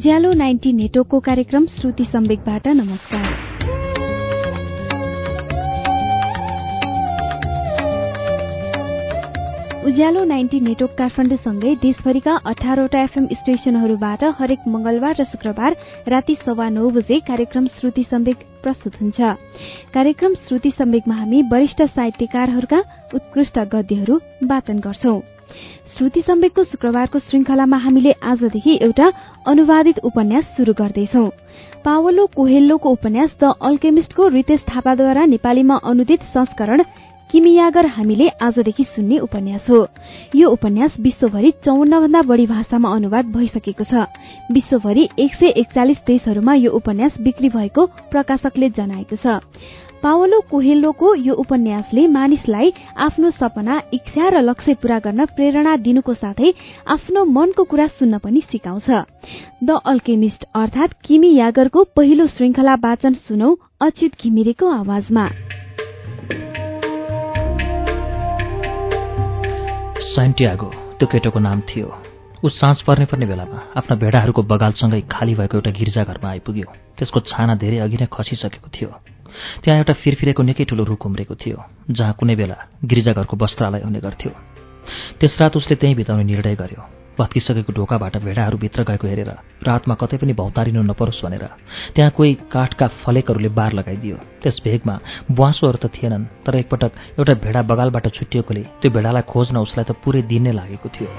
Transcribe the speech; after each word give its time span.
उज्यालो 0.00 0.32
ninety 0.32 0.70
नेटवर्कको 0.72 1.18
कार्यक्रम 1.20 1.64
श्रुति 1.68 2.04
सम्वेकबाट 2.04 2.66
नमस्कार। 2.68 3.24
उज्यालो 9.84 10.22
नाइन्टी 10.24 10.60
नेटवर्क 10.60 10.94
काठमाडौँसँगै 10.98 11.74
देशभरिका 11.82 12.36
अठारवटा 12.46 13.02
एफएम 13.02 13.26
स्टेशनहरूबाट 13.32 14.24
हरेक 14.38 14.68
मंगलबार 14.68 15.14
र 15.20 15.24
शुक्रबार 15.24 15.76
राति 16.08 16.36
सवा 16.46 16.68
नौ 16.68 16.88
बजे 16.90 17.18
कार्यक्रम 17.28 17.66
श्रुति 17.76 18.04
सम्वेक 18.10 18.46
प्रस्तुत 18.62 18.96
हुन्छ। 19.00 19.20
कार्यक्रम 19.94 20.34
श्रुति 20.46 20.72
सम्वेकमा 20.78 21.14
हामी 21.14 21.42
वरिष्ठ 21.52 21.82
साहित्यकारहरूका 21.90 22.80
उत्कृष्ट 23.14 23.58
गद्यहरू 23.74 24.20
वाचन 24.44 24.80
गर्छौं। 24.80 25.20
श्रुति 25.96 26.22
सम्वेकको 26.22 26.64
शुक्रबारको 26.64 27.18
श्रृंखलामा 27.18 27.76
हामीले 27.76 28.12
आजदेखि 28.22 28.78
एउटा 28.82 29.12
अनुवादित 29.46 29.98
उपन्यास 30.04 30.44
शुरू 30.56 30.72
गर्दैछौ। 30.72 31.26
पावलो 31.84 32.26
कोहेल्लोको 32.36 32.90
उपन्यास 32.90 33.30
द 33.42 33.54
अल्केमिस्टको 33.62 34.28
रितेश 34.28 34.60
थापाद्वारा 34.68 35.24
नेपालीमा 35.26 35.76
अनुदित 35.84 36.22
संस्करण 36.34 36.82
किमियागर 37.30 37.86
हामीले 37.86 38.28
आजदेखि 38.42 38.84
सुन्ने 38.84 39.18
उपन्यास 39.18 39.68
हो। 39.70 39.86
यो 40.36 40.48
उपन्यास 40.50 40.94
विश्वभरि 41.00 41.50
चौन्न 41.64 42.00
भन्दा 42.00 42.22
बढ़ी 42.22 42.46
भाषामा 42.46 42.94
अनुवाद 42.94 43.26
भइसकेको 43.26 43.84
छ। 43.84 44.06
विश्वभरि 44.52 45.08
एक 45.18 45.34
सय 45.34 45.48
एकचालिस 45.62 45.98
देशहरूमा 46.06 46.54
यो 46.54 46.70
उपन्यास 46.72 47.20
बिक्री 47.20 47.48
भएको 47.48 47.86
प्रकाशकले 48.10 48.70
जनाएको 48.70 49.16
छ। 49.16 49.40
पावलो 50.02 50.40
कोहेल्लोको 50.50 51.14
यो 51.14 51.34
उपन्यासले 51.34 52.06
मानिसलाई 52.06 52.72
आफ्नो 52.96 53.30
सपना 53.30 53.74
इच्छा 53.92 54.28
र 54.28 54.40
लक्ष्य 54.40 54.74
पूरा 54.74 54.98
गर्न 54.98 55.24
प्रेरणा 55.36 55.76
दिनुको 55.76 56.14
साथै 56.14 56.52
आफ्नो 56.88 57.24
मनको 57.28 57.64
कुरा 57.64 57.86
सुन्न 57.98 58.18
पनि 58.18 58.40
सिकाउँछ। 58.40 58.88
द 59.64 59.76
अल्केमिस्ट 59.84 60.44
अर्थात 60.54 60.90
किमी 61.04 61.30
यागरको 61.34 61.84
पहिलो 61.96 62.26
श्रृंखला 62.26 62.74
वाचन 62.74 63.14
सुनौ 63.28 63.50
अच्युत 63.80 64.12
घिमिरेको 64.22 64.66
आवाजमा। 64.72 65.26
साइन्टियागो 70.10 70.70
त्यो 70.98 71.06
केटोको 71.12 71.38
नाम 71.38 71.60
थियो। 71.68 71.92
ऊ 72.44 72.48
साँझ 72.50 72.80
पर्ने 72.88 73.04
पर्ने 73.04 73.26
बेलामा 73.26 73.58
आफ्ना 73.76 73.94
भेडाहरूको 74.00 74.42
बगालसँगै 74.48 75.00
खाली 75.12 75.34
भएको 75.34 75.56
एउटा 75.56 75.70
गिर्जाघरमा 75.70 76.28
आइपुग्यो। 76.30 76.68
त्यसको 76.96 77.20
छाना 77.28 77.54
धेरै 77.60 77.78
अघि 77.84 77.96
नै 78.00 78.08
खसिसकेको 78.08 78.68
थियो। 78.72 78.90
त्यहाँ 79.62 79.78
एउटा 79.78 79.92
फिरफिरेको 80.02 80.42
निकै 80.42 80.64
ठुलो 80.64 80.84
रुख 80.84 81.06
उम्रेको 81.06 81.34
थियो 81.34 81.58
जहाँ 81.90 82.14
कुनै 82.18 82.34
बेला 82.36 82.56
गिर्जाघरको 82.84 83.36
वस्त्रालय 83.36 83.82
हुने 83.84 84.00
गर्थ्यो। 84.00 84.30
त्यस 85.20 85.36
रात 85.40 85.56
उसले 85.56 85.74
त्यहीँ 85.76 85.96
बिताउने 85.96 86.24
निर्णय 86.24 86.54
गर्यो। 86.54 86.82
भत्किसकेको 87.18 87.72
ढोकाबाट 87.72 88.16
भेडाहरू 88.24 88.56
भित्र 88.58 88.82
गएको 88.88 89.06
हेरेर 89.06 89.30
रातमा 89.68 89.94
कतै 90.00 90.16
पनि 90.16 90.32
भौतारिनु 90.32 90.82
नपरोस् 90.82 91.20
भनेर 91.24 91.44
त्यहाँ 91.94 92.10
कोही 92.16 92.32
काठका 92.48 92.86
फलेकहरूले 93.04 93.48
बार 93.58 93.72
लगाइदियो। 93.76 94.16
त्यस 94.42 94.56
भेगमा 94.64 94.94
बुवासोहरू 95.30 95.78
त 95.84 95.92
थिएनन् 95.92 96.24
तर 96.46 96.56
एकपटक 96.56 96.92
एउटा 97.18 97.34
भेडा 97.44 97.60
बगालबाट 97.68 98.06
छुट्टिएकोले 98.16 98.62
त्यो 98.80 98.90
भेडालाई 98.96 99.28
खोज्न 99.28 99.56
उसलाई 99.66 99.84
त 99.84 99.92
पुरै 100.00 100.22
दिन 100.32 100.48
नै 100.48 100.52
लागेको 100.56 100.88
थियो। 100.88 101.10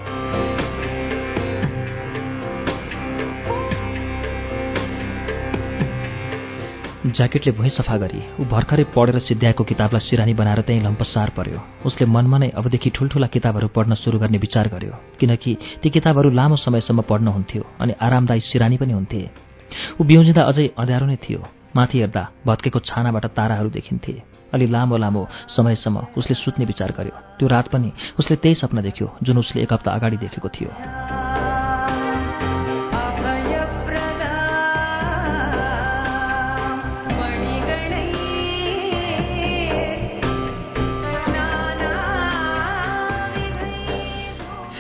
ज्याकेटले 7.02 7.52
भुइँ 7.58 7.70
सफा 7.72 7.96
गरी 7.98 8.22
ऊ 8.40 8.44
भर्खरै 8.46 8.84
पढेर 8.94 9.18
सिद्ध्याएको 9.20 9.64
किताबलाई 9.64 10.02
सिरानी 10.02 10.34
बनाएर 10.38 10.62
त्यहीँ 10.62 10.84
लम्पसार 10.84 11.30
पर्यो। 11.34 11.60
उसले 11.86 12.06
मनमा 12.06 12.38
नै 12.38 12.50
अबदेखि 12.54 12.90
ठुल्ठुला 12.94 13.28
किताबहरू 13.28 13.68
पढ्न 13.74 13.94
सुरु 13.98 14.20
गर्ने 14.22 14.38
विचार 14.38 14.68
गर्यो 14.70 14.94
किनकि 15.20 15.52
ती 15.82 15.90
किताबहरू 15.90 16.30
लामो 16.30 16.56
समयसम्म 16.62 17.02
पढ्न 17.10 17.28
हुन्थ्यो 17.28 17.64
अनि 17.82 17.94
आरामदायी 17.98 18.42
सिरानी 18.46 18.78
पनि 18.78 18.94
हुन्थे। 18.94 19.22
ऊ 19.98 20.04
बिउजिँदा 20.06 20.42
अझै 20.46 20.68
अँध्यारो 20.78 21.06
नै 21.06 21.18
थियो 21.26 21.42
माथि 21.76 21.98
हेर्दा 22.00 22.24
भत्केको 22.46 22.80
छानाबाट 22.86 23.26
ताराहरू 23.34 23.70
देखिन्थे। 23.74 24.14
अलि 24.54 24.66
लामो 24.70 24.98
लामो 24.98 25.28
समयसम्म 25.58 25.98
उसले 26.18 26.36
सुत्ने 26.38 26.66
विचार 26.70 26.94
गर्यो। 26.94 27.18
त्यो 27.40 27.48
रात 27.50 27.68
पनि 27.74 27.92
उसले 28.20 28.36
त्यही 28.38 28.56
सपना 28.62 28.82
देख्यो 28.82 29.08
जुन 29.24 29.38
उसले 29.42 29.62
एक 29.64 29.74
हप्ता 29.74 29.90
अगाडि 29.92 30.18
देखेको 30.22 30.50
थियो। 30.54 30.70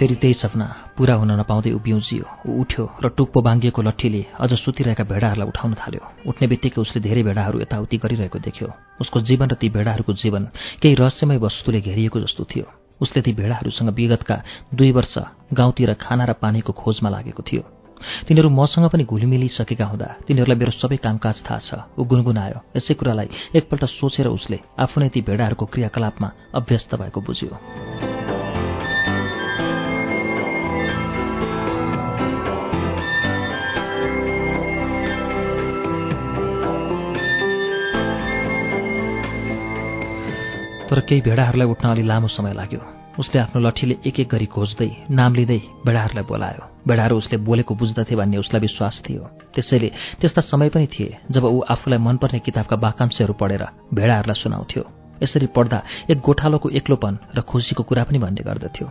फेरि 0.01 0.15
त्यही 0.17 0.33
सपना 0.33 0.65
पूरा 0.97 1.13
हुन 1.13 1.31
नपाउँदै 1.39 1.71
उभिउजियो 1.77 2.25
ऊ 2.49 2.51
उठ्यो 2.61 2.83
र 3.05 3.07
टुप्पो 3.13 3.39
बाङ्गिएको 3.45 3.81
लट्ठीले 3.85 4.21
अझ 4.33 4.51
सुतिरहेका 4.57 5.03
भेडाहरूलाई 5.05 5.47
उठाउन 5.47 5.73
थाल्यो। 5.77 6.01
उठ्ने 6.25 6.45
बित्तिकै 6.49 6.81
उसले 6.81 6.99
धेरै 7.05 7.21
भेडाहरू 7.21 7.61
यताउति 7.61 7.97
गरिरहेको 8.01 8.39
देख्यो। 8.41 8.67
उसको 8.97 9.21
जीवन 9.29 9.47
र 9.53 9.55
ती 9.61 9.69
भेडाहरूको 9.69 10.13
जीवन 10.17 10.43
केही 10.81 10.95
रहस्यमय 10.97 11.37
वस्तुले 11.37 11.79
घेरिएको 11.85 12.17
जस्तो 12.17 12.43
थियो। 12.49 12.65
उसले 12.97 13.21
ती 13.21 13.31
भेडाहरूसँग 13.37 13.93
विगतका 13.93 14.37
दुई 14.73 14.91
वर्ष 14.91 15.15
गाउँतिर 15.53 15.93
खाना 16.01 16.25
र 16.25 16.33
पानीको 16.33 16.73
खोजमा 16.73 17.09
लागेको 17.13 17.41
थियो। 17.45 17.61
तिनीहरू 18.25 18.49
मसँग 18.49 18.89
पनि 18.89 19.05
घुलिमिलिसकेका 19.05 19.85
हुँदा 19.85 20.07
तिनीहरूलाई 20.25 20.57
मेरो 20.57 20.73
सबै 20.81 20.97
कामकाज 20.97 21.45
थाहा 21.45 21.61
छ। 21.61 21.69
ऊ 21.93 22.01
गुनगुनायो। 22.09 22.57
यसै 22.73 22.97
कुरालाई 22.97 23.53
एकपल्ट 23.53 23.85
सोचेर 24.01 24.33
उसले 24.33 24.57
आफू 24.81 24.97
नै 24.97 25.13
ती 25.13 25.21
भेडाहरूको 25.21 25.65
क्रियाकलापमा 25.69 26.29
अभ्यस्त 26.57 26.89
भएको 26.97 27.21
बुझ्यो। 27.21 28.20
तर 40.91 40.99
केही 40.99 41.21
भेडाहरूलाई 41.23 41.67
उठ्न 41.67 41.87
अलि 41.87 42.03
लामो 42.03 42.27
समय 42.27 42.53
लाग्यो। 42.53 42.79
उसले 43.19 43.39
आफ्नो 43.39 43.59
लट्ठीले 43.61 43.95
एक 44.05 44.19
एक 44.19 44.27
गरी 44.27 44.45
खोज्दै 44.45 44.89
नाम 45.09 45.31
लिँदै 45.35 45.59
भेडाहरूलाई 45.87 46.25
बोलायो। 46.27 46.63
भेडाहरू 46.87 47.15
उसले 47.17 47.37
बोलेको 47.47 47.75
बुझ्दथे 47.75 48.15
भन्ने 48.15 48.37
उसलाई 48.37 48.61
विश्वास 48.61 49.01
थियो। 49.05 49.23
त्यसैले 49.55 49.89
त्यस्ता 50.19 50.41
समय 50.51 50.69
पनि 50.69 50.87
थिए 50.91 51.17
जब 51.31 51.43
ऊ 51.45 51.59
आफूलाई 51.63 51.99
मनपर्ने 51.99 52.39
किताबका 52.39 52.75
वाकांशहरू 52.75 53.33
पढेर 53.39 53.63
भेडाहरूलाई 53.93 54.41
सुनाउँथ्यो। 54.43 54.83
यसरी 55.23 55.47
पढ्दा 55.55 55.79
एक 56.11 56.19
गोठालोको 56.19 56.69
एक्लोपन 56.69 57.13
र 57.35 57.41
खुसीको 57.47 57.83
कुरा 57.83 58.03
पनि 58.03 58.19
भन्ने 58.19 58.43
गर्दथ्यो। 58.43 58.87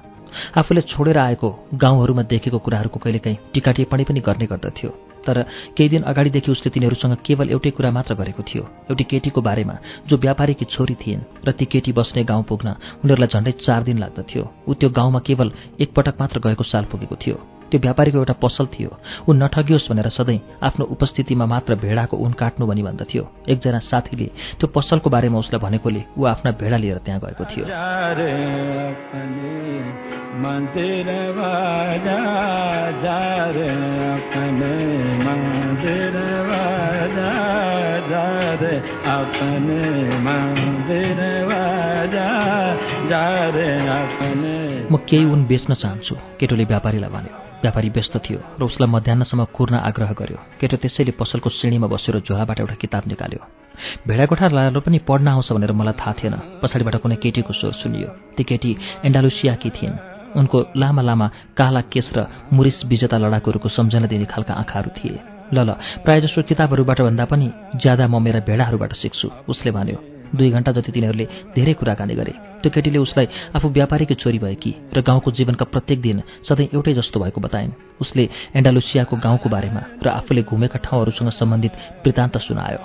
आफूले 0.57 0.81
छोडेर 0.89 1.19
आएको 1.19 1.49
गाउँहरूमा 1.75 2.23
देखेको 2.33 2.59
कुराहरूको 2.65 2.99
कहिलेकाहीँ 3.01 3.39
टिका 3.53 3.73
टिप्पणी 3.73 4.05
पनि 4.05 4.21
गर्ने 4.21 4.47
गर्दथ्यो। 4.47 5.10
तर 5.27 5.43
केही 5.77 5.89
दिन 5.89 6.03
अगाडिदेखि 6.03 6.51
उसले 6.53 6.71
तिनीहरूसँग 6.71 7.17
केवल 7.27 7.51
एउटै 7.51 7.71
कुरा 7.71 7.91
मात्र 7.91 8.15
गरेको 8.15 8.43
थियो। 8.43 8.65
एउटी 8.91 9.05
केटीको 9.05 9.41
बारेमा 9.41 9.77
जो 10.09 10.17
व्यापारीकी 10.17 10.65
छोरी 10.65 10.95
थिइन् 10.95 11.27
र 11.47 11.53
ती 11.53 11.65
केटी 11.65 11.93
बस्ने 11.93 12.25
गाउँ 12.25 12.45
पुग्न 12.45 12.69
उनीहरूलाई 13.05 13.29
झन्डै 13.29 13.53
चार 13.61 13.83
दिन 13.83 13.99
लाग्दथ्यो। 13.99 14.43
ऊ 14.69 14.75
त्यो 14.75 14.89
गाउँमा 14.91 15.21
केवल 15.21 15.53
एकपटक 15.81 16.15
मात्र 16.21 16.41
गएको 16.41 16.65
साल 16.65 16.85
पुगेको 16.85 17.17
थियो। 17.17 17.60
त्यो 17.71 17.81
व्यापारीको 17.81 18.19
एउटा 18.19 18.35
पसल 18.43 18.67
थियो। 18.67 18.91
ऊ 19.29 19.33
नठगियोस् 19.33 19.89
भनेर 19.91 20.09
सधैँ 20.09 20.41
आफ्नो 20.63 20.85
उपस्थितिमा 20.85 21.47
मात्र 21.47 21.75
भेडाको 21.75 22.17
उन 22.17 22.33
काट्नु 22.33 22.67
भनी 22.67 22.83
भन्दथ्यो। 22.83 23.23
एकजना 23.49 23.79
साथीले 23.91 24.27
त्यो 24.59 24.67
पसलको 24.75 25.11
बारेमा 25.11 25.39
उसलाई 25.39 25.61
भनेकोले 25.61 26.03
ऊ 26.19 26.25
आफ्ना 26.25 26.51
भेडा 26.61 26.77
लिएर 26.77 26.99
त्यहाँ 27.05 27.21
गएको 27.21 27.45
थियो। 27.51 27.65
म 44.91 44.97
केही 45.09 45.25
उन 45.25 45.45
बेच्न 45.47 45.75
चाहन्छु 45.75 46.15
केटोले 46.41 46.65
व्यापारीलाई 46.65 47.11
भन्यो। 47.11 47.50
व्यापारी 47.63 47.89
व्यस्त 47.89 48.15
थियो 48.25 48.41
र 48.59 48.63
उसलाई 48.65 48.89
मध्याहसम्म 48.89 49.45
कुर्न 49.57 49.75
आग्रह 49.89 50.11
गर्यो। 50.21 50.39
केटो 50.61 50.77
त्यसैले 50.83 51.13
पसलको 51.21 51.49
श्रेणीमा 51.51 51.87
बसेर 51.93 52.15
झोलाबाट 52.25 52.59
एउटा 52.61 52.77
किताब 52.83 53.03
निकाल्यो। 53.13 53.43
भेडाकोठा 54.09 54.47
लाएर 54.49 54.79
पनि 54.81 54.99
पढ्न 55.09 55.29
आउँछ 55.29 55.49
भनेर 55.53 55.73
मलाई 55.73 55.95
थाहा 56.01 56.13
थिएन। 56.19 56.35
पछाडिबाट 56.63 56.97
कुनै 57.03 57.17
केटीको 57.23 57.53
स्वर 57.53 57.73
सुनियो। 57.83 58.09
ती 58.37 58.43
केटी 58.45 58.71
एन्डालुसियाकी 59.05 59.71
थिइन्। 59.77 59.95
उनको 60.37 60.59
लामा 60.77 61.03
लामा 61.03 61.27
काला 61.59 61.81
केस 61.93 62.09
र 62.17 62.19
मुरिस 62.53 62.85
विजेता 62.87 63.17
लडाकुहरूको 63.19 63.69
सम्झना 63.69 64.07
दिने 64.07 64.25
खालका 64.25 64.55
आँखाहरू 64.55 64.91
थिए। 64.97 65.19
ल 65.53 65.59
ल 65.67 65.71
प्रायःजसो 66.05 66.43
किताबहरूबाट 66.43 67.01
भन्दा 67.03 67.25
पनि 67.25 67.47
ज्यादा 67.83 68.07
म 68.07 68.23
मेरा 68.23 68.41
भेडाहरूबाट 68.47 68.93
सिक्छु 68.95 69.27
उसले 69.51 69.71
भन्यो। 69.71 70.10
दुई 70.35 70.51
घन्टा 70.51 70.73
जति 70.73 70.93
तिनीहरूले 70.93 71.27
धेरै 71.55 71.73
कुराकानी 71.73 72.15
गरे। 72.15 72.33
त्यो 72.63 72.71
केटीले 72.71 72.99
उसलाई 72.99 73.27
आफू 73.57 73.69
व्यापारीकी 73.69 74.15
छोरी 74.15 74.39
भएकी 74.39 74.75
र 74.95 75.01
गाउँको 75.01 75.31
जीवनका 75.31 75.65
प्रत्येक 75.65 76.01
दिन 76.01 76.23
सधैँ 76.49 76.69
एउटै 76.75 76.93
जस्तो 76.95 77.21
भएको 77.21 77.41
बताइन्? 77.41 77.73
उसले 78.01 78.29
एन्डालुसियाको 78.57 79.17
गाउँको 79.17 79.49
बारेमा 79.49 79.83
र 80.03 80.09
आफूले 80.09 80.43
घुमेका 80.43 80.79
ठाउँहरूसँग 80.79 81.31
सम्बन्धित 81.31 81.73
वृत्तान्त 82.05 82.37
सुनायो। 82.37 82.81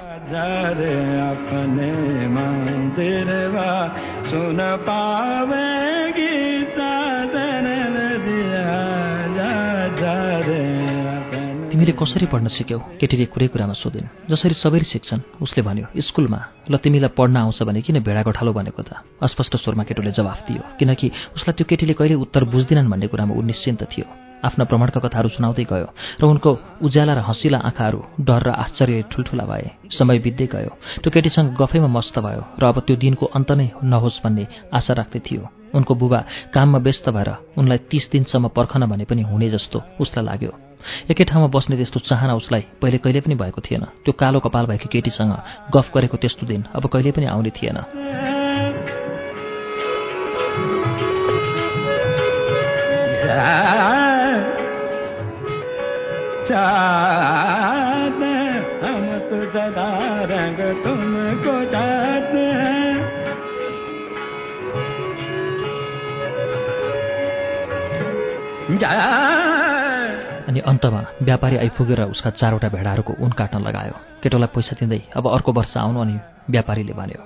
तिमीले 11.86 12.02
कसरी 12.02 12.26
पढ्न 12.34 12.48
सिक्यौ? 12.50 12.80
केटीले 12.98 13.26
कुरै 13.30 13.48
कुरामा 13.54 13.78
सोधिन्। 13.78 14.10
जसरी 14.26 14.58
सबैले 14.58 14.90
सिक्छन् 14.90 15.22
उसले 15.38 15.62
भन्यो 15.62 15.94
स्कुलमा? 15.94 16.40
ल 16.66 16.74
तिमीलाई 16.82 17.14
पढ्न 17.14 17.38
आउँछ 17.38 17.62
भने 17.62 17.82
किन 17.86 18.02
भेडा 18.02 18.22
गोठालो 18.26 18.52
भनेको 18.58 18.82
त? 18.82 19.06
अस्पष्ट 19.22 19.62
स्वरमा 19.62 19.84
केटोले 19.86 20.12
जवाफ 20.18 20.40
दियो 20.50 20.82
किनकि 20.82 21.08
उसलाई 21.38 21.54
त्यो 21.54 21.66
केटीले 21.70 21.94
कहिले 21.94 22.16
उत्तर 22.18 22.44
बुझ्दिनन् 22.50 22.90
भन्ने 22.90 23.06
कुरामा 23.06 23.34
ऊ 23.38 23.42
निश्चिन्त 23.46 23.82
थियो। 23.86 24.06
आफ्ना 24.42 24.64
भ्रमणका 24.66 25.00
कथाहरू 25.06 25.30
सुनाउँदै 25.30 25.66
गयो 25.70 25.88
र 26.22 26.24
उनको 26.26 26.52
उज्याला 26.82 27.14
र 27.14 27.22
हँसिला 27.22 27.62
आँखाहरू 27.62 28.00
डर 28.26 28.42
र 28.42 28.50
आश्चर्य 28.66 29.06
ठुल्ठुला 29.14 29.46
भए। 29.46 29.94
समय 29.94 30.18
बित्दै 30.26 30.48
गयो। 30.50 30.72
त्यो 31.06 31.10
केटीसँग 31.14 31.54
गफैमा 31.54 31.90
मस्त 31.94 32.18
भयो 32.18 32.42
र 32.58 32.64
अब 32.66 32.78
त्यो 32.82 32.96
दिनको 32.98 33.26
अन्त 33.30 33.50
नै 33.62 33.68
नहोस् 33.86 34.22
भन्ने 34.26 34.74
आशा 34.74 34.94
राख्दै 34.98 35.22
थियो। 35.22 35.44
उनको 35.78 35.94
बुबा 35.94 36.20
काममा 36.50 36.80
व्यस्त 36.82 37.10
भएर 37.14 37.30
उनलाई 37.58 37.78
तीस 37.90 38.10
दिनसम्म 38.10 38.46
पर्खन 38.58 38.86
भने 38.90 39.06
पनि 39.06 39.22
हुने 39.22 39.50
जस्तो 39.54 39.78
उसलाई 40.02 40.26
लाग्यो। 40.26 40.65
एकै 41.12 41.24
ठाउँमा 41.24 41.48
बस्ने 41.48 41.76
त्यस्तो 41.76 42.00
चाहना 42.00 42.34
उसलाई 42.36 42.64
पहिले 42.82 42.98
कहिले 42.98 43.22
पनि 43.22 43.36
भएको 43.36 43.62
थिएन। 43.62 43.84
त्यो 44.06 44.14
कालो 44.14 44.40
कपाल 44.40 44.66
भएकी 44.66 44.88
केटीसँग 44.92 45.34
गफ 45.76 45.88
गरेको 45.94 46.18
त्यस्तो 46.18 46.46
दिन 46.48 46.62
अब 46.76 46.84
कहिले 46.88 47.12
पनि 47.12 47.26
आउने 47.26 47.50
थिएन। 47.50 47.78
हम 68.68 69.45
अनि 70.56 70.62
अन्तमा 70.62 71.02
व्यापारी 71.22 71.58
आइपुगेर 71.58 72.02
उसका 72.16 72.30
चारवटा 72.40 72.68
भेडाहरूको 72.72 73.14
उन 73.20 73.32
काट्न 73.36 73.60
लगायो। 73.60 74.24
केटोलाई 74.24 74.50
पैसा 74.56 74.76
दिँदै 74.80 75.02
अब 75.12 75.28
अर्को 75.28 75.52
वर्ष 75.52 75.76
आउनु 75.76 76.00
अनि 76.00 76.16
व्यापारीले 76.48 76.94
भन्यो 76.96 77.22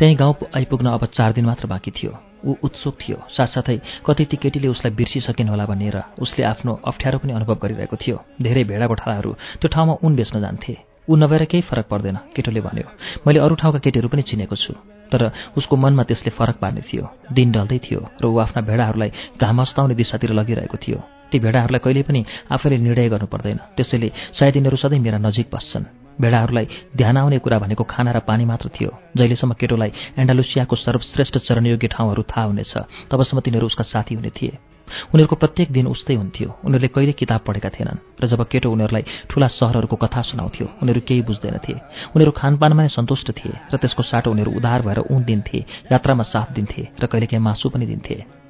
त्यहीँ 0.00 0.16
गाउँ 0.16 0.34
आइपुग्न 0.56 0.86
अब 0.88 1.04
चार 1.12 1.32
दिन 1.36 1.44
मात्र 1.44 1.68
बाँकी 1.68 1.90
थियो। 1.92 2.12
ऊ 2.48 2.54
उत्सुक 2.64 2.94
थियो। 2.96 3.18
साथसाथै 3.28 3.76
कति 4.08 4.24
ती 4.24 4.36
केटीले 4.40 4.68
उसलाई 4.72 4.92
बिर्सिसकिन् 4.96 5.52
होला 5.52 5.66
भनेर 5.68 5.96
उसले 6.16 6.44
आफ्नो 6.48 6.72
अप्ठ्यारो 6.80 7.18
पनि 7.20 7.32
अनुभव 7.36 7.60
गरिरहेको 7.60 7.96
थियो। 8.00 8.16
धेरै 8.40 8.64
भेडा 8.64 8.86
गोठालाहरू 8.88 9.32
त्यो 9.60 9.68
ठाउँमा 9.68 9.94
उन 10.00 10.16
बेच्न 10.16 10.40
जान्थे। 10.40 10.74
ऊ 11.08 11.12
नभएर 11.12 11.44
केही 11.52 11.62
फरक 11.68 11.86
पर्दैन 11.92 12.16
केटोले 12.32 12.60
भन्यो। 12.64 12.88
मैले 13.26 13.38
अरू 13.44 13.54
ठाउँका 13.60 13.84
केटीहरू 13.84 14.08
पनि 14.08 14.22
चिनेको 14.24 14.56
छु 14.56 14.72
तर 15.12 15.30
उसको 15.60 15.76
मनमा 15.76 16.08
त्यसले 16.08 16.30
फरक 16.32 16.56
पार्ने 16.56 16.80
थियो। 16.88 17.04
दिन 17.36 17.52
ढल्दै 17.52 17.78
थियो 17.84 18.00
र 18.16 18.24
ऊ 18.24 18.36
आफ्ना 18.40 18.60
भेडाहरूलाई 18.64 19.10
घाम 19.36 19.60
अस्ताउने 19.60 19.94
दिशातिर 19.94 20.32
लगिरहेको 20.32 20.78
थियो। 20.80 21.00
ती 21.32 21.38
भेडाहरूलाई 21.40 21.80
कहिले 21.80 22.02
पनि 22.04 22.20
आफैले 22.52 22.76
निर्णय 22.78 23.08
गर्नु 23.08 23.26
पर्दैन। 23.26 23.58
त्यसैले 23.76 24.08
सायद 24.36 24.56
यिनीहरू 24.56 24.76
सधैँ 24.76 25.00
मेरा 25.00 25.18
नजिक 25.18 25.48
बस्छन्। 25.48 25.84
भेडाहरूलाई 26.20 26.66
ध्यान 26.96 27.16
आउने 27.16 27.38
कुरा 27.38 27.58
भनेको 27.58 27.84
खाना 27.84 28.12
र 28.12 28.18
पानी 28.20 28.44
मात्र 28.44 28.68
थियो। 28.68 28.90
जहिलेसम्म 29.16 29.52
केटोलाई 29.56 29.90
एन्डालुसियाको 30.20 30.76
सर्वश्रेष्ठ 30.76 31.38
चरणयोग्य 31.48 31.88
ठाउँहरू 31.88 32.22
थाहा 32.22 32.46
हुनेछ 32.46 32.72
तबसम्म 33.08 33.40
तिनीहरू 33.40 33.66
उसका 33.66 33.84
साथी 33.84 34.14
हुने 34.14 34.30
थिए। 34.30 34.52
उनीहरूको 35.08 35.36
प्रत्येक 35.36 35.72
दिन 35.72 35.86
उस्तै 35.88 36.14
हुन्थ्यो। 36.14 36.48
उनीहरूले 36.68 36.88
कहिले 36.92 37.12
किताब 37.16 37.40
पढेका 37.48 37.68
थिएनन् 37.72 38.02
र 38.20 38.26
जब 38.28 38.44
केटो 38.44 38.68
उनीहरूलाई 38.68 39.04
ठूला 39.24 39.48
सहरहरूको 39.48 39.96
कथा 39.96 40.20
सुनाउँथ्यो 40.28 40.66
उनीहरू 40.82 41.00
केही 41.00 41.22
बुझ्दैनथे। 41.24 41.74
उनीहरू 42.12 42.32
खानपानमा 42.36 42.82
नै 42.82 42.92
सन्तुष्ट 42.92 43.28
थिए 43.32 43.72
र 43.72 43.76
त्यसको 43.80 44.02
साटो 44.04 44.28
उनीहरू 44.30 44.52
उधार 44.52 44.80
भएर 44.84 44.98
उन 45.08 45.24
दिन्थे 45.24 45.58
यात्रामा 45.88 46.24
साथ 46.28 46.52
दिन्थे 46.52 46.82
र 47.00 47.04
कहिलेकाहीँ 47.08 47.40
मासु 47.40 47.72
पनि 47.72 47.86
दिन्थे। 47.88 48.41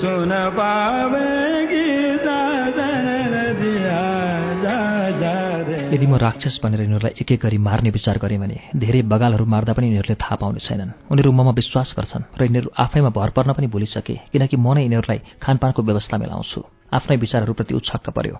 सुन 0.00 0.32
यदि 5.94 6.06
म 6.06 6.14
राक्षस 6.16 6.60
भनेर 6.62 6.80
यिनीहरूलाई 6.80 7.14
एक 7.20 7.32
एक 7.32 7.40
गरी 7.42 7.58
मार्ने 7.58 7.90
विचार 7.90 8.18
गरेँ 8.18 8.38
भने 8.38 8.60
धेरै 8.76 9.02
बगालहरू 9.02 9.44
मार्दा 9.44 9.72
पनि 9.72 9.86
यिनीहरूले 9.86 10.14
थाहा 10.14 10.36
पाउने 10.36 10.60
छैनन्। 10.62 10.90
उनीहरू 11.10 11.32
ममा 11.32 11.50
विश्वास 11.50 11.94
गर्छन् 11.98 12.38
र 12.38 12.44
यिनीहरू 12.44 12.70
आफैमा 12.78 13.10
भर 13.10 13.30
पर्न 13.30 13.52
पनि 13.52 13.66
भुलिसके 13.66 14.14
किनकि 14.32 14.56
म 14.56 14.74
नै 14.74 14.82
यिनीहरूलाई 14.82 15.20
खानपानको 15.42 15.82
व्यवस्था 15.82 16.16
मिलाउँछु। 16.18 16.60
आफ्नै 16.94 17.16
विचारहरूप्रति 17.16 17.74
उछक्क 17.74 18.10
पर्यो। 18.10 18.38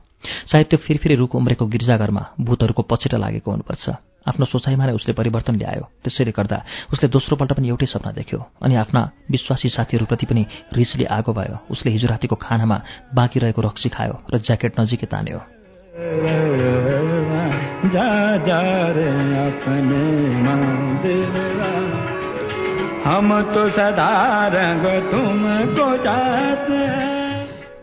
सायद 0.52 0.66
त्यो 0.66 0.78
फेरि 0.78 0.98
फेरि 0.98 1.14
रुख 1.14 1.34
उम्रेको 1.34 1.66
गिर्जाघरमा 1.66 2.22
भूतहरूको 2.40 2.82
पछिटा 2.82 3.18
लागेको 3.18 3.50
हुनुपर्छ। 3.50 4.13
आफ्नो 4.28 4.46
सोचाइमा 4.46 4.84
नै 4.86 4.92
उसले 4.92 5.12
परिवर्तन 5.14 5.54
ल्यायो। 5.56 5.84
त्यसैले 6.04 6.32
गर्दा 6.32 6.58
उसले 6.92 7.08
दोस्रोपल्ट 7.08 7.52
पनि 7.52 7.68
एउटै 7.68 7.86
सपना 7.86 8.12
देख्यो 8.12 8.38
अनि 8.62 8.74
आफ्ना 8.74 9.00
विश्वासी 9.30 9.68
साथीहरूप्रति 9.68 10.26
पनि 10.26 10.42
रिसले 10.72 11.04
आगो 11.04 11.32
भयो। 11.32 11.56
उसले 11.70 11.92
हिजो 11.92 12.08
रातिको 12.08 12.36
खानामा 12.36 12.78
बाँकी 13.14 13.38
रहेको 13.40 13.60
रक्सी 13.62 13.88
खायो 13.88 14.14
र 14.34 14.38
ज्याकेट 14.38 14.80
नजिकै 14.80 15.06
तान्यो। 15.06 15.40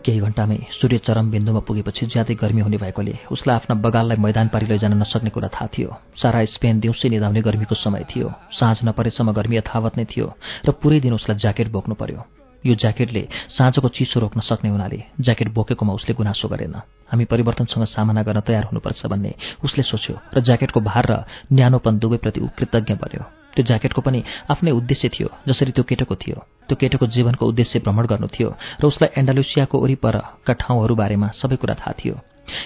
केही 0.04 0.20
घन्टामै 0.20 0.58
सूर्य 0.78 0.98
चरम 1.06 1.30
बिन्दुमा 1.30 1.60
पुगेपछि 1.66 2.06
ज्यादै 2.12 2.34
गर्मी 2.34 2.60
हुने 2.60 2.76
भएकोले 2.76 3.14
उसलाई 3.30 3.56
आफ्ना 3.56 3.74
बगाललाई 3.84 4.18
मैदान 4.18 4.48
पारी 4.52 4.66
लैजान 4.66 4.92
नसक्ने 4.98 5.30
कुरा 5.30 5.48
थाहा 5.48 5.66
थियो। 5.74 5.90
सारा 6.18 6.44
स्पेन 6.54 6.80
दिउँसै 6.80 7.08
निधाउने 7.08 7.40
गर्मीको 7.40 7.74
समय 7.74 8.04
थियो। 8.10 8.28
साँझ 8.58 8.78
नपरेसम्म 8.84 9.32
गर्मी 9.32 9.56
यथावत 9.56 9.96
नै 9.98 10.04
थियो 10.04 10.26
र 10.66 10.70
पुरै 10.80 11.00
दिन 11.00 11.12
उसलाई 11.14 11.38
ज्याकेट 11.38 11.68
बोक्नु 11.70 11.94
पर्यो। 11.94 12.20
यो 12.64 12.74
ज्याकेटले 12.74 13.22
साँझको 13.58 13.88
चिसो 13.88 14.20
रोक्न 14.20 14.40
सक्ने 14.40 14.70
हुनाले 14.70 14.98
ज्याकेट 15.18 15.48
बोकेकोमा 15.50 15.92
उसले 15.92 16.14
गुनासो 16.14 16.48
गरेन। 16.48 16.74
हामी 17.10 17.24
परिवर्तनसँग 17.26 17.84
सामना 17.90 18.22
गर्न 18.22 18.40
तयार 18.46 18.64
हुनुपर्छ 18.70 19.06
भन्ने 19.06 19.32
उसले 19.64 19.82
सोच्यो 19.82 20.14
र 20.34 20.40
ज्याकेटको 20.40 20.80
भार 20.80 21.04
र 21.10 21.12
न्यानोपन 21.52 21.98
दुवैप्रति 21.98 22.40
कृतज्ञ 22.58 22.94
बन्यो। 22.94 23.41
त्यो 23.54 23.64
ज्याकेटको 23.64 24.00
पनि 24.00 24.20
आफ्नै 24.50 24.70
उद्देश्य 24.70 25.08
थियो 25.08 25.28
जसरी 25.48 25.72
त्यो 25.72 25.84
केटोको 25.84 26.14
थियो। 26.16 26.36
त्यो 26.68 26.76
केटोको 26.76 27.06
जीवनको 27.06 27.44
उद्देश्य 27.46 27.78
भ्रमण 27.84 28.06
गर्नु 28.06 28.28
थियो 28.32 28.48
र 28.80 28.82
उसलाई 28.86 29.10
एन्डालुसियाको 29.20 29.76
वरिपरका 29.78 30.52
ठाउँहरू 30.52 30.94
बारेमा 30.94 31.28
सबै 31.40 31.56
कुरा 31.56 31.74
थाहा 31.74 31.92
थियो। 32.00 32.16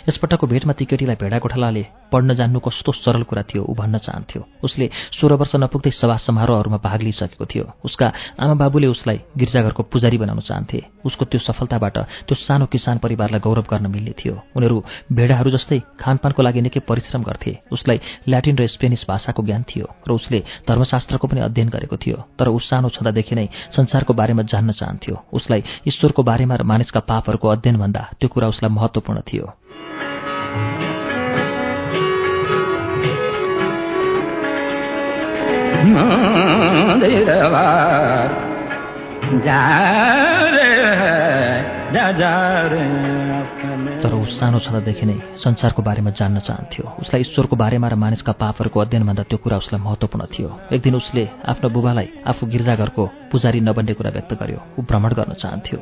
यसपटकको 0.08 0.46
भेटमा 0.46 0.72
ती 0.72 0.84
केटीलाई 0.84 1.16
भेडा 1.16 1.38
गोठालाले 1.38 1.84
पढ्न 2.12 2.34
जान्नु 2.34 2.58
कस्तो 2.60 2.92
सरल 2.92 3.22
कुरा 3.22 3.42
थियो 3.50 3.62
ऊ 3.62 3.74
भन्न 3.74 3.98
चाहन्थ्यो। 3.98 4.40
उसले 4.62 4.86
सोह्र 5.19 5.34
वर्ष 5.40 5.52
नपुग्दै 5.56 5.90
सभा 5.90 6.16
समारोहहरूमा 6.26 6.78
भाग 6.78 7.00
लिइसकेको 7.02 7.44
थियो। 7.46 7.64
उसका 7.84 8.06
आमा 8.38 8.55
बाबुले 8.55 8.86
उसलाई 8.86 9.19
गिर्जाघरको 9.36 9.82
पुजारी 9.93 10.19
बनाउन 10.19 10.40
चाहन्थे। 10.40 10.81
उसको 11.05 11.24
त्यो 11.24 11.40
सफलताबाट 11.40 11.96
त्यो 12.26 12.34
सानो 12.36 12.66
किसान 12.66 12.98
परिवारलाई 12.98 13.40
गौरव 13.40 13.66
गर्न 13.70 13.86
मिल्ने 13.90 14.12
थियो। 14.14 14.34
उनीहरू 14.56 14.76
भेडाहरू 15.12 15.50
जस्तै 15.50 15.78
खानपानको 16.00 16.43
लागि 16.43 16.60
निकै 16.60 16.81
परिश्रम 16.86 17.22
गर्थे। 17.22 17.52
उसलाई 17.72 17.98
ल्याटिन 18.28 18.55
र 18.58 18.66
स्पेनिस 18.66 19.05
भाषाको 19.08 19.43
ज्ञान 19.43 19.62
थियो 19.66 19.86
र 20.08 20.10
उसले 20.12 20.38
धर्मशास्त्रको 20.69 21.26
पनि 21.26 21.40
अध्ययन 21.48 21.69
गरेको 21.69 21.96
थियो। 21.96 22.16
तर 22.38 22.48
ऊ 22.48 22.58
सानो 22.58 22.88
छँदादेखि 22.94 23.34
नै 23.34 23.46
संसारको 23.76 24.12
बारेमा 24.14 24.43
जान्न 24.43 24.72
चाहन्थ्यो। 24.72 25.14
उसलाई 25.32 25.62
ईश्वरको 25.86 26.22
बारेमा 26.22 26.55
र 26.56 26.62
मानिसका 26.62 27.00
पापहरूको 27.00 27.48
अध्ययन 27.48 27.76
भन्दा 27.76 28.02
त्यो 28.20 28.28
कुरा 28.28 28.48
उसलाई 28.48 28.70
महत्वपूर्ण 28.70 29.20
थियो। 29.26 29.46
तर 44.02 44.14
ऊ 44.14 44.24
सानो 44.24 44.58
छँदादेखि 44.58 45.06
नै 45.06 45.16
संसारको 45.44 45.82
बारेमा 45.82 46.10
जान्न 46.10 46.38
चाहन्थ्यो। 46.38 46.84
उसलाई 47.00 47.20
ईश्वरको 47.20 47.56
बारेमा 47.56 47.88
र 47.88 47.94
मानिसका 47.94 48.32
पापहरूको 48.32 48.80
अध्ययनभन्दा 48.80 49.22
त्यो 49.22 49.38
कुरा 49.38 49.56
उसलाई 49.56 49.80
महत्त्वपूर्ण 49.82 50.24
थियो। 50.26 50.48
एक 50.72 50.82
दिन 50.82 50.94
उसले 50.94 51.28
आफ्नो 51.48 51.68
बुबालाई 51.70 52.08
आफू 52.26 52.46
गिर्जाघरको 52.46 53.02
पुजारी 53.32 53.60
नबन्ने 53.60 53.94
कुरा 53.94 54.10
व्यक्त 54.10 54.32
गर्यो। 54.32 54.60
ऊ 54.78 54.82
भ्रमण 54.82 55.10
गर्न 55.10 55.32
चाहन्थ्यो। 55.32 55.78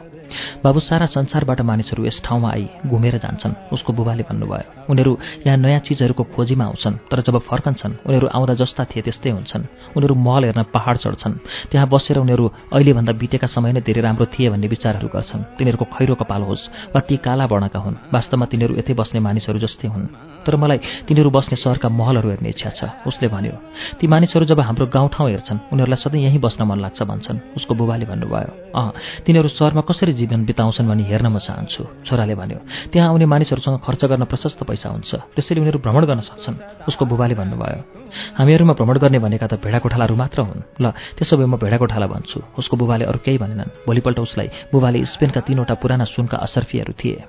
बाबु 0.65 0.81
सारा 0.81 1.07
संसारबाट 1.07 1.61
मानिसहरू 1.61 2.05
यस 2.05 2.21
ठाउँमा 2.25 2.49
आई 2.51 2.67
घुमेर 2.87 3.17
जान्छन्। 3.19 3.55
उसको 3.73 3.91
बुबाले 3.93 4.23
भन्नुभयो 4.29 4.93
उनीहरू 4.93 5.13
यहाँ 5.47 5.59
नयाँ 5.59 5.81
चिजहरूको 5.87 6.25
खोजीमा 6.35 6.65
आउँछन् 6.65 6.97
तर 7.11 7.21
जब 7.27 7.39
फर्कन्छन् 7.49 7.95
उनीहरू 8.07 8.27
आउँदा 8.29 8.55
जस्ता 8.55 8.85
थिए 8.91 9.03
त्यस्तै 9.03 9.31
हुन्छन्। 9.31 9.65
उनीहरू 9.97 10.15
महल 10.15 10.43
हेर्न 10.45 10.63
पहाड 10.75 10.97
चढ्छन्। 11.05 11.35
त्यहाँ 11.71 11.89
बसेर 11.89 12.19
उनीहरू 12.19 12.45
अहिलेभन्दा 12.73 13.13
बितेका 13.21 13.47
समय 13.47 13.73
नै 13.73 13.81
धेरै 13.81 14.03
राम्रो 14.03 14.27
थिए 14.33 14.49
भन्ने 14.51 14.69
विचारहरू 14.69 15.09
गर्छन्। 15.09 15.43
तिनीहरूको 15.59 15.87
खैरो 15.95 16.15
कपाल 16.21 16.43
होस् 16.43 16.95
वा 16.95 17.01
ती 17.01 17.17
काला 17.17 17.45
वर्णका 17.47 17.79
हुन् 17.79 17.97
वास्तवमा 18.13 18.47
तिनीहरू 18.53 18.75
यतै 18.81 18.95
बस्ने 18.95 19.21
मानिसहरू 19.21 19.59
जस्तै 19.59 19.89
हुन्। 19.89 20.07
तर 20.45 20.57
मलाई 20.57 21.09
तिनीहरू 21.09 21.31
बस्ने 21.31 21.57
सहरका 21.57 21.89
महलहरू 21.89 22.29
हेर्ने 22.29 22.49
इच्छा 22.53 22.71
छ। 22.79 22.81
उसले 23.09 23.29
भन्यो 23.29 23.57
ती 23.99 24.05
मानिसहरू 24.07 24.45
जब 24.45 24.61
हाम्रो 24.61 24.87
गाउँठाउँ 24.93 25.29
हेर्छन् 25.31 25.59
उनीहरूलाई 25.73 26.01
सधैँ 26.05 26.23
यहीँ 26.29 26.41
बस्न 26.41 26.61
मन 26.69 26.79
लाग्छ 26.85 27.01
भन्छन्। 27.03 27.57
उसको 27.57 27.73
बुबाले 27.75 28.05
भन्नुभयो 28.05 28.51
अँ 28.75 28.93
तिनीहरू 29.25 29.49
सहरमा 29.57 29.83
कसरी 29.89 30.13
जीवन 30.25 30.45
बिताउँछन् 30.49 30.89
भनी 30.89 31.05
हेर्न 31.05 31.27
म 31.29 31.39
चाहन्छु 31.39 32.09
छोराले 32.09 32.35
भन्यो। 32.35 32.59
त्यहाँ 32.93 33.09
आउने 33.13 33.27
मानिसहरूसँग 33.29 33.77
खर्च 33.85 34.03
गर्न 34.09 34.25
प्रशस्त 34.25 34.65
पैसा 34.65 34.89
हुन्छ। 34.89 35.13
त्यसैले 35.37 35.61
उनीहरू 35.61 35.79
भ्रमण 35.85 36.05
गर्न 36.09 36.21
सक्छन् 36.25 36.89
उसको 36.89 37.05
बुबाले 37.05 37.35
भन्नुभयो। 37.37 37.79
हामीहरूमा 38.41 38.73
भ्रमण 38.73 38.97
गर्ने 38.99 39.19
भनेका 39.21 39.47
त 39.47 39.61
भेडा 39.61 39.79
कोठालाहरू 39.85 40.17
मात्र 40.17 40.41
हुन्। 40.49 40.81
ल 40.81 40.85
त्यसो 41.21 41.37
भए 41.37 41.45
म 41.45 41.61
भेडा 41.61 41.77
कोठाला 41.77 42.07
भन्छु। 42.09 42.41
उसको 42.57 42.75
बुबाले 42.81 43.05
अरू 43.05 43.19
केही 43.21 43.39
भनेनन्। 43.39 43.85
भोलिपल्ट 43.85 44.19
उसलाई 44.19 44.49
बुबाले 44.73 45.05
स्पेनका 45.05 45.41
तीनवटा 45.45 45.75
पुराना 45.77 46.05
सुनका 46.09 46.37
असर्फीहरू 46.41 46.93
थिए। 46.97 47.21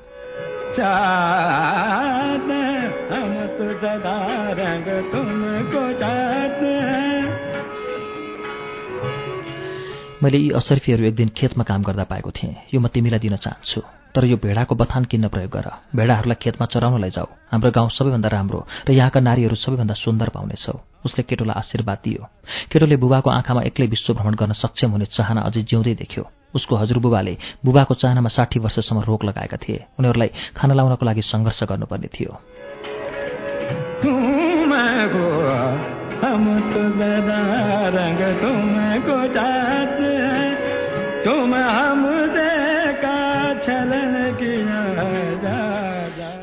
मैले 10.25 10.37
यी 10.37 10.49
असर्फीहरू 10.57 11.03
एक 11.05 11.15
दिन 11.15 11.29
खेतमा 11.37 11.63
काम 11.69 11.81
गर्दा 11.85 12.03
पाएको 12.09 12.31
थिएँ। 12.33 12.73
यो 12.73 12.79
म 12.81 12.89
तिमीलाई 12.89 13.21
दिन 13.21 13.37
चाहन्छु। 13.45 13.81
तर 14.09 14.25
यो 14.25 14.37
भेडाको 14.41 14.73
बथान 14.73 15.05
किन्न 15.05 15.29
प्रयोग 15.29 15.51
गर। 15.53 15.67
भेडाहरूलाई 15.93 16.37
खेतमा 16.41 16.65
चराउन 16.65 16.97
लैजाऊ। 16.97 17.53
हाम्रो 17.53 17.69
गाउँ 17.69 17.89
सबैभन्दा 17.93 18.29
राम्रो 18.33 18.59
र 18.89 18.91
यहाँका 18.97 19.19
नारीहरू 19.21 19.55
सबैभन्दा 19.55 19.93
सुन्दर 19.93 20.29
पाउनेछौ। 20.33 20.73
उसले 21.05 21.21
केटोलाई 21.29 21.55
आशीर्वाद 21.61 21.99
दियो। 22.01 22.21
केटोले 22.73 22.97
बुबाको 22.97 23.29
आँखामा 23.29 23.61
एक्लै 23.69 23.85
विश्व 23.85 24.17
भ्रमण 24.17 24.33
गर्न 24.33 24.53
सक्षम 24.57 24.97
हुने 24.97 25.05
चाहना 25.13 25.41
अझै 25.45 25.61
जिउँदै 25.69 25.93
देख्यो। 26.01 26.23
उसको 26.57 26.73
हजुरबुबाले 26.73 27.61
बुबाको 27.61 27.93
चाहनामा 27.93 28.29
साठी 28.33 28.57
वर्षसम्म 28.65 29.05
रोक 29.05 29.21
लगाएका 29.29 29.57
थिए। 29.61 29.85
उनीहरूलाई 29.99 30.29
खाना 30.57 30.73
लाउनको 30.73 31.05
लागि 31.05 31.21
सङ्घर्ष 31.21 31.69
गर्नुपर्ने 31.69 32.09
थियो। 32.09 32.33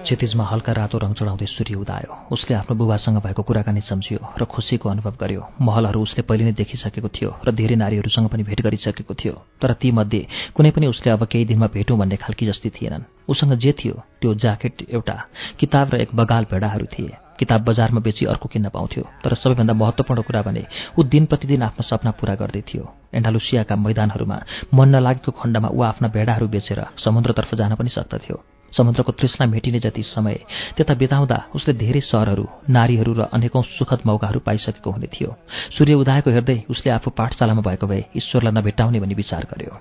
क्षतिजमा 0.03 0.45
हल्का 0.45 0.73
रातो 0.73 0.99
रङ 0.99 1.13
चढाउँदै 1.13 1.47
सूर्य 1.47 1.75
उदायो। 1.75 2.35
उसले 2.35 2.57
आफ्नो 2.57 2.75
बुबासँग 2.77 3.19
भएको 3.23 3.43
कुराकानी 3.43 3.81
सम्झियो 3.81 4.19
र 4.39 4.45
खुसीको 4.45 4.89
अनुभव 4.89 5.15
गर्यो। 5.21 5.43
महलहरू 5.63 6.03
उसले 6.03 6.23
पहिले 6.27 6.45
नै 6.45 6.53
देखिसकेको 6.53 7.09
थियो 7.09 7.31
र 7.47 7.55
धेरै 7.55 7.77
नारीहरूसँग 7.79 8.27
पनि 8.29 8.43
भेट 8.43 8.61
गरिसकेको 8.67 9.15
थियो। 9.15 9.33
तर 9.63 9.73
तीमध्ये 9.73 10.27
कुनै 10.55 10.71
पनि 10.71 10.87
उसले 10.87 11.13
अब 11.13 11.23
केही 11.31 11.45
दिनमा 11.45 11.67
भेटौँ 11.67 11.99
भन्ने 11.99 12.17
खालकी 12.17 12.47
जस्तै 12.47 12.71
थिएनन्। 12.75 13.07
उसँग 13.31 13.55
जे 13.55 13.73
थियो 13.79 13.95
त्यो 14.19 14.35
ज्याकेट 14.35 14.91
एउटा 14.91 15.17
किताब 15.59 15.95
र 15.95 16.03
एक 16.03 16.11
बगाल 16.11 16.45
भेडाहरू 16.51 16.87
थिए। 16.91 17.39
किताब 17.39 17.61
बजारमा 17.63 18.01
बेची 18.01 18.27
अर्को 18.27 18.49
किन्न 18.49 18.69
पाउँथ्यो। 18.69 19.03
तर 19.23 19.35
सबैभन्दा 19.35 19.75
महत्त्वपूर्ण 19.75 20.23
कुरा 20.23 20.43
भने 20.43 20.67
ऊ 20.99 21.03
दिन 21.07 21.31
प्रतिदिन 21.31 21.63
आफ्नो 21.63 21.83
सपना 21.87 22.11
पूरा 22.11 22.35
गर्दै 22.35 22.67
थियो। 22.67 23.02
एन्डालुसियाका 23.15 23.75
मैदानहरूमा 23.77 24.39
मन 24.75 24.89
नलागेको 24.89 25.31
खण्डमा 25.33 25.69
ऊ 25.69 25.81
आफ्ना 25.83 26.09
भेडाहरू 26.09 26.47
बेचेर 26.49 26.81
समुद्रतर्फ 27.05 27.55
जान 27.55 27.75
पनि 27.75 27.91
सक्दथ्यो। 27.91 28.37
समुद्रको 28.73 29.13
तृष्णा 29.13 29.47
मेटिने 29.47 29.79
जति 29.81 30.03
समय 30.03 30.37
त्यता 30.77 30.95
बिताउँदा 30.95 31.39
उसले 31.55 31.73
धेरै 31.75 32.01
सहरहरू 32.01 32.45
नारीहरू 32.69 33.13
र 33.13 33.21
अनेकौं 33.29 33.63
सुखद 33.77 34.01
मौकाहरू 34.07 34.41
पाइसकेको 34.41 34.91
हुने 34.91 35.09
थियो 35.13 35.31
सूर्य 35.77 35.95
उदाएको 35.95 36.31
हेर्दै 36.31 36.59
उसले 36.71 36.91
आफू 36.93 37.09
पाठशालामा 37.13 37.63
भएको 37.69 37.87
भए 37.87 38.03
ईश्वरलाई 38.17 38.53
नभेटाउने 38.53 38.99
भनी 39.01 39.15
विचार 39.15 39.43
गर्यो। 39.53 39.73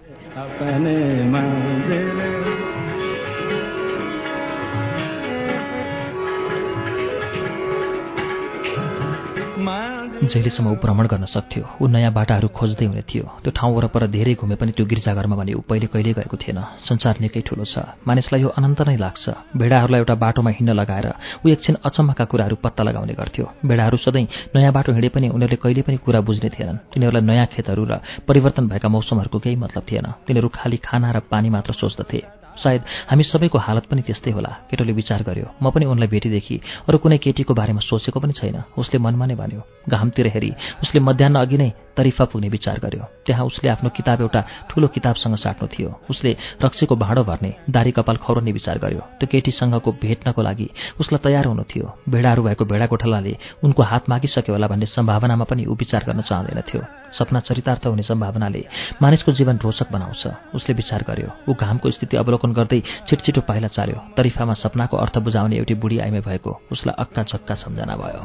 जहिलेसम्म 10.22 10.70
ऊ 10.70 10.76
भ्रमण 10.78 11.06
गर्न 11.10 11.26
सक्थ्यो 11.26 11.82
ऊ 11.82 11.88
नयाँ 11.90 12.14
बाटाहरू 12.14 12.48
खोज्दै 12.54 12.86
हुने 12.86 13.02
थियो। 13.10 13.26
त्यो 13.42 13.52
ठाउँ 13.58 13.74
वरपर 13.74 14.06
धेरै 14.14 14.34
घुमे 14.38 14.56
पनि 14.56 14.72
त्यो 14.78 14.86
गिर्जाघरमा 14.86 15.36
भने 15.36 15.54
ऊ 15.58 15.62
पहिले 15.66 15.88
कहिल्यै 15.90 16.14
गएको 16.14 16.38
थिएन। 16.38 16.60
संसार 16.86 17.16
निकै 17.22 17.42
ठुलो 17.42 17.66
छ। 17.66 17.98
मानिसलाई 18.06 18.42
यो 18.46 18.50
अनन्त 18.54 18.82
नै 18.86 18.98
लाग्छ। 19.02 19.26
भेडाहरूलाई 19.58 20.00
एउटा 20.00 20.16
बाटोमा 20.22 20.52
हिँड्न 20.54 20.78
लगाएर 20.78 21.08
ऊ 21.42 21.46
एकछिन 21.50 21.76
अचम्मका 21.82 22.26
कुराहरू 22.30 22.56
पत्ता 22.62 22.82
लगाउने 22.86 23.14
गर्थ्यो। 23.18 23.46
भेडाहरू 23.66 23.98
सधैँ 23.98 24.54
नयाँ 24.54 24.74
बाटो 24.78 24.94
हिँडे 24.94 25.10
पनि 25.10 25.28
उनीहरूले 25.34 25.58
कहिले 25.58 25.82
पनि 25.82 25.98
कुरा 26.06 26.22
बुझ्ने 26.22 26.50
थिएनन्। 26.54 26.78
तिनीहरूलाई 26.94 27.26
नयाँ 27.26 27.48
खेतहरू 27.50 27.84
र 27.90 27.94
परिवर्तन 28.30 28.70
भएका 28.70 28.90
मौसमहरूको 28.94 29.40
केही 29.42 29.58
मतलब 29.58 29.84
थिएन। 29.90 30.08
तिनीहरू 30.30 30.50
खाली 30.54 30.78
खाना 30.86 31.10
र 31.12 31.20
पानी 31.26 31.50
मात्र 31.50 31.74
सोच्दथे। 31.74 32.41
सायद 32.58 32.82
हामी 33.10 33.24
सबैको 33.24 33.58
हालत 33.58 33.86
पनि 33.88 34.02
त्यस्तै 34.02 34.32
होला 34.32 34.52
केटोले 34.70 34.94
विचार 34.94 35.24
गर्यो। 35.24 35.48
म 35.64 35.70
पनि 35.72 35.86
उनलाई 35.86 36.08
भेटेदेखि 36.08 36.56
अरू 36.88 36.98
कुनै 36.98 37.18
केटीको 37.18 37.54
बारेमा 37.54 37.82
सोचेको 37.82 38.20
पनि 38.20 38.34
छैन। 38.34 38.58
उसले 38.78 38.98
मनमा 39.00 39.26
नै 39.26 39.36
भन्यो 39.36 39.62
घामतिर 39.88 40.28
हेरी। 40.28 40.52
उसले 40.84 41.00
मध्याह 41.00 41.40
अघि 41.42 41.58
नै 41.58 41.70
तरिफा 41.98 42.26
पुग्ने 42.32 42.50
विचार 42.50 42.78
गर्यो। 42.80 43.04
त्यहाँ 43.26 43.46
उसले 43.46 43.70
आफ्नो 43.70 43.90
किताब 43.90 44.22
एउटा 44.22 44.42
ठूलो 44.70 44.88
किताबसँग 44.96 45.36
साट्नु 45.36 45.68
थियो। 45.68 45.90
उसले 46.10 46.32
रक्सीको 46.64 46.96
भाँडो 46.96 47.24
भर्ने 47.24 47.52
दारी 47.70 47.92
कपाल 47.92 48.18
खौरने 48.24 48.52
विचार 48.52 48.78
गर्यो। 48.80 49.02
त्यो 49.20 49.28
केटीसँगको 49.32 49.92
भेट्नको 50.02 50.42
लागि 50.42 50.68
उसलाई 51.00 51.20
तयार 51.24 51.46
हुनु 51.46 51.64
थियो। 51.64 51.86
भेडाहरू 52.10 52.42
भएको 52.44 52.64
भेडा 52.66 52.86
कोठलाले 52.92 53.34
उनको 53.64 53.82
हात 53.84 54.10
मागिसक्यो 54.10 54.54
होला 54.56 54.68
भन्ने 54.68 54.86
सम्भावनामा 54.88 55.46
पनि 55.46 55.66
ऊ 55.66 55.76
विचार 55.76 56.04
गर्न 56.08 56.22
चाहँदैनथ्यो 56.22 57.01
सपना 57.20 57.40
चरितार्थ 57.40 57.86
हुने 57.88 58.04
सम्भावनाले 58.04 58.64
मानिसको 59.02 59.32
जीवन 59.32 59.58
रोचक 59.58 59.92
बनाउँछ। 59.92 60.24
उसले 60.56 60.76
विचार 60.76 61.02
गर्यो 61.08 61.30
ऊ 61.50 61.54
घामको 61.54 61.92
स्थिति 61.92 62.18
अवलोकन 62.18 62.54
गर्दै 62.54 62.80
छिटछिटो 63.10 63.42
पाइला 63.42 63.68
चाल्यो। 63.68 63.98
तरिफामा 64.18 64.54
सपनाको 64.54 64.98
अर्थ 64.98 65.18
बुझाउने 65.18 65.56
एउटी 65.58 65.74
बुढी 65.76 66.00
आइमे 66.00 66.22
भएको 66.22 66.52
उसलाई 66.72 66.96
अक्का 67.00 67.24
झक्का 67.24 67.56
सम्झना 67.56 67.96
भयो। 67.96 68.22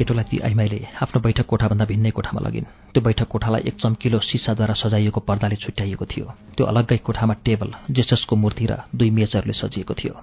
केटोलाई 0.00 0.24
ती 0.24 0.38
आइमाईले 0.48 0.80
आफ्नो 1.04 1.20
बैठक 1.20 1.44
कोठाभन्दा 1.44 1.84
भिन्नै 1.84 2.10
कोठामा 2.16 2.40
लगिन्। 2.40 2.66
त्यो 2.96 3.00
बैठक 3.04 3.28
कोठालाई 3.28 3.62
एक 3.68 3.76
चम्किलो 3.76 4.18
सिसाद्वारा 4.24 4.74
सजाइएको 4.80 5.20
पर्दाले 5.28 5.56
छुट्याइएको 5.60 6.04
थियो। 6.08 6.26
त्यो 6.56 6.64
अलग्गै 6.66 6.98
कोठामा 7.04 7.34
टेबल 7.44 7.70
जेससको 7.92 8.34
मूर्ति 8.36 8.64
र 8.64 8.72
दुई 8.96 9.10
मेचहरूले 9.12 9.52
सजिएको 9.52 9.94
थियो। 10.00 10.14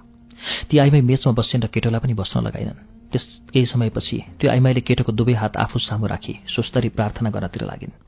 ती 0.66 0.74
आइमाई 0.82 1.02
मेचमा 1.06 1.32
बस्छन् 1.38 1.62
र 1.62 1.66
केटोलाई 1.70 2.00
पनि 2.02 2.14
बस्न 2.18 2.42
लगाइनन्। 2.42 2.78
त्यस 3.12 3.24
केही 3.54 3.66
समयपछि 3.66 4.18
त्यो 4.38 4.50
आइमाईले 4.50 4.80
केटोको 4.82 5.12
दुवै 5.14 5.34
हात 5.38 5.56
आफू 5.56 5.78
सामु 5.78 6.06
राखी 6.10 6.34
सुस्तरी 6.50 6.88
प्रार्थना 6.98 7.30
गर्नतिर 7.30 7.62
लागिन्। 7.62 8.07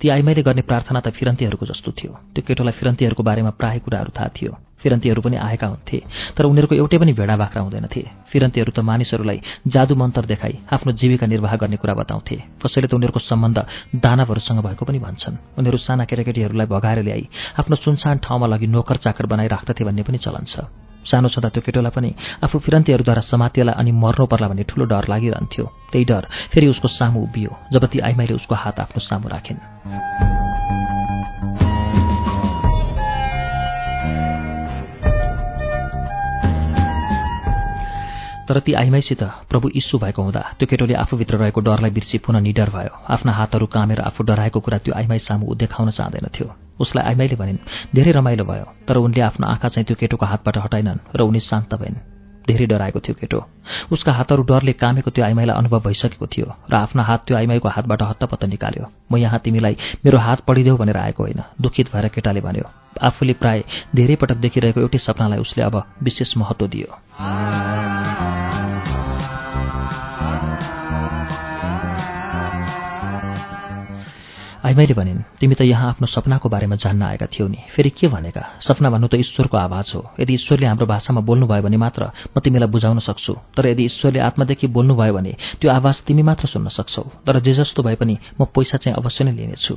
ती 0.00 0.08
आइमाईले 0.08 0.42
गर्ने 0.42 0.62
प्रार्थना 0.62 1.00
त 1.00 1.08
फिरन्तीहरूको 1.10 1.66
जस्तो 1.66 1.90
थियो। 1.92 2.12
त्यो 2.34 2.42
केटोलाई 2.46 2.72
फिरन्तीहरूको 2.72 3.22
बारेमा 3.22 3.50
प्राय 3.50 3.78
कुराहरू 3.78 4.12
थाहा 4.16 4.28
थियो। 4.32 4.52
फिरन्तीहरू 4.82 5.20
पनि 5.20 5.36
आएका 5.36 5.66
हुन्थे 5.66 5.98
तर 6.36 6.44
उनीहरूको 6.44 6.74
एउटै 6.74 6.98
पनि 6.98 7.12
भेडा 7.12 7.36
बाख्रा 7.36 7.60
हुँदैनथे। 7.62 8.02
फिरन्तीहरू 8.32 8.72
त 8.72 8.80
मानिसहरूलाई 8.80 9.40
जादु 9.68 9.94
मन्त्र 9.94 10.24
देखाई 10.24 10.54
आफ्नो 10.72 10.92
जीविका 10.92 11.26
निर्वाह 11.26 11.56
गर्ने 11.56 11.76
कुरा 11.76 11.94
बताउँथे। 11.94 12.36
कसैले 12.64 12.88
त 12.88 12.94
उनीहरूको 12.96 13.20
सम्बन्ध 13.20 13.58
दानवहरूसँग 14.00 14.60
भएको 14.64 14.84
पनि 14.84 14.98
भन्छन्। 14.98 15.58
उनीहरू 15.58 15.78
साना 15.78 16.04
केटाकेटीहरूलाई 16.04 16.66
भगाएर 16.66 17.02
ल्याई 17.04 17.24
आफ्नो 17.60 17.76
सुनसान 17.76 18.24
ठाउँमा 18.24 18.46
लगी 18.46 18.66
नोकर 18.66 18.96
चाकर 19.04 19.26
बनाइराख्दथे 19.26 19.84
भन्ने 19.84 20.02
पनि 20.02 20.18
चलन 20.18 20.44
छ। 20.48 20.64
सानो 21.06 21.28
छँदा 21.28 21.48
त्यो 21.48 21.62
केटोलाई 21.62 21.92
पनि 21.96 22.10
आफू 22.44 22.58
फिरन्तीहरूद्वारा 22.58 23.22
समातिएला 23.22 23.72
अनि 23.72 23.92
मर्नु 23.92 24.26
पर्ला 24.26 24.48
भन्ने 24.48 24.64
ठूलो 24.68 24.84
डर 24.84 25.08
लागिरहन्थ्यो। 25.08 25.64
त्यही 25.92 26.04
डर 26.04 26.24
फेरि 26.52 26.66
उसको 26.68 26.88
सामु 26.90 27.20
उभियो 27.20 27.56
जब 27.72 27.84
ती 27.86 27.98
आइमाईले 28.00 28.34
उसको 28.34 28.54
हात 28.54 28.80
आफ्नो 28.80 29.00
सामु 29.00 29.28
राखिन्। 29.28 29.58
तर 38.48 38.58
ती 38.60 38.72
आइमाईसित 38.74 39.22
प्रभु 39.50 39.68
इस्सु 39.78 39.98
भएको 39.98 40.22
हुँदा 40.22 40.40
त्यो 40.58 40.66
केटोले 40.66 40.94
आफूभित्र 40.94 41.36
रहेको 41.36 41.60
डरलाई 41.60 41.90
बिर्सी 41.90 42.18
पुनः 42.18 42.40
निडर 42.40 42.70
भयो। 42.70 42.94
आफ्ना 43.08 43.32
हातहरू 43.32 43.66
कामेर 43.66 44.00
आफू 44.00 44.24
डराएको 44.26 44.60
कुरा 44.60 44.78
त्यो 44.78 44.94
आइमाई 44.94 45.18
सामु 45.18 45.54
देखाउन 45.54 45.90
चाहँदैनथ्यो। 45.90 46.69
उसलाई 46.80 47.04
आइमाईले 47.04 47.36
भनिन् 47.36 47.58
धेरै 47.94 48.12
रमाइलो 48.12 48.44
भयो 48.44 48.66
तर 48.88 48.96
उनले 48.96 49.20
आफ्नो 49.20 49.46
आँखा 49.46 49.68
चाहिँ 49.68 49.86
त्यो 49.86 49.96
केटोको 50.00 50.26
हातबाट 50.26 50.56
हटाइनन् 50.58 51.04
र 51.16 51.20
उनी 51.22 51.40
शान्त 51.40 51.74
भइन्। 51.74 51.96
धेरै 52.48 52.66
डराएको 52.66 53.00
थियो 53.00 53.14
केटो। 53.20 53.38
उसका 53.92 54.12
हातहरू 54.12 54.42
डरले 54.42 54.72
कामेको 54.72 55.10
त्यो 55.10 55.24
आइमाईलाई 55.24 55.56
अनुभव 55.56 55.80
भइसकेको 55.86 56.26
थियो 56.26 56.46
र 56.70 56.74
आफ्ना 56.74 57.02
हात 57.02 57.20
त्यो 57.26 57.36
आइमाईको 57.36 57.68
हातबाट 57.68 58.02
हत्तपत्त 58.02 58.44
निकाल्यो। 58.44 58.84
म 59.12 59.16
यहाँ 59.16 59.38
तिमीलाई 59.44 59.76
मेरो 60.04 60.18
हात 60.18 60.40
पढिदेऊ 60.48 60.76
भनेर 60.76 60.96
आएको 60.96 61.22
होइन 61.22 61.40
दुखित 61.60 61.92
भएर 61.92 62.08
केटाले 62.08 62.40
भन्यो। 62.40 62.66
आफूले 63.00 63.32
प्राय 63.32 63.64
धेरै 63.94 64.16
पटक 64.16 64.36
देखिरहेको 64.36 64.80
एउटै 64.80 64.98
सपनालाई 64.98 65.38
उसले 65.38 65.62
अब 65.62 65.76
विशेष 66.02 66.36
महत्व 66.36 66.66
दियो। 66.66 66.88
आइमाईले 74.70 74.94
भनिन् 74.94 75.22
तिमी 75.42 75.54
त 75.58 75.66
यहाँ 75.66 75.88
आफ्नो 75.90 76.06
सपनाको 76.06 76.46
बारेमा 76.46 76.76
जान्न 76.78 77.02
आएका 77.02 77.26
थियौ 77.26 77.46
नि। 77.50 77.58
फेरि 77.74 77.90
के 77.90 78.06
भनेका? 78.06 78.62
सपना 78.62 78.90
भन्नु 78.94 79.06
त 79.10 79.18
ईश्वरको 79.18 79.56
आवाज 79.66 79.86
हो। 79.94 80.00
यदि 80.22 80.34
ईश्वरले 80.38 80.66
हाम्रो 80.70 80.86
भाषामा 80.86 81.20
बोल्नुभयो 81.26 81.62
भने 81.66 81.76
मात्र 81.76 82.02
म 82.30 82.38
तिमीलाई 82.38 82.70
बुझाउन 82.70 82.98
सक्छु। 83.02 83.34
तर 83.58 83.66
यदि 83.74 83.82
ईश्वरले 83.90 84.20
आत्मादेखि 84.30 84.66
बोल्नुभयो 84.70 85.14
भने 85.18 85.32
त्यो 85.58 85.70
आवाज 85.74 85.96
तिमी 86.06 86.22
मात्र 86.22 86.46
सुन्न 86.54 86.68
सक्छौ। 86.70 87.02
तर 87.26 87.40
जे 87.42 87.52
जस्तो 87.58 87.82
भए 87.82 87.98
पनि 87.98 88.14
म 88.38 88.46
पैसा 88.54 88.78
चाहिँ 88.78 88.94
अवश्य 88.94 89.24
नै 89.26 89.32
लिनेछु। 89.34 89.74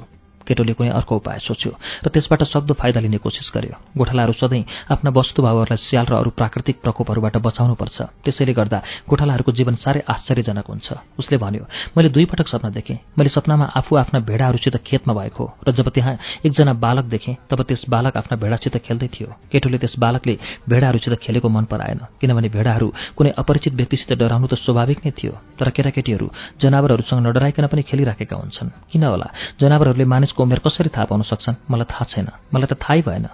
केटोले 0.47 0.73
कुनै 0.73 0.89
अर्को 0.91 1.13
उपाय 1.15 1.39
सोच्यो 1.39 1.71
र 2.05 2.07
त्यसबाट 2.13 2.43
सक्दो 2.43 2.73
फाइदा 2.73 2.99
लिने 2.99 3.17
कोसिस 3.17 3.51
गर्यो। 3.55 3.75
गोठालाहरू 3.97 4.33
सधैँ 4.33 4.63
आफ्ना 4.91 5.09
वस्तुभावहरूलाई 5.11 5.79
स्याल 5.87 6.05
र 6.05 6.13
अरू 6.21 6.29
प्राकृतिक 6.39 6.75
प्रकोपहरूबाट 6.83 7.35
बचाउनुपर्छ। 7.37 7.97
त्यसैले 8.23 8.53
गर्दा 8.53 8.79
गोठालाहरूको 9.09 9.51
जीवन 9.51 9.75
साह्रै 9.79 10.01
आश्चर्यजनक 10.05 10.67
हुन्छ। 10.67 10.87
उसले 11.19 11.37
भन्यो 11.37 11.63
मैले 11.95 12.09
दुई 12.09 12.25
पटक 12.25 12.47
सपना 12.47 12.69
देखेँ। 12.69 12.97
मैले 13.17 13.29
सपनामा 13.29 13.65
आफू 13.79 13.95
आफ्ना 13.95 14.19
भेडाहरूसित 14.19 14.75
खेतमा 14.83 15.13
भएको 15.13 15.45
र 15.67 15.71
जब 15.71 15.87
त्यहाँ 15.89 16.13
एकजना 16.45 16.73
बालक 16.75 17.05
देखेँ 17.05 17.35
तब 17.49 17.61
त्यस 17.63 17.85
बालक 17.89 18.17
आफ्ना 18.17 18.35
भेडासित 18.37 18.77
खेल्दै 18.83 19.07
थियो। 19.07 19.29
केटोले 19.51 19.77
त्यस 19.77 19.95
बालकले 19.99 20.37
भेडाहरूसित 20.69 21.13
खेलेको 21.23 21.47
मन 21.49 21.65
पराएन 21.71 21.99
किनभने 22.21 22.49
भेडाहरू 22.49 22.87
कुनै 23.17 23.31
अपरिचित 23.37 23.73
व्यक्तिसित 23.73 24.11
डराउनु 24.17 24.47
त 24.47 24.53
स्वाभाविक 24.55 24.99
नै 25.05 25.11
थियो। 25.11 25.33
तर 25.59 25.69
केटाकेटीहरू 25.69 26.27
जनावरहरूसँग 26.61 27.19
नडराइकन 27.27 27.65
पनि 27.67 27.81
खेलिराखेका 27.83 28.35
हुन्छन्। 28.35 28.69
किन 28.91 29.03
होला? 29.03 29.27
जनावरहरूले 29.61 30.05
मानिसको 30.33 30.43
उमेर 30.43 30.59
कसरी 30.65 30.89
थाहा 30.89 31.05
पाउन 31.05 31.21
सक्छन्? 31.21 31.55
मलाई 31.69 31.85
थाहा 31.85 32.05
छैन। 32.09 32.27
मलाई 32.53 32.67
त 32.67 32.73
थाहै 32.73 33.01
भएन। 33.05 33.27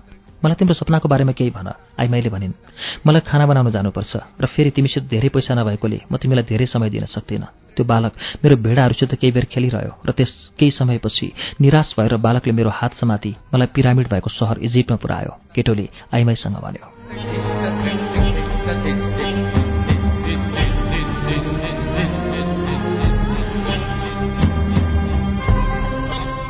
मलाई 0.43 0.55
तिम्रो 0.55 0.75
सपनाको 0.75 1.07
बारेमा 1.07 1.31
केही 1.31 1.51
भन। 1.51 1.67
आइमाईले 1.95 2.29
भनिन् 2.29 2.53
मलाई 3.07 3.21
खाना 3.23 3.45
बनाउन 3.47 3.71
जानुपर्छ 3.71 4.13
र 4.35 4.45
फेरि 4.45 4.71
तिमीसित 4.75 5.03
धेरै 5.07 5.29
पैसा 5.31 5.55
नभएकोले 5.55 5.99
म 6.11 6.17
तिमीलाई 6.19 6.43
धेरै 6.43 6.65
समय 6.67 6.89
दिन 6.91 7.05
सक्दिनँ। 7.07 7.47
त्यो 7.75 7.83
बालक 7.85 8.11
मेरो 8.43 8.55
भेडाहरूसित 8.59 9.15
केही 9.15 9.31
बेर 9.31 9.45
खेलिरह्यो 9.47 9.93
र 10.03 10.11
त्यस 10.11 10.31
केही 10.59 10.71
समयपछि 10.75 11.27
निराश 11.61 11.95
भएर 11.95 12.19
बालकले 12.19 12.53
मेरो 12.53 12.71
हात 12.71 12.99
समाति 12.99 13.31
मलाई 13.53 13.67
पिरामिड 13.75 14.07
भएको 14.11 14.29
सहर 14.29 14.59
इजिप्टमा 14.59 14.97
पुऱ्यायो। 14.99 15.31
केटोले 15.55 15.87
आइमाईसँग 16.13 16.59
भन्यो। 16.59 17.58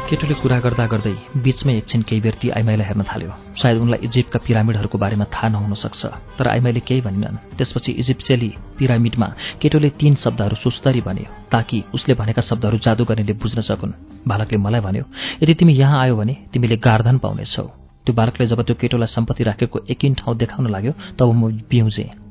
केटोले 0.09 0.33
कुरा 0.41 0.57
गर्दा 0.65 0.85
गर्दै 0.89 1.13
बीचमै 1.45 1.73
एकछिन 1.79 2.01
केही 2.09 2.21
बेर 2.25 2.35
ती 2.41 2.47
आइमाईलाई 2.57 2.85
हेर्न 2.89 3.03
थाल्यो। 3.05 3.29
सायद 3.61 3.77
उनलाई 3.77 3.99
इजिप्टका 4.09 4.39
पिरामिडहरूको 4.41 4.97
बारेमा 4.97 5.25
थाहा 5.29 5.47
नहुन 5.53 5.73
सक्छ 5.77 6.01
तर 6.37 6.45
आइमाईले 6.49 6.81
केही 6.81 7.01
भनिनन्। 7.05 7.37
त्यसपछि 7.57 7.91
इजिप्सियली 8.01 8.49
पिरामिडमा 8.77 9.27
केटोले 9.61 9.89
तीन 10.01 10.13
शब्दहरू 10.17 10.55
सुस्तरी 10.65 11.01
भन्यो 11.05 11.29
ताकि 11.53 11.77
उसले 11.93 12.13
भनेका 12.17 12.41
शब्दहरू 12.41 12.77
जादुगरीले 12.85 13.33
बुझ्न 13.37 13.61
सकुन्। 13.61 13.93
बालकले 14.25 14.57
मलाई 14.57 14.81
भन्यो 14.81 15.03
यदि 15.45 15.53
तिमी 15.53 15.73
यहाँ 15.77 15.97
आयो 16.01 16.15
भने 16.17 16.33
तिमीले 16.53 16.77
गार्धन 16.81 17.17
पाउनेछौ। 17.21 17.65
त्यो 18.05 18.13
बालकले 18.17 18.47
जब 18.49 18.59
त्यो 18.65 18.75
केटोलाई 18.81 19.13
सम्पत्ति 19.13 19.43
राखेको 19.45 19.77
एकिन 19.93 20.13
ठाउँ 20.17 20.37
देखाउन 20.41 20.65
लाग्यो 20.73 20.93
तब 21.21 21.29
म 21.37 21.53
बिउजेँ। 21.69 22.28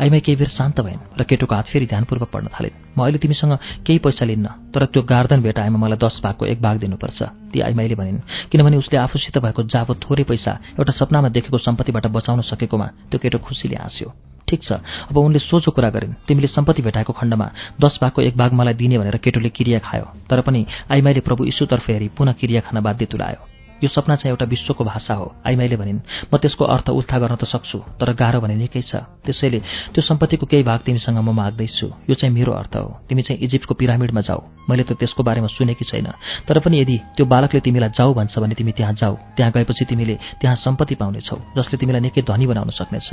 आइमाई 0.00 0.20
केही 0.20 0.36
बेर 0.36 0.48
शान्त 0.48 0.80
भइन् 0.80 1.20
र 1.20 1.22
केटोको 1.24 1.54
हात 1.54 1.66
फेरि 1.72 1.86
ध्यानपूर्वक 1.86 2.28
पढ्न 2.32 2.48
थालिन् 2.54 2.76
म 2.96 3.02
अहिले 3.02 3.18
तिमीसँग 3.18 3.52
केही 3.86 3.98
पैसा 3.98 4.24
लिन्न 4.24 4.46
तर 4.74 4.84
त्यो 4.92 5.02
गार्दन 5.02 5.40
भेटाएमा 5.42 5.78
मलाई 5.78 5.98
दस 5.98 6.20
भागको 6.24 6.46
एक 6.46 6.62
भाग 6.62 6.76
दिनुपर्छ 6.78 7.22
ती 7.52 7.60
आइमाईले 7.60 7.94
भनिन्। 7.94 8.18
किनभने 8.50 8.76
उसले 8.76 8.98
आफूसित 8.98 9.38
भएको 9.38 9.62
जाबो 9.72 9.94
थोरै 10.02 10.24
पैसा 10.24 10.52
एउटा 10.78 10.92
सपनामा 10.92 11.28
देखेको 11.28 11.58
सम्पत्तिबाट 11.58 12.06
बचाउन 12.06 12.40
सकेकोमा 12.50 12.86
त्यो 13.10 13.18
केटो 13.22 13.38
खुसीले 13.38 13.76
हाँस्यो। 13.76 14.12
ठिक 14.48 14.62
छ 14.64 14.72
अब 15.12 15.16
उनले 15.16 15.38
सोझो 15.38 15.70
कुरा 15.70 15.90
गरिन्। 15.90 16.24
तिमीले 16.26 16.48
सम्पत्ति 16.48 16.82
भेटाएको 16.82 17.12
खण्डमा 17.12 17.46
दस 17.80 17.98
भागको 18.00 18.22
एक 18.22 18.36
भाग 18.36 18.52
मलाई 18.52 18.74
दिने 18.74 18.98
भनेर 18.98 19.16
केटोले 19.20 19.48
क्रिया 19.52 19.78
खायो। 19.84 20.06
तर 20.30 20.40
पनि 20.40 20.66
आइमाईले 20.90 21.20
प्रभु 21.20 21.44
यीशुतर्फ 21.44 21.88
हेरी 21.90 22.08
पुनः 22.16 22.32
क्रिया 22.40 22.60
खान 22.64 22.80
बाध्य 22.80 23.06
तुलायो। 23.06 23.57
यो 23.82 23.88
सपना 23.88 24.16
चाहिँ 24.16 24.32
एउटा 24.32 24.44
विश्वको 24.44 24.84
भाषा 24.84 25.14
हो। 25.14 25.26
आइमाईले 25.46 25.76
भनिन् 25.76 26.00
म 26.32 26.36
त्यसको 26.36 26.64
अर्थ 26.64 26.90
उल्था 26.90 27.18
गर्न 27.18 27.34
त 27.36 27.44
सक्छु 27.44 27.78
तर 28.00 28.12
गाह्रो 28.14 28.40
भने 28.40 28.54
निकै 28.54 28.82
छ। 28.82 29.06
त्यसैले 29.24 29.58
त्यो 29.94 30.02
सम्पत्तिको 30.02 30.46
केही 30.46 30.62
भाग 30.62 30.80
तिमीसँग 30.86 31.18
म 31.18 31.30
माग्दैछु। 31.30 31.86
यो 32.10 32.14
चाहिँ 32.14 32.34
मेरो 32.34 32.52
अर्थ 32.52 32.74
हो। 32.76 33.06
तिमी 33.08 33.22
चाहिँ 33.22 33.40
इजिप्टको 33.40 33.74
पिरामिडमा 33.74 34.20
जाऊ। 34.20 34.40
मैले 34.70 34.82
त 34.82 34.92
त्यसको 34.98 35.22
बारेमा 35.22 35.46
सुनेकी 35.46 35.84
छैन। 35.84 36.10
तर 36.46 36.58
पनि 36.58 36.80
यदि 36.80 36.96
त्यो 37.16 37.26
बालकले 37.26 37.60
तिमीलाई 37.60 37.90
जाऊ 37.94 38.14
भन्छ 38.14 38.38
भने 38.38 38.54
तिमी 38.54 38.72
त्यहाँ 38.72 38.94
जाऊ। 38.98 39.14
त्यहाँ 39.36 39.52
गएपछि 39.54 39.84
तिमीले 39.84 40.14
त्यहाँ 40.40 40.56
सम्पत्ति 40.56 40.94
पाउनेछौ 40.94 41.36
जसले 41.56 41.76
तिमीलाई 41.78 42.00
निकै 42.02 42.22
धनी 42.22 42.46
बनाउन 42.46 42.70
सक्नेछ। 42.74 43.08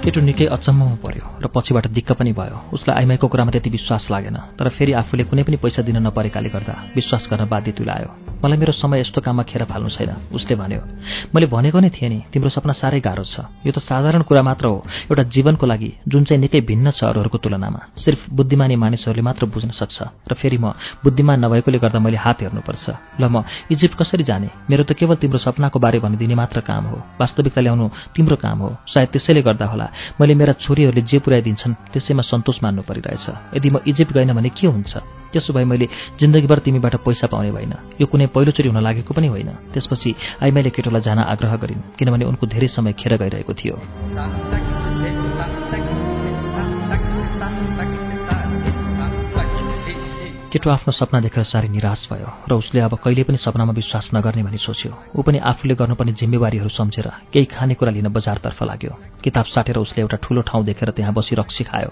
केटो 0.00 0.20
निकै 0.20 0.46
अचम्ममा 0.46 0.96
पर्यो। 1.04 1.29
र 1.42 1.46
पछिबाट 1.46 1.86
दिक्क 1.88 2.12
पनि 2.12 2.32
भयो। 2.32 2.56
उसलाई 2.72 2.96
आइमाईको 2.96 3.28
कुरामा 3.28 3.50
त्यति 3.50 3.70
विश्वास 3.70 4.08
लागेन 4.10 4.36
तर 4.58 4.68
फेरि 4.68 4.92
आफूले 4.92 5.24
कुनै 5.24 5.42
पनि 5.42 5.56
पैसा 5.56 5.82
दिन 5.82 5.96
नपरेकाले 6.06 6.48
गर्दा 6.48 6.74
विश्वास 6.94 7.28
गर्न 7.30 7.48
बाध्य 7.48 7.72
तुलायो। 7.72 8.29
मलाई 8.44 8.58
मेरो 8.58 8.72
समय 8.72 9.00
यस्तो 9.00 9.20
काममा 9.20 9.42
खेर 9.44 9.64
फाल्नु 9.64 9.88
छैन 9.92 10.10
उसले 10.32 10.54
भन्यो। 10.56 10.80
मैले 11.34 11.46
भनेको 11.46 11.80
नै 11.80 11.90
थिएँ 11.90 12.08
नि 12.08 12.18
तिम्रो 12.32 12.50
सपना 12.50 12.72
साह्रै 12.72 13.00
गाह्रो 13.00 13.24
छ। 13.24 13.44
यो 13.66 13.72
त 13.72 13.78
साधारण 13.84 14.22
कुरा 14.24 14.42
मात्र 14.42 14.66
हो 14.66 14.76
एउटा 15.12 15.22
जीवनको 15.28 15.66
लागि 15.66 15.90
जुन 16.08 16.24
चाहिँ 16.24 16.40
निकै 16.40 16.60
भिन्न 16.64 16.90
छ 16.96 17.04
अरूहरूको 17.04 17.38
तुलनामा। 17.38 17.80
सिर्फ 18.00 18.20
बुद्धिमानी 18.32 18.76
मानिसहरूले 18.76 19.22
मात्र 19.22 19.46
बुझ्न 19.46 19.70
सक्छ 19.76 19.98
र 20.24 20.32
फेरि 20.40 20.58
म 20.58 20.72
बुद्धिमान 21.04 21.44
नभएकोले 21.44 21.78
गर्दा 21.78 21.98
मैले 22.00 22.16
हात 22.16 22.40
हेर्नुपर्छ। 22.42 23.20
ल 23.20 23.24
म 23.28 23.44
इजिप्ट 23.68 23.94
कसरी 24.00 24.24
जाने? 24.24 24.48
मेरो 24.70 24.84
त 24.88 24.96
केवल 24.96 25.20
तिम्रो 25.20 25.38
सपनाको 25.38 25.78
बारे 25.78 25.98
भनिदिने 26.00 26.34
मात्र 26.34 26.60
काम 26.64 26.84
हो। 26.88 26.96
वास्तविकता 27.20 27.60
ल्याउनु 27.60 27.86
तिम्रो 28.16 28.36
काम 28.40 28.58
हो। 28.64 28.70
सायद 28.88 29.08
त्यसैले 29.12 29.42
गर्दा 29.44 29.66
होला 29.68 29.86
मैले 30.20 30.34
मेरा 30.34 30.52
छोरीहरूले 30.64 31.02
जे 31.04 31.18
पुर्याइदिन्छन् 31.20 31.92
त्यसैमा 31.92 32.22
सन्तोष 32.24 32.56
मान्नु 32.64 32.82
परिरहेछ। 32.88 33.26
यदि 33.56 33.68
म 33.70 33.76
इजिप्ट 33.84 34.12
गएन 34.16 34.32
भने 34.32 34.48
के 34.48 34.66
हुन्छ? 34.66 35.19
त्यसो 35.32 35.52
भए 35.52 35.64
मैले 35.64 35.86
जिन्दगीभर 36.20 36.58
तिमीबाट 36.58 36.94
पैसा 37.06 37.26
पाउने 37.26 37.50
भइन 37.52 37.72
यो 38.00 38.06
कुनै 38.06 38.26
पहिलोचोटि 38.34 38.68
हुन 38.68 38.82
लागेको 38.82 39.14
पनि 39.14 39.26
होइन। 39.26 39.50
त्यसपछि 39.72 40.10
आइमाईले 40.42 40.70
केटोलाई 40.70 41.02
जान 41.02 41.18
आग्रह 41.24 41.56
गरिन् 41.56 41.82
किनभने 41.98 42.24
उनको 42.24 42.46
धेरै 42.46 42.68
समय 42.68 42.92
खेर 42.92 43.16
गइरहेको 43.16 43.52
थियो। 43.54 43.76
केटो 50.50 50.70
आफ्नो 50.70 50.92
सपना 50.92 51.18
देखेर 51.22 51.44
साह्रै 51.46 51.68
निराश 51.70 52.10
भयो 52.10 52.28
र 52.50 52.52
उसले 52.58 52.80
अब 52.82 52.98
कहिले 52.98 53.22
पनि 53.22 53.38
सपनामा 53.38 53.72
विश्वास 53.72 54.10
नगर्ने 54.14 54.42
भनी 54.42 54.58
सोच्यो। 54.58 54.90
ऊ 55.14 55.22
पनि 55.22 55.38
आफूले 55.38 55.74
गर्नुपर्ने 55.78 56.12
जिम्मेवारीहरू 56.18 56.70
सम्झेर 56.74 57.06
केही 57.30 57.46
खानेकुरा 57.54 57.90
लिन 57.94 58.08
बजारतर्फ 58.10 58.58
लाग्यो। 58.66 58.92
किताब 59.22 59.46
साटेर 59.46 59.78
उसले 59.78 60.02
एउटा 60.02 60.16
ठूलो 60.18 60.40
ठाउँ 60.50 60.64
देखेर 60.66 60.90
त्यहाँ 60.90 61.14
बसी 61.14 61.38
रक्सी 61.38 61.64
खायो। 61.70 61.90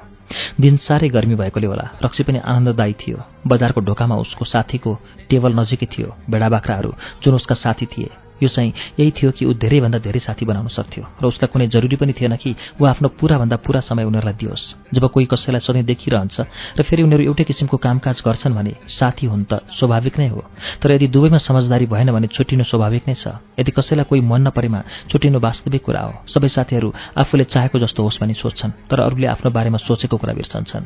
दिन 0.59 0.77
साह्रै 0.83 1.09
गर्मी 1.15 1.35
भएकोले 1.39 1.67
होला 1.71 1.87
रक्सी 2.03 2.23
पनि 2.27 2.39
आनन्ददायी 2.43 2.95
थियो। 2.99 3.19
बजारको 3.47 3.81
ढोकामा 3.87 4.17
उसको 4.27 4.45
साथीको 4.45 4.91
टेबल 5.31 5.53
नजिकै 5.55 5.87
थियो 5.87 6.09
भेडा 6.27 6.49
बाख्राहरू 6.51 6.91
जुन 7.23 7.35
उसका 7.39 7.55
साथी 7.55 7.87
थिए। 7.87 8.11
यो 8.43 8.49
चाहिँ 8.49 8.73
यही 9.01 9.11
थियो 9.11 9.31
कि 9.31 9.45
ऊ 9.45 9.53
धेरैभन्दा 9.55 9.99
धेरै 9.99 10.21
साथी 10.21 10.45
बनाउन 10.45 10.69
सक्थ्यो 10.69 11.05
र 11.23 11.25
उसलाई 11.27 11.49
कुनै 11.53 11.67
जरुरी 11.69 11.97
पनि 11.97 12.13
थिएन 12.13 12.37
कि 12.37 12.51
ऊ 12.81 12.85
आफ्नो 12.87 13.09
पुराभन्दा 13.19 13.57
पुरा 13.67 13.81
समय 13.81 14.05
उनीहरूलाई 14.05 14.35
दियोस्। 14.35 14.95
जब 14.95 15.05
कोही 15.11 15.27
कसैलाई 15.27 15.61
सधैँ 15.61 15.85
देखिरहन्छ 15.85 16.37
र 16.79 16.83
फेरि 16.83 17.03
उनीहरू 17.03 17.25
एउटै 17.25 17.45
किसिमको 17.45 17.77
कामकाज 17.77 18.23
गर्छन् 18.27 18.55
भने 18.55 18.73
साथी 18.89 19.27
हुन् 19.27 19.45
त 19.51 19.53
स्वाभाविक 19.79 20.19
नै 20.19 20.29
हो। 20.29 20.41
तर 20.83 20.89
यदि 20.93 21.07
दुवैमा 21.09 21.39
समझदारी 21.39 21.87
भएन 21.87 22.13
भने 22.13 22.27
छुट्टिनु 22.31 22.65
स्वाभाविक 22.65 23.03
नै 23.09 23.15
छ। 23.15 23.27
यदि 23.59 23.71
कसैलाई 23.71 24.05
कोही 24.05 24.21
मन 24.21 24.41
नपरेमा 24.47 24.81
छुट्टिनु 25.11 25.39
वास्तविक 25.41 25.83
कुरा 25.85 26.03
हो। 26.03 26.13
सबै 26.29 26.49
साथीहरू 26.49 26.89
आफूले 27.19 27.45
चाहेको 27.45 27.79
जस्तो 27.79 28.03
होस् 28.03 28.21
भनी 28.21 28.35
सोच्छन् 28.35 28.73
तर 28.91 29.01
अरूले 29.01 29.27
आफ्नो 29.27 29.51
बारेमा 29.51 29.79
सोचेको 29.79 30.17
कुरा 30.17 30.33
बिर्सन्छन्। 30.35 30.85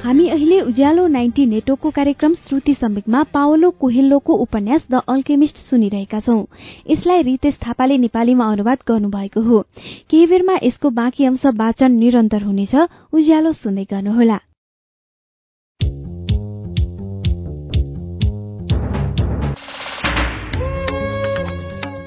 हामी 0.00 0.28
अहिले 0.28 0.60
उज्यालो 0.60 1.06
नाइन्टी 1.06 1.44
नेटवर्कको 1.46 1.90
कार्यक्रम 1.90 2.34
श्रुति 2.34 2.74
सम्वेकमा 2.74 3.22
पावलो 3.32 3.70
कोहेल्लोको 3.80 4.34
उपन्यास 4.34 4.86
द 4.90 5.00
अल्केमिस्ट 5.08 5.56
सुनिरहेका 5.70 6.20
छौं। 6.20 6.44
यसलाई 6.90 7.22
रितेश 7.22 7.58
थापाले 7.66 7.98
नेपालीमा 7.98 8.44
अनुवाद 8.52 8.78
गर्नुभएको 8.88 9.40
हो। 9.40 9.60
केही 10.10 10.26
बेरमा 10.26 10.56
यसको 10.62 10.90
बाँकी 10.90 11.24
अंश 11.24 11.44
वाचन 11.54 11.92
निरन्तर 11.92 12.42
हुनेछ। 12.42 12.74
उज्यालो 13.12 13.52
सुन्दै 13.52 13.84
गर्नुहोला। 13.90 14.38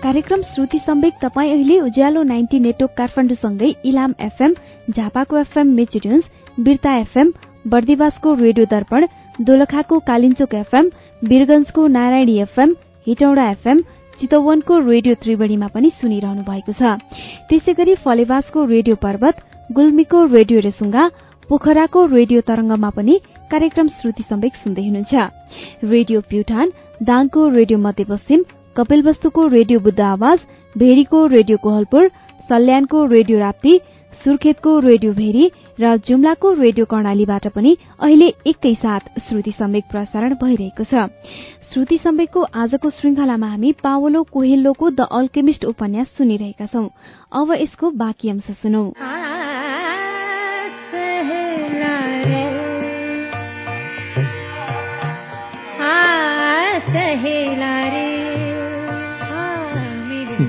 कार्यक्रम 0.04 0.42
श्रुति 0.44 0.80
सम्वेक 0.80 1.14
तपाईँ 1.22 1.52
अहिले 1.52 1.80
उज्यालो 1.82 2.24
नाइन्टी 2.26 2.60
नेटवर्क 2.60 2.98
काठमाडौँसँगै 2.98 3.74
इलाम 3.86 4.14
एफएम 4.22 4.54
झापाको 4.90 5.38
एफएम 5.38 5.74
मेचिड्युन्स 5.76 6.26
बिर्ता 6.60 7.00
एफएम 7.00 7.32
बर्दिवासको 7.66 8.34
रेडियो 8.36 8.66
दर्पण 8.72 9.06
दोलखाको 9.42 10.00
कालिन्चोक 10.08 10.54
एफएम 10.56 10.90
वीरगंजको 11.30 11.88
नारायणी 11.88 12.38
एफएम 12.42 12.74
हिटौडा 13.08 13.50
एफएम 13.52 13.82
चितवनको 14.20 14.78
रेडियो 14.90 15.14
त्रिवेणीमा 15.22 15.68
पनि 15.74 15.90
सुनिरहनु 16.02 16.44
भएको 16.50 16.74
छ। 16.80 16.98
त्यसै 17.50 17.74
गरी 17.80 17.96
फलेवासको 18.06 18.66
रेडियो 18.66 18.96
पर्वत 19.06 19.36
गुल्मीको 19.74 20.24
रेडियो 20.36 20.60
रेसुङ्गा 20.68 21.04
पोखराको 21.50 22.06
रेडियो 22.18 22.42
तरंगमा 22.50 22.90
पनि 22.98 23.16
कार्यक्रम 23.52 23.88
श्रुति 24.00 24.24
सम्वेक 24.30 24.54
सुन्दै 24.64 24.84
हुनुहुन्छ। 24.88 25.14
रेडियो 25.94 26.20
प्युठान 26.30 26.68
दाङको 27.02 27.42
रेडियो 27.58 27.78
मध्यपश्चिम 27.86 28.44
कपिलवस्तुको 28.78 29.48
रेडियो 29.48 29.80
बुद्ध 29.80 30.00
आवाज 30.14 30.40
भेरीको 30.76 31.26
रेडियो 31.36 31.58
कोहलपुर 31.66 32.08
सल्यानको 32.50 33.06
रेडियो 33.16 33.40
राप्ती 33.40 33.74
सुर्खेतको 34.24 34.80
रेडियो 34.80 35.14
भेरी 35.14 35.52
र 35.80 35.98
जुम्लाको 35.98 36.52
रेडियो 36.54 36.86
कर्णालीबाट 36.86 37.48
पनि 37.48 37.76
अहिले 38.02 38.28
एकैसाथ 38.48 39.20
श्रुति 39.28 39.52
सम्वेक 39.52 39.84
प्रसारण 39.92 40.34
भइरहेको 40.34 40.84
छ। 40.84 41.10
श्रुति 41.74 41.98
सम्वेकको 41.98 42.42
आजको 42.56 42.90
श्रृंखलामा 42.90 43.48
हामी 43.48 43.72
पावलो 43.84 44.24
कोहेल्लोको 44.24 44.90
द 44.90 45.08
अल्केमिस्ट 45.12 45.66
उपन्यास 45.66 46.08
सुनिरहेका 46.18 46.66
छौं। 46.66 46.88
अब 47.34 47.54
यसको 47.54 47.92
बाँकी 47.92 48.30
अंश 48.30 48.52
सुनौ। 48.62 48.84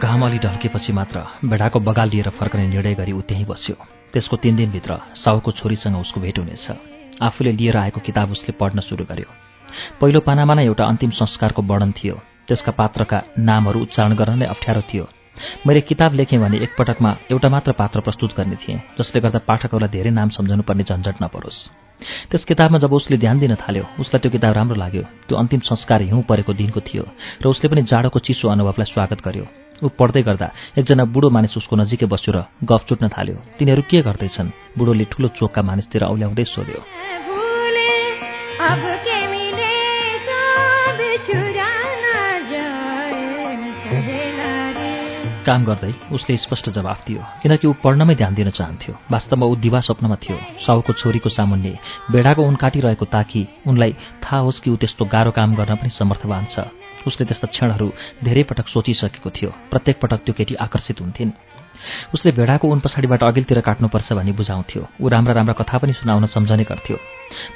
घाम 0.05 0.25
अलि 0.27 0.39
ढल्केपछि 0.39 0.93
मात्र 0.93 1.17
भेडाको 1.45 1.81
बगाल 1.81 2.09
लिएर 2.11 2.29
फर्कने 2.37 2.67
निर्णय 2.69 2.95
गरी 2.95 3.13
ऊ 3.13 3.21
त्यहीँ 3.25 3.47
बस्यो। 3.49 3.77
त्यसको 4.13 4.37
तीन 4.37 4.57
दिनभित्र 4.57 4.93
साउको 5.17 5.51
छोरीसँग 5.59 5.97
उसको 5.97 6.21
भेट 6.21 6.39
हुनेछ। 6.39 6.67
आफूले 7.23 7.53
लिएर 7.53 7.77
आएको 7.77 8.01
किताब 8.01 8.31
उसले 8.31 8.53
पढ्न 8.61 8.81
सुरु 8.85 9.05
गर्यो। 9.05 9.29
पहिलो 10.01 10.21
पानामा 10.21 10.55
नै 10.55 10.65
एउटा 10.65 10.85
अन्तिम 10.85 11.11
संस्कारको 11.21 11.63
वर्णन 11.63 11.93
थियो। 11.97 12.21
त्यसका 12.49 12.73
पात्रका 12.81 13.19
नामहरू 13.39 13.81
उच्चारण 13.81 14.13
गर्न 14.15 14.39
नै 14.39 14.47
अप्ठ्यारो 14.47 14.83
थियो। 14.93 15.09
मैले 15.67 15.81
किताब 15.81 16.15
लेखेँ 16.15 16.39
भने 16.39 16.59
एकपटकमा 16.59 17.11
एउटा 17.33 17.49
मात्र 17.49 17.73
पात्र 17.73 18.01
प्रस्तुत 18.05 18.37
गर्ने 18.37 18.57
थिएँ 18.61 18.79
जसले 19.01 19.21
गर्दा 19.25 19.41
पाठकहरूलाई 19.49 19.93
धेरै 19.97 20.11
नाम 20.11 20.29
सम्झनु 20.37 20.63
पर्ने 20.69 20.85
झन्झट 20.85 21.17
नपरोस्। 21.23 21.59
त्यस 22.31 22.45
किताबमा 22.45 22.79
जब 22.79 22.93
उसले 22.93 23.17
ध्यान 23.17 23.39
दिन 23.41 23.55
थाल्यो 23.57 23.85
उसलाई 24.05 24.21
त्यो 24.21 24.31
किताब 24.37 24.53
राम्रो 24.55 24.77
लाग्यो। 24.77 25.03
त्यो 25.27 25.39
अन्तिम 25.39 25.61
संस्कार 25.65 26.03
हिउँ 26.13 26.23
परेको 26.29 26.53
दिनको 26.53 26.81
थियो 26.85 27.05
र 27.43 27.45
उसले 27.49 27.67
पनि 27.73 27.83
जाडोको 27.89 28.19
चिसो 28.21 28.49
अनुभवलाई 28.53 28.93
स्वागत 28.93 29.25
गर्यो। 29.25 29.64
ऊ 29.83 29.89
पढ्दै 29.99 30.23
गर्दा 30.23 30.49
एकजना 30.79 31.05
बुढो 31.05 31.31
मानिस 31.31 31.57
उसको 31.57 31.75
नजिकै 31.77 32.07
बस्यो 32.07 32.33
र 32.37 32.39
गफ 32.63 32.83
चुट्न 32.89 33.09
थाल्यो। 33.09 33.37
तिनीहरू 33.59 33.83
के 33.91 34.03
गर्दैछन्? 34.03 34.79
बुढोले 34.79 35.05
ठूलो 35.11 35.29
चोकका 35.35 35.63
मानिसतिर 35.63 36.03
औल्याउँदै 36.05 36.45
सोध्यो। 36.45 36.81
काम 45.45 45.65
गर्दै 45.65 45.93
उसले 46.13 46.37
स्पष्ट 46.37 46.69
जवाफ 46.73 47.05
दियो 47.07 47.21
किनकि 47.43 47.69
ऊ 47.69 47.73
पढ्नमै 47.85 48.15
ध्यान 48.15 48.35
दिन 48.35 48.51
चाहन्थ्यो। 48.51 48.95
वास्तवमा 49.13 49.47
ऊ 49.47 49.55
दिवा 49.61 49.81
स्वप्नमा 49.81 50.17
थियो। 50.17 50.39
साउको 50.65 50.93
छोरीको 50.97 51.29
सामुन्ने 51.29 51.73
भेडाको 52.13 52.43
उन 52.43 52.57
काटिरहेको 52.57 53.05
ताकि 53.05 53.41
उनलाई 53.69 53.93
थाहा 54.25 54.41
होस् 54.41 54.61
कि 54.65 54.71
ऊ 54.71 54.77
त्यस्तो 54.81 55.05
गाह्रो 55.05 55.31
काम 55.37 55.55
गर्न 55.55 55.77
पनि 55.77 55.91
समर्थवान 56.01 56.45
छ। 56.49 56.84
उसले 57.07 57.25
त्यस्ता 57.27 57.47
क्षणहरू 57.47 57.89
धेरै 58.25 58.43
पटक 58.49 58.67
सोचिसकेको 58.69 59.31
थियो। 59.31 59.51
प्रत्येक 59.71 59.97
पटक 60.03 60.21
त्यो 60.25 60.35
केटी 60.35 60.55
आकर्षित 60.55 61.01
हुन्थिन्। 61.01 61.33
उसले 62.15 62.33
भेडाको 62.33 62.69
उन 62.69 62.81
पछाडिबाट 62.81 63.23
अघिल्तिर 63.23 63.61
काट्नुपर्छ 63.61 64.13
भनी 64.13 64.33
बुझाउँथ्यो। 64.33 64.83
ऊ 65.01 65.09
राम्रा 65.09 65.33
राम्रा 65.35 65.55
कथा 65.61 65.79
पनि 65.79 65.93
सुनाउन 65.93 66.27
सम्झने 66.27 66.65
गर्थ्यो। 66.65 66.97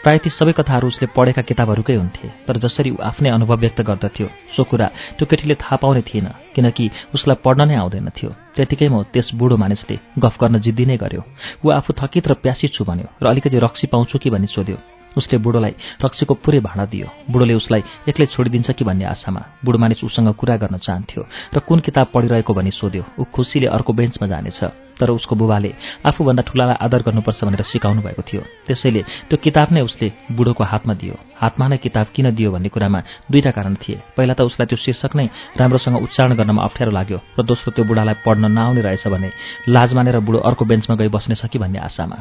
प्राय 0.02 0.18
ती 0.18 0.30
सबै 0.30 0.52
कथाहरू 0.52 0.87
उसले 0.88 1.06
पढेका 1.16 1.42
किताबहरूकै 1.48 1.94
हुन्थे 1.94 2.28
तर 2.46 2.56
जसरी 2.58 2.90
ऊ 2.90 2.96
आफ्नै 3.00 3.30
अनुभव 3.30 3.56
व्यक्त 3.56 3.80
गर्दथ्यो 3.88 4.28
सो 4.56 4.64
कुरा 4.64 4.87
त्यो 5.16 5.26
केटीले 5.30 5.54
थाहा 5.54 5.76
पाउने 5.76 6.02
थिएन 6.02 6.28
किनकि 6.54 6.90
उसलाई 7.14 7.37
पढ्न 7.44 7.68
नै 7.68 7.76
आउँदैन 7.78 8.08
थियो। 8.11 8.30
त्यतिकैमा 8.56 9.02
त्यस 9.14 9.30
बुढो 9.38 9.56
मानिसले 9.56 9.96
गफ 10.18 10.34
गर्न 10.40 10.58
जिद्दी 10.61 10.84
नै 10.84 10.96
गर्यो। 10.98 11.22
ऊ 11.64 11.66
आफू 11.70 11.94
थकित 11.94 12.28
र 12.28 12.34
प्यासी 12.42 12.68
छु 12.74 12.84
भन्यो 12.84 13.06
र 13.22 13.24
अलिकति 13.32 13.58
रक्सी 13.58 13.87
पाउँछु 13.87 14.18
कि 14.18 14.30
भनी 14.30 14.46
सोध्यो। 14.50 14.97
उसले 15.16 15.38
बुढोलाई 15.38 15.75
रक्सीको 16.05 16.35
पुरै 16.35 16.61
भाँडा 16.61 16.85
दियो। 16.85 17.07
बुढोले 17.31 17.55
उसलाई 17.55 17.83
एक्लै 18.09 18.27
छोडिदिन्छ 18.27 18.71
कि 18.71 18.85
भन्ने 18.85 19.05
आशामा 19.05 19.42
बुढो 19.64 19.79
मानिस 19.79 20.05
उसँग 20.05 20.35
कुरा 20.35 20.57
गर्न 20.57 20.77
चाहन्थ्यो 20.79 21.23
र 21.55 21.59
कुन 21.64 21.81
किताब 21.81 22.07
पढिरहेको 22.14 22.53
भनी 22.55 22.71
सोध्यो 22.71 23.05
ऊ 23.18 23.25
खुसीले 23.33 23.66
अर्को 23.66 23.92
बेन्चमा 23.92 24.27
जानेछ 24.29 24.61
तर 24.99 25.11
उसको 25.11 25.35
बुबाले 25.38 25.71
आफूभन्दा 26.07 26.42
ठुलालाई 26.42 26.77
आदर 26.83 27.03
गर्नुपर्छ 27.07 27.44
भनेर 27.44 27.62
सिकाउनु 27.71 28.03
भएको 28.03 28.23
थियो। 28.23 28.42
त्यसैले 28.66 29.03
त्यो 29.31 29.37
किताब 29.38 29.68
नै 29.71 29.81
उसले 29.87 30.11
बुढोको 30.35 30.64
हातमा 30.64 30.94
दियो। 30.99 31.14
हातमा 31.38 31.66
नै 31.71 31.79
किताब 31.79 32.07
किन 32.14 32.35
दियो 32.35 32.51
भन्ने 32.51 32.68
कुरामा 32.68 33.01
दुईटा 33.31 33.51
कारण 33.55 33.75
थिए। 33.79 34.03
पहिला 34.18 34.35
त 34.35 34.42
उसलाई 34.42 34.66
त्यो 34.66 34.79
शीर्षक 34.79 35.14
नै 35.14 35.27
राम्रोसँग 35.55 36.03
उच्चारण 36.03 36.35
गर्नमा 36.35 36.62
अप्ठ्यारो 36.66 36.90
लाग्यो 36.90 37.18
र 37.38 37.42
दोस्रो 37.47 37.71
त्यो 37.79 37.85
बुढालाई 37.87 38.27
पढ्न 38.27 38.51
नआउने 38.51 38.83
रहेछ 38.83 39.07
भने 39.07 39.31
लाज 39.71 39.94
मानेर 39.94 40.18
बुढो 40.18 40.38
अर्को 40.42 40.64
बेन्चमा 40.66 40.99
गई 40.99 41.09
बस्नेछ 41.14 41.47
कि 41.47 41.59
भन्ने 41.62 41.79
आशामा। 41.79 42.18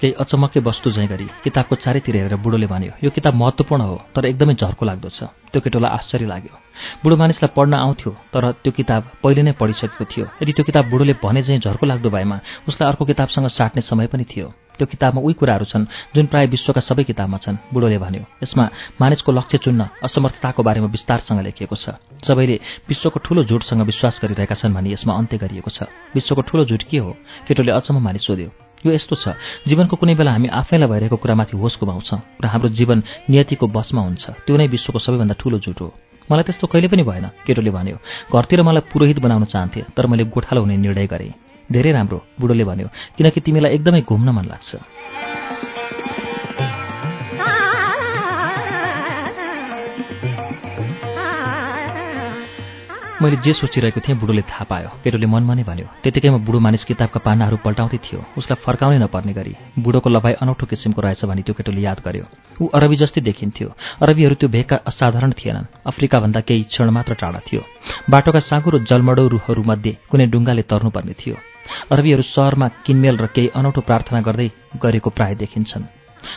केही 0.00 0.12
अचम्मकै 0.16 0.60
वस्तु 0.64 0.90
झैँ 0.90 1.08
गरी 1.08 1.26
किताबको 1.44 1.74
चारैतिर 1.84 2.16
हेरेर 2.16 2.36
बुढोले 2.40 2.66
भन्यो 2.66 2.92
यो 3.04 3.10
किताब 3.12 3.34
महत्त्वपूर्ण 3.36 3.82
हो 3.84 3.96
तर 4.16 4.24
एकदमै 4.32 4.54
झर्को 4.56 4.84
लाग्दो 4.88 5.08
छ। 5.12 5.28
त्यो 5.52 5.60
केटोलाई 5.60 5.90
आश्चर्य 5.90 6.26
लाग्यो। 6.26 6.54
बुढो 7.04 7.16
मानिसलाई 7.20 7.52
पढ्न 7.52 7.74
आउँथ्यो 7.74 8.10
तर 8.32 8.44
त्यो 8.64 8.72
किताब 8.72 9.02
पहिले 9.22 9.42
नै 9.42 9.52
पढिसकेको 9.60 10.04
थियो। 10.08 10.26
यदि 10.40 10.52
त्यो 10.56 10.64
किताब 10.64 10.84
बुढोले 10.88 11.14
भने 11.20 11.42
चाहिँ 11.44 11.60
झर्को 11.60 11.84
लाग्दो 11.86 12.08
भएमा 12.10 12.36
उसलाई 12.68 12.88
अर्को 12.88 13.04
किताबसँग 13.04 13.48
साट्ने 13.52 13.82
समय 13.84 14.06
पनि 14.08 14.24
थियो। 14.24 14.48
त्यो 14.78 14.86
किताबमा 14.88 15.20
उही 15.20 15.34
कुराहरू 15.36 15.64
छन् 15.68 15.84
जुन 16.16 16.26
प्राय 16.32 16.46
विश्वका 16.48 16.80
सबै 16.80 17.04
किताबमा 17.04 17.36
छन् 17.44 17.60
बुढोले 17.68 17.98
भन्यो। 18.00 18.24
यसमा 18.40 18.64
मानिसको 18.96 19.30
लक्ष्य 19.32 19.58
चुन्न 19.68 19.80
असमर्थताको 20.00 20.62
बारेमा 20.64 20.88
विस्तारसँग 20.88 21.40
लेखिएको 21.44 21.76
छ। 21.76 22.00
सबैले 22.24 22.56
विश्वको 22.88 23.20
ठूलो 23.20 23.44
झुटसँग 23.44 23.84
विश्वास 23.84 24.20
गरिरहेका 24.24 24.54
छन् 24.56 24.72
भनी 24.72 24.96
यसमा 24.96 25.12
अन्त्य 25.12 25.36
गरिएको 25.36 25.70
छ। 25.70 25.92
विश्वको 26.16 26.42
ठूलो 26.48 26.64
झुट 26.64 26.82
के 26.88 26.98
हो? 27.04 27.12
केटोले 27.44 27.72
अचम्म 27.76 28.00
मानिस 28.00 28.24
सोध्यो। 28.24 28.69
यो 28.86 28.92
यस्तो 28.92 29.16
छ। 29.16 29.36
जीवनको 29.68 29.96
कुनै 29.96 30.14
बेला 30.16 30.32
हामी 30.32 30.48
आफैलाई 30.48 30.88
भइरहेको 30.88 31.16
कुरामाथि 31.16 31.56
होस 31.56 31.76
गुमाउँछौँ 31.80 32.20
र 32.40 32.46
हाम्रो 32.48 32.68
जीवन 32.72 32.98
नियतिको 33.28 33.66
बसमा 33.68 34.00
हुन्छ। 34.00 34.24
त्यो 34.46 34.56
नै 34.56 34.66
विश्वको 34.72 34.98
सबैभन्दा 34.98 35.34
ठूलो 35.36 35.58
जुट 35.60 35.80
हो। 35.80 35.88
मलाई 36.30 36.44
त्यस्तो 36.48 36.66
कहिले 36.66 36.88
पनि 36.88 37.02
भएन 37.04 37.26
केटोले 37.44 37.70
भन्यो। 37.70 37.96
घरतिर 38.32 38.62
मलाई 38.62 38.88
पुरोहित 38.88 39.18
बनाउन 39.20 39.44
चाहन्थे 39.52 39.80
तर 39.92 40.06
मैले 40.06 40.24
गोठालो 40.32 40.60
हुने 40.64 40.76
निर्णय 40.76 41.06
गरेँ। 41.06 41.32
धेरै 41.68 41.90
राम्रो 41.92 42.18
बुढोले 42.40 42.64
भन्यो 42.64 42.88
किनकि 43.16 43.40
तिमीलाई 43.40 43.70
एकदमै 43.76 44.00
घुम्न 44.08 44.28
मन 44.32 44.44
लाग्छ। 44.48 44.70
मैले 53.22 53.36
जे 53.36 53.52
सोचिरहेको 53.52 54.00
थिएँ 54.00 54.16
बुढोले 54.16 54.42
थाहा 54.42 54.64
पायो। 54.64 54.88
केटोले 55.04 55.26
मनमा 55.28 55.54
नै 55.54 55.62
भन्यो 55.62 55.86
त्यतिकैमा 56.02 56.38
बुढो 56.40 56.58
मानिस 56.58 56.84
किताबका 56.88 57.20
पानाहरू 57.20 57.56
पल्टाउँदै 57.60 57.98
थियो। 58.00 58.20
उसलाई 58.40 58.58
फर्काउनै 58.64 58.98
नपर्ने 58.98 59.32
गरी। 59.36 59.52
बुढोको 59.76 60.08
लभाइ 60.08 60.40
अनौठो 60.40 60.64
किसिमको 60.66 61.00
रहेछ 61.04 61.28
भने 61.28 61.42
त्यो 61.44 61.52
केटोले 61.52 61.80
याद 61.84 62.00
गर्यो। 62.00 62.24
ऊ 62.60 62.64
अरबी 62.72 62.96
जस्तै 62.96 63.20
देखिन्थ्यो। 63.20 63.68
अरबीहरू 64.00 64.34
त्यो 64.40 64.48
भेगका 64.48 64.76
असाधारण 64.88 65.32
थिएनन्। 65.36 65.70
अफ्रिकाभन्दा 65.86 66.40
केही 66.48 66.62
क्षण 66.72 66.88
मात्र 66.96 67.12
टाढा 67.20 67.40
थियो। 67.44 67.62
बाटोका 68.08 68.40
साँगुरो 68.40 68.78
जलमडौहरूमध्ये 68.88 69.92
कुनै 70.08 70.26
डुङ्गाले 70.32 70.62
तर्नुपर्ने 70.64 71.14
थियो। 71.20 71.36
अरबीहरू 71.92 72.22
सहरमा 72.24 72.68
किनमेल 72.88 73.16
र 73.20 73.26
केही 73.36 73.52
अनौठो 73.52 73.80
प्रार्थना 73.84 74.20
गर्दै 74.24 74.48
गरेको 74.80 75.10
प्राय 75.12 75.34
देखिन्छन्। 75.36 75.84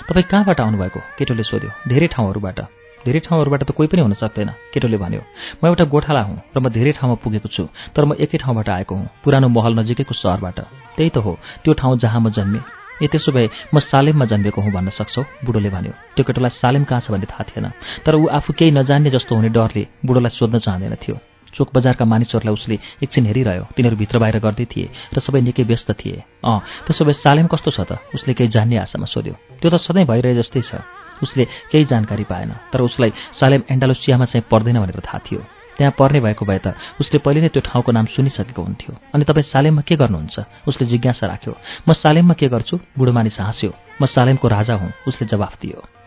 तपाईँ 0.08 0.28
कहाँबाट 0.28 0.60
आउनुभएको? 0.60 1.00
केटोले 1.17 1.43
सोध्यो। 1.43 1.72
धेरै 1.88 2.08
ठाउँहरूबाट। 2.12 2.83
धेरै 3.06 3.20
ठाउँहरूबाट 3.20 3.63
त 3.63 3.72
कोही 3.76 3.88
पनि 3.92 4.02
हुन 4.02 4.13
सक्दैन 4.16 4.50
केटोले 4.72 4.98
भन्यो। 4.98 5.22
म 5.60 5.68
एउटा 5.68 5.86
गोठाला 5.92 6.22
हुँ 6.24 6.38
र 6.56 6.58
म 6.60 6.70
धेरै 6.72 6.92
ठाउँमा 6.96 7.16
पुगेको 7.24 7.48
छु 7.52 7.63
तर 7.92 8.04
म 8.08 8.16
एकै 8.16 8.38
ठाउँबाट 8.39 8.70
आएको 8.70 8.94
हुँ 8.96 9.08
पुरानो 9.24 9.48
महल 9.52 9.74
नजिकैको 9.80 10.13
सहरबाट। 10.16 10.60
त्यही 10.96 11.10
त 11.12 11.18
हो 11.20 11.32
त्यो 11.63 11.74
ठाउँ 11.76 11.98
जहाँ 12.00 12.22
म 12.24 12.32
जन्मेँ। 12.32 12.63
ए 13.04 13.08
त्यसो 13.12 13.32
भए 13.36 13.50
म 13.74 13.80
सालेममा 13.84 14.26
जन्मेको 14.32 14.62
हुँ 14.62 14.72
भन्न 14.72 14.89
सक्छौ? 14.96 15.22
बुढोले 15.44 15.70
भन्यो। 15.70 15.94
त्यो 16.16 16.24
केटोलाई 16.24 16.52
सालेम 16.62 16.84
कहाँ 16.88 17.02
छ 17.04 17.12
भन्ने 17.12 17.28
थाहा 17.28 17.44
थिएन 17.50 17.68
तर 18.06 18.16
ऊ 18.16 18.28
आफू 18.32 18.54
केही 18.54 18.72
नजान्ने 18.72 19.10
जस्तो 19.12 19.36
हुने 19.36 19.50
डरले 19.52 19.84
बुढोलाई 20.06 20.32
सोध्न 20.39 20.60
चाहँदैन 20.63 20.96
थियो। 21.04 21.18
चोक 21.54 21.70
बजारका 21.70 22.06
मानिसहरूलाई 22.06 22.54
उसले 22.54 22.76
एकछिन 23.04 23.26
हेरिरह्यो। 23.30 23.66
तिनीहरू 23.76 23.98
भित्र 23.98 24.18
बाहिर 24.18 24.39
गर्दै 24.39 24.66
थिए 24.66 24.88
र 25.13 25.20
सबै 25.20 25.42
निकै 25.42 25.63
व्यस्त 25.70 25.92
थिए। 26.00 26.24
अँ 26.42 26.60
त्यसो 26.88 27.06
भए 27.06 27.13
सालेम 27.20 27.48
कस्तो 27.52 27.70
छ 27.70 27.80
त? 27.86 27.92
उसले 28.16 28.34
केही 28.34 28.50
जान्ने 28.50 28.78
आशामा 28.82 29.06
सोध्यो। 29.06 29.36
त्यो 29.62 29.70
त 29.70 29.78
सधैँ 29.78 30.06
भइरहे 30.10 30.34
जस्तै 30.42 30.62
छ। 30.66 31.03
उसले 31.21 31.45
केही 31.71 31.86
जानकारी 31.86 32.23
पाएन 32.23 32.52
तर 32.73 32.82
उसलाई 32.82 33.13
सालेम 33.39 33.63
एन्डालोसियामा 33.71 34.26
चाहिँ 34.26 34.45
पर्दैन 34.52 34.80
भनेर 34.80 34.99
थाहा 34.99 35.19
थियो। 35.19 35.41
त्यहाँ 35.78 35.93
पर्ने 35.99 36.19
भएको 36.19 36.45
भए 36.45 36.60
त 36.65 36.76
उसले 37.02 37.19
पहिले 37.19 37.41
नै 37.41 37.49
त्यो 37.49 37.62
ठाउँको 37.65 37.91
नाम 37.91 38.06
सुनिसकेको 38.06 38.62
हुन्थ्यो। 38.62 38.93
अनि 39.13 39.23
तपाईँ 39.26 39.49
सालेममा 39.49 39.82
के 39.82 39.95
गर्नुहुन्छ? 39.95 40.39
उसले 40.67 40.88
जिज्ञासा 40.88 41.28
राख्यो 41.28 41.54
म 41.89 41.93
सालेममा 41.93 42.34
के 42.34 42.47
गर्छु? 42.47 42.80
बुढो 42.97 43.12
मानिस 43.12 43.39
हाँस्यो 43.39 43.71
म 44.02 44.06
सालेमको 44.06 44.47
राजा 44.47 44.73
हुँ 44.76 44.93
उसले 45.08 45.28
जवाफ 45.28 45.58
दियो। 45.62 46.03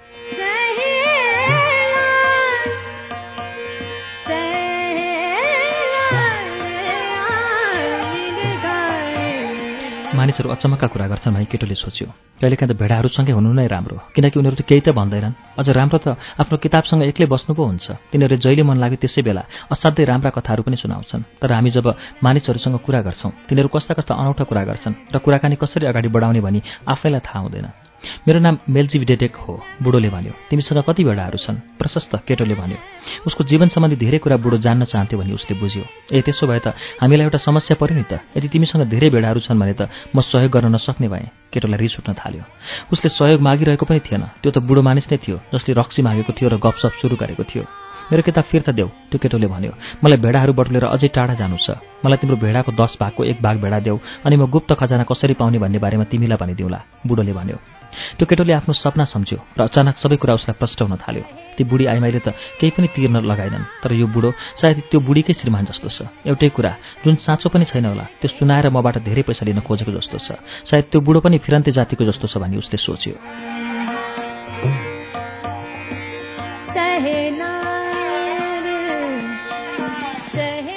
मानिसहरू 10.16 10.48
अचम्मका 10.48 10.86
कुरा 10.88 11.06
गर्छन् 11.12 11.34
भने 11.36 11.44
केटोले 11.52 11.76
सोच्यो। 11.76 12.08
कहिलेकाहीँ 12.40 12.70
त 12.72 12.74
भेडाहरूसँगै 12.80 13.32
हुनु 13.36 13.52
नै 13.52 13.66
राम्रो 13.68 13.96
किनकि 14.16 14.36
उनीहरू 14.40 14.56
त 14.56 14.62
केही 14.64 14.80
त 14.80 14.96
भन्दैनन्। 14.96 15.36
अझ 15.60 15.66
राम्रो 15.68 15.98
त 16.00 16.06
आफ्नो 16.40 16.56
किताबसँग 16.56 17.02
एक्लै 17.04 17.26
बस्नु 17.28 17.52
पो 17.52 17.62
हुन्छ। 17.68 17.86
तिनीहरूले 18.12 18.40
जहिले 18.40 18.62
मन 18.64 18.76
लाग्यो 18.80 18.98
त्यसै 19.04 19.20
बेला 19.20 19.42
असाध्यै 19.72 20.04
राम्रा 20.08 20.30
कथाहरू 20.32 20.62
पनि 20.64 20.76
सुनाउँछन्। 20.80 21.40
तर 21.40 21.52
हामी 21.52 21.70
जब 21.76 21.86
मानिसहरूसँग 22.24 22.76
कुरा 22.80 23.00
गर्छौँ 23.06 23.32
तिनीहरू 23.48 23.68
कस्ता 23.68 23.92
कस्ता 23.98 24.12
अनौठा 24.16 24.44
कुरा 24.48 24.62
गर्छन् 24.64 24.98
र 25.12 25.16
कुराकानी 25.20 25.56
कसरी 25.60 25.84
अगाडि 25.86 26.08
बढाउने 26.08 26.40
भनी 26.40 26.60
आफैलाई 26.88 27.20
थाहा 27.20 27.40
हुँदैन। 27.44 27.85
मेरो 28.28 28.40
नाम 28.40 28.58
मेल्जिभिडेडेक 28.68 29.36
हो 29.36 29.52
बुढोले 29.82 30.08
भन्यो। 30.10 30.32
तिमीसँग 30.50 30.82
कति 30.82 31.04
भेडाहरू 31.04 31.38
छन्? 31.38 31.56
प्रशस्त 31.78 32.12
केटोले 32.26 32.54
भन्यो। 32.54 32.78
उसको 33.26 33.44
जीवन 33.44 33.68
सम्बन्धी 33.68 33.96
धेरै 33.96 34.18
कुरा 34.18 34.36
बुढो 34.36 34.58
जान्न 34.58 34.84
चाहन्थ्यो 34.84 35.18
भने 35.18 35.32
उसले 35.32 35.54
बुझ्यो। 35.60 35.84
ए 36.12 36.20
त्यसो 36.22 36.46
भए 36.46 36.60
त 36.60 36.74
हामीलाई 37.02 37.24
एउटा 37.26 37.38
समस्या 37.38 37.76
पर्यो 37.80 37.96
नि 37.96 38.04
त। 38.10 38.20
यदि 38.36 38.48
तिमीसँग 38.48 38.88
धेरै 38.90 39.08
भेडाहरू 39.10 39.40
छन् 39.40 39.58
भने 39.58 39.74
त 39.74 39.88
म 40.14 40.20
सहयोग 40.20 40.50
गर्न 40.50 40.74
नसक्ने 40.74 41.08
भएँ। 41.08 41.30
केटोलाई 41.52 41.78
रिस 41.78 41.98
उठ्न 42.00 42.12
थाल्यो। 42.14 42.44
उसले 42.92 43.08
सहयोग 43.14 43.40
मागिरहेको 43.40 43.86
पनि 43.86 44.00
थिएन। 44.02 44.22
त्यो 44.42 44.50
त 44.50 44.58
बुढो 44.62 44.82
मानिस 44.82 45.06
नै 45.10 45.18
थियो 45.18 45.36
जसले 45.54 45.72
रक्सी 45.74 46.02
मागेको 46.02 46.32
थियो 46.32 46.48
र 46.50 46.56
गपसप 46.58 46.92
सुरु 47.00 47.16
गरेको 47.16 47.44
थियो। 47.44 47.64
मेरो 48.06 48.22
किताब 48.22 48.44
फिर्ता 48.44 48.72
देऊ 48.72 48.88
त्यो 49.10 49.18
केटोले 49.18 49.46
भन्यो। 49.50 49.72
मलाई 49.98 50.18
भेडाहरू 50.22 50.52
बटुलेर 50.54 50.84
अझै 50.94 51.08
टाढा 51.10 51.34
जानु 51.34 51.58
छ। 51.58 51.82
मलाई 52.06 52.18
तिम्रो 52.22 52.36
भेडाको 52.38 52.70
दस 52.78 52.94
भागको 53.02 53.24
एक 53.24 53.42
भाग 53.42 53.56
भेडा 53.58 53.78
देऊ 53.82 53.98
अनि 54.22 54.36
म 54.36 54.46
गुप्त 54.46 54.78
खजाना 54.78 55.04
कसरी 55.10 55.34
पाउने 55.34 55.58
भन्ने 55.58 55.78
बारेमा 55.82 56.04
तिमीलाई 56.06 56.38
भनिदिउँला 56.38 56.78
बुढोले 57.02 57.32
भन्यो। 57.34 57.75
त्यो 58.16 58.26
केटोले 58.26 58.52
आफ्नो 58.52 58.72
सपना 58.74 59.04
सम्झ्यो 59.04 59.38
र 59.58 59.60
अचानक 59.68 59.96
सबै 60.02 60.16
कुरा 60.16 60.34
उसलाई 60.38 60.56
प्रष्ट 60.60 60.78
हुन 60.82 60.96
थाल्यो। 61.00 61.24
ती 61.56 61.62
बुढी 61.64 61.84
आइमाईले 61.92 62.20
त 62.20 62.28
केही 62.60 62.70
पनि 62.76 62.88
तिर्न 62.92 63.16
लगाएनन् 63.24 63.64
तर 63.82 63.92
यो 63.96 64.06
बुढो 64.06 64.30
सायद 64.60 64.78
त्यो 64.90 65.00
बुढीकै 65.00 65.34
श्रीमान 65.40 65.64
जस्तो 65.70 65.88
छ। 65.88 65.98
एउटै 66.28 66.48
कुरा 66.52 66.72
जुन 67.04 67.14
साँचो 67.24 67.48
पनि 67.48 67.64
छैन 67.64 67.86
होला 67.92 68.04
त्यो 68.20 68.28
सुनाएर 68.36 68.68
मबाट 68.68 69.04
धेरै 69.08 69.22
पैसा 69.24 69.44
लिन 69.48 69.60
खोजेको 69.64 69.92
जस्तो 69.96 70.18
छ। 70.20 70.28
सायद 70.68 70.84
त्यो 70.92 71.00
बुढो 71.00 71.20
पनि 71.24 71.38
फिरन्ते 71.40 71.70
जातिको 71.72 72.04
जस्तो 72.04 72.26
छ 72.28 72.34
भनी 72.36 72.56
उसले 72.60 72.76
सोच्यो। 72.76 73.14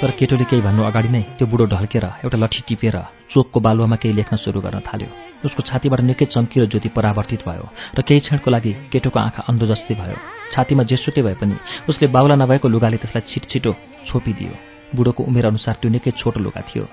तर 0.00 0.10
केटोले 0.18 0.44
केही 0.50 0.62
भन्नु 0.64 0.82
अगाडि 0.88 1.08
नै 1.12 1.22
त्यो 1.36 1.46
बुढो 1.52 1.64
ढल्केर 1.72 2.04
एउटा 2.24 2.38
लठी 2.42 2.60
टिपेर 2.68 2.96
चोकको 3.32 3.58
बालुवामा 3.60 3.96
केही 4.00 4.16
लेख्न 4.16 4.36
सुरु 4.40 4.60
गर्न 4.64 4.80
थाल्यो। 4.88 5.08
उसको 5.44 5.60
छातीबाट 5.68 6.00
निकै 6.08 6.24
चम्किलो 6.34 6.66
ज्योति 6.72 6.88
परावर्तित 6.96 7.40
भयो 7.48 7.66
र 7.96 8.00
केही 8.08 8.20
क्षणको 8.24 8.48
लागि 8.50 8.72
केटोको 8.92 9.18
आँखा 9.20 9.44
अन्धो 9.48 9.66
जस्तै 9.72 9.94
भयो। 10.00 10.16
छातीमा 10.52 10.82
जेसुकै 10.90 11.22
भए 11.26 11.36
पनि 11.40 11.56
उसले 11.88 12.06
बाहुला 12.16 12.34
नभएको 12.40 12.66
लुगाले 12.72 12.96
त्यसलाई 12.96 13.28
छिटछिटो 13.28 13.72
छोपिदियो। 14.08 14.69
बुढोको 14.94 15.24
उमेर 15.24 15.46
अनुसार 15.46 15.74
त्यो 15.80 15.90
निकै 15.90 16.10
छोटो 16.18 16.40
लुगा 16.40 16.62
थियो। 16.68 16.84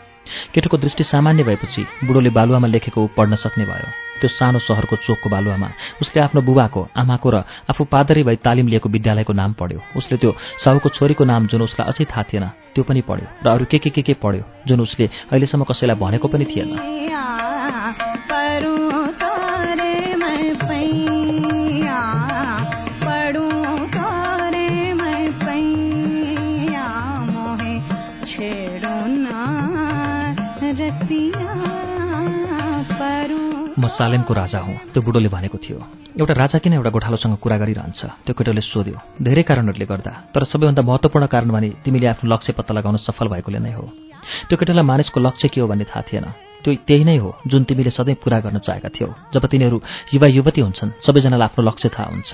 केटोको 0.54 0.78
दृष्टि 0.78 1.04
सामान्य 1.04 1.44
भएपछि 1.44 1.82
बुढोले 2.04 2.30
बालुवामा 2.30 2.68
लेखेको 2.68 3.00
पढ्न 3.18 3.36
सक्ने 3.36 3.66
भयो। 3.66 3.90
त्यो 4.20 4.30
सानो 4.30 4.60
सहरको 4.60 4.96
चोकको 5.06 5.30
बालुवामा। 5.30 5.70
उसले 6.02 6.20
आफ्नो 6.22 6.42
बुबाको 6.42 6.82
आमाको 6.98 7.30
र 7.30 7.36
आफू 7.72 7.84
पादरी 7.88 8.24
भई 8.24 8.36
तालिम 8.44 8.68
लिएको 8.68 8.90
विद्यालयको 8.90 9.34
नाम 9.34 9.54
पढ्यो। 9.54 9.80
उसले 9.96 10.18
त्यो 10.18 10.32
साहुको 10.64 10.90
छोरीको 10.90 11.24
नाम 11.24 11.48
जुन 11.48 11.62
उसलाई 11.62 11.88
अझै 11.88 12.06
थाहा 12.12 12.24
थिएन 12.28 12.46
त्यो 12.76 12.84
पनि 12.84 13.02
पढ्यो। 13.08 13.28
र 13.46 13.48
अरू 13.48 13.66
के 13.72 13.78
के 13.80 13.90
के 13.90 14.02
के 14.02 14.14
पढ्यो 14.20 14.44
जुन 14.68 14.80
उसले 14.82 15.06
अहिलेसम्म 15.32 15.64
कसैलाई 15.64 15.96
भनेको 15.96 16.28
पनि 16.28 16.46
थिएन। 16.46 17.37
सालेमको 33.98 34.34
राजा 34.34 34.60
हुँ। 34.60 34.76
त्यो 34.94 35.02
बुढोले 35.02 35.30
भनेको 35.30 35.58
थियो 35.58 35.78
एउटा 36.18 36.34
राजा 36.34 36.58
किन 36.58 36.74
एउटा 36.74 36.90
गोठालोसँग 36.90 37.36
कुरा 37.38 37.58
गरिरहन्छ? 37.58 38.02
त्यो 38.26 38.34
केटोले 38.34 38.62
सोध्यो 38.62 38.98
धेरै 39.22 39.44
कारणहरूले 39.44 39.86
गर्दा 39.86 40.12
तर 40.34 40.44
सबैभन्दा 40.50 40.82
महत्त्वपूर्ण 40.82 41.26
कारण 41.34 41.50
भने 41.54 41.70
तिमीले 41.86 42.08
आफ्नो 42.14 42.26
लक्ष्य 42.34 42.54
पत्ता 42.58 42.74
लगाउन 42.74 42.98
सफल 43.06 43.28
भएकोले 43.34 43.60
नै 43.60 43.74
हो। 43.78 43.86
त्यो 44.50 44.56
केटोलाई 44.58 44.86
मानिसको 44.86 45.20
लक्ष्य 45.22 45.48
के 45.54 45.62
हो 45.62 45.68
भन्ने 45.68 45.86
थाहा 45.90 46.02
थिएन। 46.10 46.26
त्यो 46.64 46.74
त्यही 46.88 47.04
नै 47.06 47.18
हो 47.22 47.30
जुन 47.48 47.64
तिमीले 47.70 47.92
सधैँ 47.94 48.18
पुरा 48.18 48.38
गर्न 48.46 48.58
चाहेका 48.66 48.90
थियौ। 48.90 49.10
जब 49.34 49.46
तिनीहरू 49.46 49.78
युवा 50.14 50.28
युवती 50.38 50.62
हुन्छन् 50.62 50.96
सबैजनालाई 51.06 51.48
आफ्नो 51.48 51.62
लक्ष्य 51.70 51.90
थाहा 51.90 52.10
हुन्छ। 52.12 52.32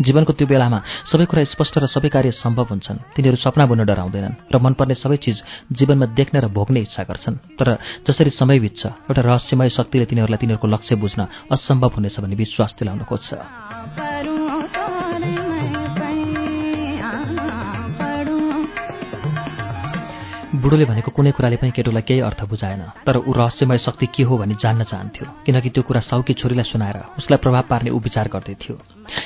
जीवनको 0.00 0.32
त्यो 0.32 0.46
बेलामा 0.46 0.78
सबै 1.08 1.24
कुरा 1.24 1.44
स्पष्ट 1.44 1.74
र 1.78 1.86
सबै 1.86 2.08
कार्य 2.08 2.30
सम्भव 2.36 2.66
हुन्छन्। 2.70 2.98
तिनीहरू 3.16 3.36
सपना 3.36 3.64
बुन्न 3.66 3.84
डराउँदैनन् 3.84 4.38
र 4.52 4.56
मनपर्ने 4.58 4.94
सबै 4.94 5.16
चिज 5.16 5.36
जीवनमा 5.72 6.06
देख्ने 6.12 6.40
र 6.40 6.48
भोग्ने 6.52 6.80
इच्छा 6.84 7.02
गर्छन्। 7.08 7.36
तर 7.56 7.68
जसरी 8.04 8.30
समय 8.30 8.58
बित्छ 8.60 8.82
एउटा 9.08 9.22
रहस्यमय 9.22 9.68
शक्तिले 9.72 10.04
तिनीहरूलाई 10.04 10.40
तिनीहरूको 10.40 10.68
लक्ष्य 10.68 10.94
बुझ्न 10.96 11.20
असम्भव 11.52 11.92
हुनेछ 11.96 12.16
भन्ने 12.20 12.36
विश्वास 12.36 12.70
दिलाउन 12.78 13.04
खोज्छ। 13.04 13.75
बुढोले 20.66 20.84
भनेको 20.90 21.14
कुनै 21.14 21.30
कुराले 21.30 21.56
पनि 21.62 21.70
केटोलाई 21.70 22.02
केही 22.02 22.26
अर्थ 22.26 22.42
बुझाएन। 22.50 22.82
तर 23.06 23.16
ऊ 23.22 23.30
रहस्यमय 23.30 23.78
शक्ति 23.86 24.06
के 24.10 24.22
हो 24.26 24.34
भनी 24.34 24.54
जान्न 24.58 24.82
चाहन्थ्यो। 24.90 25.26
किनकि 25.46 25.70
त्यो 25.70 25.82
कुरा 25.86 26.00
साउकी 26.10 26.34
छोरीलाई 26.42 26.66
सुनाएर 26.66 27.22
उसलाई 27.22 27.38
प्रभाव 27.38 27.64
पार्ने 27.70 27.90
ऊ 27.94 28.02
विचार 28.02 28.26
गर्दै 28.34 28.54
थियो 28.58 28.74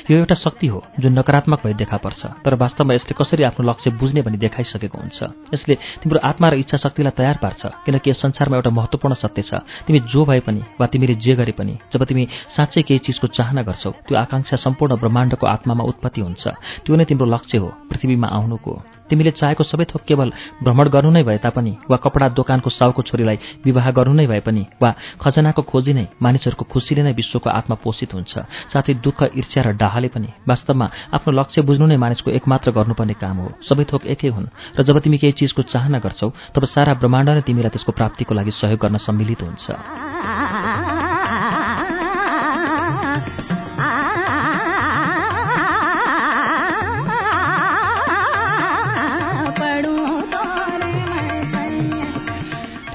यो 0.05 0.17
एउटा 0.21 0.35
शक्ति 0.37 0.67
हो 0.69 0.83
जुन 1.01 1.17
नकारात्मक 1.17 1.59
भई 1.65 1.73
देखा 1.81 1.97
पर्छ। 1.97 2.45
तर 2.45 2.53
वास्तवमा 2.61 2.93
यसले 2.93 3.13
कसरी 3.17 3.43
आफ्नो 3.49 3.65
लक्ष्य 3.65 3.89
बुझ्ने 3.97 4.21
भनी 4.21 4.37
देखाइसकेको 4.37 4.97
हुन्छ? 5.01 5.19
यसले 5.49 5.75
तिम्रो 6.05 6.19
आत्मा 6.21 6.47
र 6.49 6.53
इच्छा 6.61 6.77
शक्तिलाई 6.77 7.17
तयार 7.17 7.37
पार्छ 7.41 7.89
किनकि 7.89 8.09
यस 8.13 8.21
संसारमा 8.21 8.61
एउटा 8.61 8.69
महत्त्वपूर्ण 8.69 9.17
सत्य 9.17 9.41
छ। 9.41 9.65
तिमी 9.89 9.99
जो 10.13 10.21
भए 10.29 10.45
पनि 10.45 10.61
वा 10.77 10.85
तिमीले 10.93 11.15
जे 11.17 11.33
गरे 11.41 11.57
पनि 11.57 11.73
जब 11.89 12.05
तिमी 12.05 12.27
साँच्चै 12.53 12.81
केही 12.85 13.01
चिजको 13.01 13.33
चाहना 13.33 13.61
गर्छौ 13.65 13.91
त्यो 14.05 14.13
आकाङ्क्षा 14.13 14.61
सम्पूर्ण 14.61 15.01
ब्रह्माण्डको 15.01 15.45
आत्मामा 15.47 15.83
उत्पत्ति 15.89 16.21
हुन्छ। 16.21 16.43
त्यो 16.85 16.93
नै 16.93 17.05
तिम्रो 17.09 17.25
लक्ष्य 17.25 17.57
हो 17.57 17.67
पृथ्वीमा 17.89 18.27
आउनुको। 18.29 19.00
तिमीले 19.11 19.31
चाहेको 19.39 19.63
सबै 19.63 19.85
थोक 19.91 20.01
केवल 20.07 20.29
भ्रमण 20.63 20.87
गर्नु 20.95 21.11
नै 21.11 21.23
भए 21.27 21.37
तापनि 21.45 21.73
वा 21.91 21.97
कपडा 22.03 22.27
दोकानको 22.39 22.69
साउको 22.69 23.01
छोरीलाई 23.09 23.37
विवाह 23.65 23.91
गर्नु 23.97 24.13
नै 24.15 24.25
भए 24.31 24.39
पनि 24.47 24.63
वा 24.81 24.89
खजनाको 25.21 25.61
खोजी 25.71 25.93
नै 25.93 26.05
मानिसहरूको 26.23 26.65
खुसीले 26.71 27.03
नै 27.03 27.13
विश्वको 27.13 27.49
आत्मा 27.49 27.75
पोषित 27.83 28.13
हुन्छ 28.13 28.33
साथै 28.73 28.93
दुःख 29.05 29.19
ईर्ष्या 29.35 29.61
र 29.63 29.69
डाहाले 29.81 30.09
पनि 30.15 30.29
वास्तवमा 30.47 30.87
आफ्नो 31.15 31.31
लक्ष्य 31.39 31.61
बुझ्नु 31.67 31.85
नै 31.91 31.97
मानिसको 32.03 32.29
एकमात्र 32.31 32.71
गर्नुपर्ने 32.77 33.15
काम 33.23 33.37
हो। 33.43 33.47
सबै 33.69 33.83
थोक 33.91 34.03
एकै 34.13 34.29
हुन् 34.35 34.47
र 34.77 34.79
जब 34.87 34.99
तिमी 35.03 35.17
केही 35.17 35.33
चिजको 35.39 35.61
चाहना 35.73 35.99
गर्छौ 36.05 36.29
तब 36.55 36.63
सारा 36.73 36.93
ब्रह्माण्ड 37.01 37.29
नै 37.29 37.41
तिमीलाई 37.47 37.71
त्यसको 37.73 37.91
प्राप्तिको 37.91 38.31
लागि 38.35 38.51
सहयोग 38.61 38.79
गर्न 38.79 38.97
सम्मिलित 39.07 39.41
हुन्छ। 39.43 39.65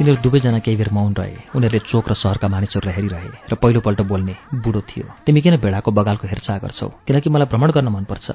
तिनीहरू 0.07 0.23
दुवैजना 0.23 0.59
केही 0.62 0.77
बेर 0.79 0.90
मौन 0.95 1.14
रहे। 1.19 1.51
उनीहरूले 1.51 1.83
चोक 1.90 2.07
र 2.07 2.14
सहरका 2.14 2.47
मानिसहरूलाई 2.47 2.95
हेरिरहे 2.95 3.51
र 3.51 3.55
पहिलोपल्ट 3.59 4.01
बोल्ने 4.07 4.35
बुढो 4.62 4.81
थियो 4.87 5.07
तिमी 5.27 5.40
किन 5.42 5.59
भेडाको 5.59 5.90
बगालको 5.90 6.31
हेरचाह 6.31 6.59
गर्छौ? 6.62 6.88
किनकि 7.03 7.27
मलाई 7.27 7.51
भ्रमण 7.51 7.71
गर्न 7.75 7.88
मनपर्छ। 7.90 8.27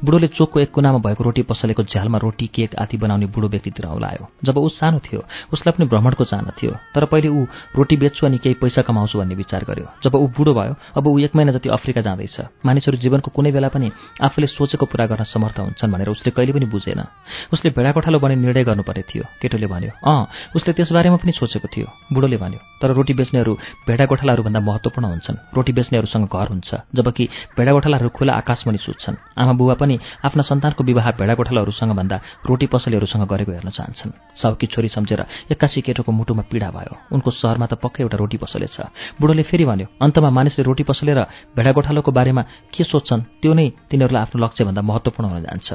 बुढोले 0.00 0.28
चोकको 0.32 0.60
एक 0.64 0.70
कुनामा 0.72 0.98
भएको 1.04 1.20
रोटी 1.20 1.42
पसलेको 1.44 1.84
झ्यालमा 1.84 2.18
रोटी 2.24 2.46
केक 2.56 2.72
आदि 2.72 2.96
बनाउने 2.96 3.26
बुढो 3.28 3.48
व्यक्तितिर 3.52 3.84
औलायो। 3.92 4.24
जब 4.48 4.56
ऊ 4.56 4.68
सानो 4.72 4.98
थियो 5.04 5.20
उसलाई 5.52 5.72
पनि 5.76 5.84
भ्रमणको 5.92 6.24
चाहना 6.24 6.56
थियो 6.56 6.72
तर 6.96 7.04
पहिले 7.04 7.28
ऊ 7.28 7.44
रोटी 7.76 7.96
बेच्छु 8.00 8.24
अनि 8.26 8.38
केही 8.40 8.56
पैसा 8.56 8.80
कमाउँछु 8.88 9.20
भन्ने 9.20 9.34
विचार 9.36 9.68
गर्यो। 9.68 9.86
जब 10.00 10.16
ऊ 10.16 10.26
बुढो 10.32 10.52
भयो 10.56 10.72
अब 10.96 11.04
ऊ 11.04 11.18
एक 11.20 11.36
महिना 11.36 11.52
जति 11.52 11.68
अफ्रिका 11.68 12.00
जाँदैछ। 12.00 12.64
मानिसहरू 12.64 12.96
जीवनको 12.96 13.28
कुनै 13.28 13.52
बेला 13.52 13.68
पनि 13.68 13.92
आफूले 14.24 14.46
सोचेको 14.48 14.86
पुरा 14.88 15.04
गर्न 15.12 15.28
समर्थ 15.28 15.60
हुन्छन् 15.60 15.92
भनेर 15.92 16.08
उसले 16.16 16.32
कहिले 16.32 16.52
पनि 16.56 16.66
बुझेन। 16.72 17.04
उसले 17.52 17.76
भेडा 17.76 17.92
कोठालो 17.92 18.18
बने 18.18 18.36
निर्णय 18.40 18.64
गर्नुपर्ने 18.64 19.04
थियो। 19.04 19.24
केटोले 19.40 19.68
भन्यो 19.68 19.92
अँ 20.00 20.24
उसले 20.56 20.72
त्यसबारे 20.72 21.08
बारेमा 21.10 21.22
पनि 21.22 21.32
सोचेको 21.34 21.68
थियो। 21.68 21.86
बुढोले 22.14 22.36
भन्यो 22.38 22.60
तर 22.80 22.94
रोटी 22.94 23.14
बेच्नेहरू 23.18 23.52
भेडा 23.86 24.04
गोठालाहरूभन्दा 24.06 24.60
महत्त्वपूर्ण 24.62 25.06
हुन्छन्। 25.10 25.36
रोटी 25.56 25.72
बेच्नेहरूसँग 25.74 26.26
घर 26.30 26.46
हुन्छ 26.54 26.70
जबकि 26.94 27.24
भेडा 27.58 27.72
गोठालाहरू 27.72 28.08
खुला 28.14 28.32
आकाशमणि 28.40 28.78
सुत्छन्। 28.78 29.16
आमा 29.34 29.52
बुबा 29.58 29.74
पनि 29.74 29.98
आफ्ना 30.22 30.42
सन्तानको 30.46 30.82
विवाह 30.86 31.06
भेडा 31.18 31.34
गोठालाहरूसँग 31.34 31.92
भन्दा 31.98 32.16
रोटी 32.46 32.66
पसलेहरूसँग 32.70 33.24
गरेको 33.26 33.52
हेर्न 33.52 33.70
चाहन्छन्। 33.70 34.10
साउकी 34.38 34.66
छोरी 34.70 34.88
सम्झेर 34.88 35.20
एक्कासी 35.50 35.80
केटोको 35.82 36.10
मुटुमा 36.12 36.42
पीडा 36.46 36.70
भयो। 36.70 36.94
उनको 37.10 37.30
सहरमा 37.30 37.66
त 37.66 37.74
पक्कै 37.82 38.06
एउटा 38.06 38.16
रोटी 38.16 38.38
पसले 38.38 38.66
छ। 38.70 38.86
बुढोले 39.18 39.42
फेरि 39.50 39.64
भन्यो 39.66 39.86
अन्तमा 39.98 40.30
मानिसले 40.30 40.62
रोटी 40.62 40.84
पसले 40.86 41.12
र 41.18 41.26
भेडा 41.56 41.70
गोठालोको 41.74 42.10
बारेमा 42.14 42.42
के 42.70 42.82
सोध्छन्? 42.86 43.42
त्यो 43.42 43.52
नै 43.52 43.66
तिनीहरूलाई 43.90 44.22
आफ्नो 44.22 44.38
लक्ष्यभन्दा 44.38 44.82
महत्त्वपूर्ण 44.82 45.26
हुन 45.30 45.42
जान्छ। 45.42 45.68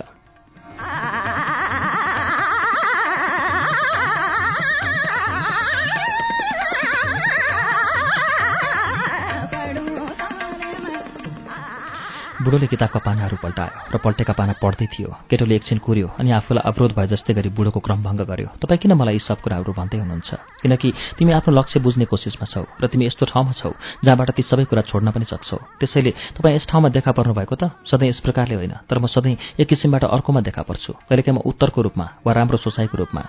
बुढोले 12.36 12.67
किताबका 12.67 13.00
पानाहरू 13.00 13.38
पल्टायो 13.39 13.95
र 13.95 13.98
पल्टेका 14.04 14.34
पाना 14.36 14.54
पढ्दै 14.60 14.88
थियो। 14.91 15.10
केटोले 15.32 15.56
एकछिन 15.56 15.80
कुर्यो 15.80 16.19
अनि 16.19 16.32
आफूलाई 16.36 16.67
अवरोध 16.67 16.91
भए 16.91 17.08
जस्तै 17.08 17.32
गरी 17.32 17.50
बुढोको 17.56 17.80
क्रमभङ्ग 17.80 18.21
गर्यो। 18.28 18.50
तपाईँ 18.60 18.80
किन 18.84 18.91
मलाई 18.91 19.15
यी 19.15 19.24
सब 19.24 19.39
कुराहरू 19.39 19.71
भन्दै 19.71 20.04
हुनुहुन्छ? 20.04 20.30
किनकि 20.60 20.89
तिमी 21.15 21.32
आफ्नो 21.32 21.52
लक्ष्य 21.56 21.80
बुझ्ने 21.80 22.06
कोसिसमा 22.12 22.45
छौ 22.52 22.67
र 22.76 22.91
तिमी 22.91 23.08
यस्तो 23.08 23.26
ठाउँमा 23.32 23.54
छौ 23.56 23.71
जहाँबाट 24.04 24.30
ती 24.36 24.43
सबै 24.43 24.67
कुरा 24.67 24.84
छोड्न 24.84 25.15
पनि 25.15 25.26
सक्छौ। 25.32 25.80
त्यसैले 25.80 26.12
तपाईँ 26.36 26.56
यस 26.60 26.67
ठाउँमा 26.67 26.89
देखा 26.91 27.12
पर्नु 27.15 27.34
भएको 27.39 27.56
त? 27.56 27.71
सधैँ 27.88 28.10
यस 28.12 28.19
प्रकारले 28.19 28.56
होइन 28.60 28.84
तर 28.84 29.00
म 29.00 29.08
सधैँ 29.08 29.56
एक 29.56 29.67
किसिमबाट 29.71 30.04
अर्कोमा 30.04 30.43
देखा 30.43 30.62
पर्छु। 30.67 30.91
कहिलेकाहीँ 31.08 31.39
म 31.39 31.39
उत्तरको 31.39 31.80
रूपमा 31.88 32.06
वा 32.19 32.32
राम्रो 32.36 32.58
सोचाइको 32.60 32.95
रूपमा। 33.00 33.24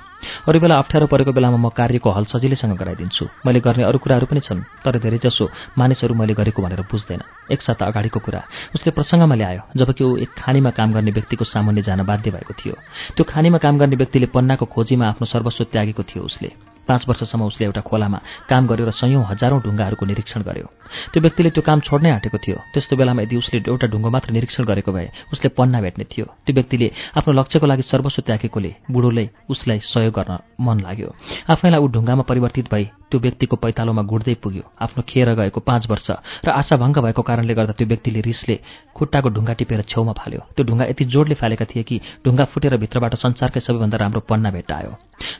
अरू 0.51 0.59
बेला 0.59 0.83
अप्ठ्यारो 0.83 1.07
परेको 1.07 1.31
बेलामा 1.31 1.63
म 1.63 1.71
कार्यको 1.71 2.11
हल 2.11 2.25
सजिलैसँग 2.27 2.75
गराइदिन्छु। 2.75 3.25
मैले 3.47 3.63
गर्ने 3.63 3.87
अरू 3.87 3.99
कुराहरू 4.03 4.27
पनि 4.27 4.41
छन् 4.43 4.67
तर 4.83 4.99
धेरैजसो 4.99 5.45
मानिसहरू 5.79 6.15
मैले 6.19 6.35
गरेको 6.35 6.59
भनेर 6.59 6.83
बुझ्दैन। 6.91 7.23
एक 7.55 7.63
साता 7.63 7.87
अगाडिको 7.87 8.19
कुरा। 8.19 8.43
उसले 8.75 8.91
प्रसङ्गमा 8.97 9.35
ल्यायो 9.35 9.63
जबकि 9.77 10.05
ऊ 10.05 10.17
एक 10.17 10.31
खानीमा 10.39 10.71
काम 10.71 10.93
गर्ने 10.93 11.11
व्यक्तिको 11.11 11.45
सामुन्ने 11.45 11.83
जान 11.83 12.01
बाध्य 12.03 12.31
भएको 12.31 12.55
थियो। 12.59 12.75
त्यो 13.17 13.25
खानीमा 13.29 13.59
काम 13.59 13.79
गर्ने 13.79 13.97
व्यक्तिले 13.97 14.27
पन्नाको 14.27 14.67
खोजीमा 14.67 15.05
आफ्नो 15.07 15.27
सर्वस्व 15.27 15.65
त्यागेको 15.73 16.03
थियो 16.03 16.23
उसले। 16.25 16.76
पाँच 16.89 17.05
वर्षसम्म 17.09 17.43
उसले 17.51 17.67
एउटा 17.67 17.81
खोलामा 17.81 18.19
काम 18.51 18.67
गर्यो 18.67 18.87
र 18.87 18.91
सयौँ 18.95 19.25
हजारौँ 19.31 19.61
ढुङ्गाहरूको 19.63 20.05
निरीक्षण 20.07 20.41
गर्यो। 20.49 20.67
त्यो 21.13 21.21
व्यक्तिले 21.21 21.51
त्यो 21.51 21.63
काम 21.63 21.81
छोड्नै 21.87 22.11
आँटेको 22.11 22.39
थियो। 22.39 22.57
त्यस्तो 22.73 22.97
बेलामा 22.97 23.23
यदि 23.23 23.37
उसले 23.37 23.59
एउटा 23.67 23.87
ढुङ्गो 23.93 24.11
मात्र 24.11 24.31
निरीक्षण 24.33 24.65
गरेको 24.71 24.93
भए 24.93 25.09
उसले 25.33 25.49
पन्ना 25.59 25.81
भेट्ने 25.81 26.05
थियो। 26.07 26.27
त्यो 26.47 26.55
व्यक्तिले 26.55 26.89
आफ्नो 27.19 27.33
लक्ष्यको 27.39 27.67
लागि 27.67 27.83
सर्वस्व 27.91 28.23
त्यागेकोले 28.27 28.71
बुढोले 28.91 29.25
उसलाई 29.51 29.79
सहयोग 29.83 30.15
गर्न 30.15 30.33
मन 30.63 30.77
लाग्यो। 30.87 31.09
आफैलाई 31.51 31.81
ऊ 31.81 31.87
ढुङ्गामा 31.95 32.23
परिवर्तित 32.31 32.67
भई 32.71 32.85
त्यो 33.11 33.19
व्यक्तिको 33.21 33.57
पैतालोमा 33.57 34.03
गुड्दै 34.03 34.35
पुग्यो। 34.43 34.65
आफ्नो 34.83 35.03
खेर 35.11 35.29
गएको 35.35 35.61
पाँच 35.61 35.91
वर्ष 35.91 36.09
र 36.47 36.49
आशाभङ्ग 36.51 36.99
भएको 37.07 37.23
कारणले 37.23 37.55
गर्दा 37.55 37.75
त्यो 37.79 37.87
व्यक्तिले 37.87 38.21
रिसले 38.21 38.57
खुट्टाको 38.97 39.29
ढुङ्गा 39.35 39.53
टिपेर 39.59 39.83
छेउमा 39.91 40.13
फाल्यो। 40.19 40.41
त्यो 40.55 40.65
ढुङ्गा 40.67 40.85
यति 40.91 41.05
जोडले 41.15 41.35
फालेका 41.35 41.65
थिए 41.71 41.83
कि 41.83 42.01
ढुङ्गा 42.25 42.45
फुटेर 42.51 42.77
भित्रबाट 42.77 43.15
संसारकै 43.15 43.61
सबैभन्दा 43.61 43.97
राम्रो 43.97 44.21
पन्ना 44.31 44.51
भेट्टायो 44.51 44.91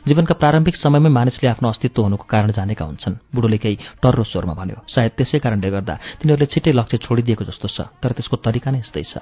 जीवनका 0.07 0.33
प्रारम्भिक 0.41 0.75
समयमै 0.75 1.09
मानिसले 1.37 1.49
आफ्नो 1.49 1.69
अस्तित्व 1.69 2.01
हुनुको 2.01 2.25
कारण 2.25 2.51
जानेका 2.51 2.85
हुन्छन्। 2.85 3.15
बुढोले 3.33 3.57
केही 3.57 3.77
टर्रो 4.01 4.23
स्वरमा 4.23 4.53
भन्यो। 4.57 4.89
सायद 4.89 5.11
त्यसै 5.17 5.37
कारणले 5.37 5.69
गर्दा 5.69 5.93
तिनीहरूले 6.17 6.47
छिट्टै 6.49 6.73
लक्ष्य 6.73 6.97
छोडिदिएको 6.97 7.43
जस्तो 7.45 7.67
छ 7.69 7.79
तर 8.01 8.11
त्यसको 8.17 8.35
तरिका 8.41 8.69
नै 8.73 8.81
यस्तै 8.81 9.03
छ। 9.05 9.21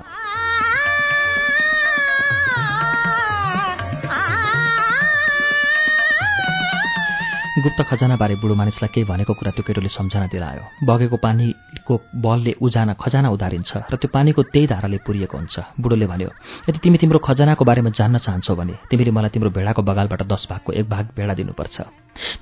गुप्त 7.66 7.82
खजानाबारे 7.90 8.36
बुढो 8.38 8.56
मानिसलाई 8.56 8.94
केही 8.94 9.10
भनेको 9.10 9.34
कुरा 9.34 9.52
त्यो 9.58 9.66
केटोले 9.66 9.90
सम्झना 9.90 10.30
दिलायो। 10.30 10.86
बगेको 10.86 11.18
पानीको 11.18 11.94
बलले 12.14 12.54
उजाना 12.62 12.94
खजाना 12.94 13.30
उधारिन्छ 13.34 13.90
र 13.90 13.96
त्यो 13.98 14.14
पानीको 14.14 14.42
त्यही 14.54 14.68
धाराले 14.70 14.98
पुरिएको 15.02 15.34
हुन्छ। 15.34 15.56
बुढोले 15.82 16.06
भन्यो 16.06 16.30
यदि 16.70 16.78
तिमी 16.78 16.98
तिम्रो 17.02 17.20
खजानाको 17.26 17.66
बारेमा 17.66 17.90
जान्न 17.90 18.22
चाहन्छौ 18.22 18.54
भने 18.54 18.74
तिमीले 18.86 19.10
मलाई 19.10 19.34
तिम्रो 19.34 19.50
भेडाको 19.50 19.82
बगालबाट 19.82 20.22
दस 20.30 20.46
भागको 20.46 20.78
एक 20.78 20.86
भाग 20.86 21.06
भेडा 21.18 21.34
दिनुपर्छ। 21.34 21.78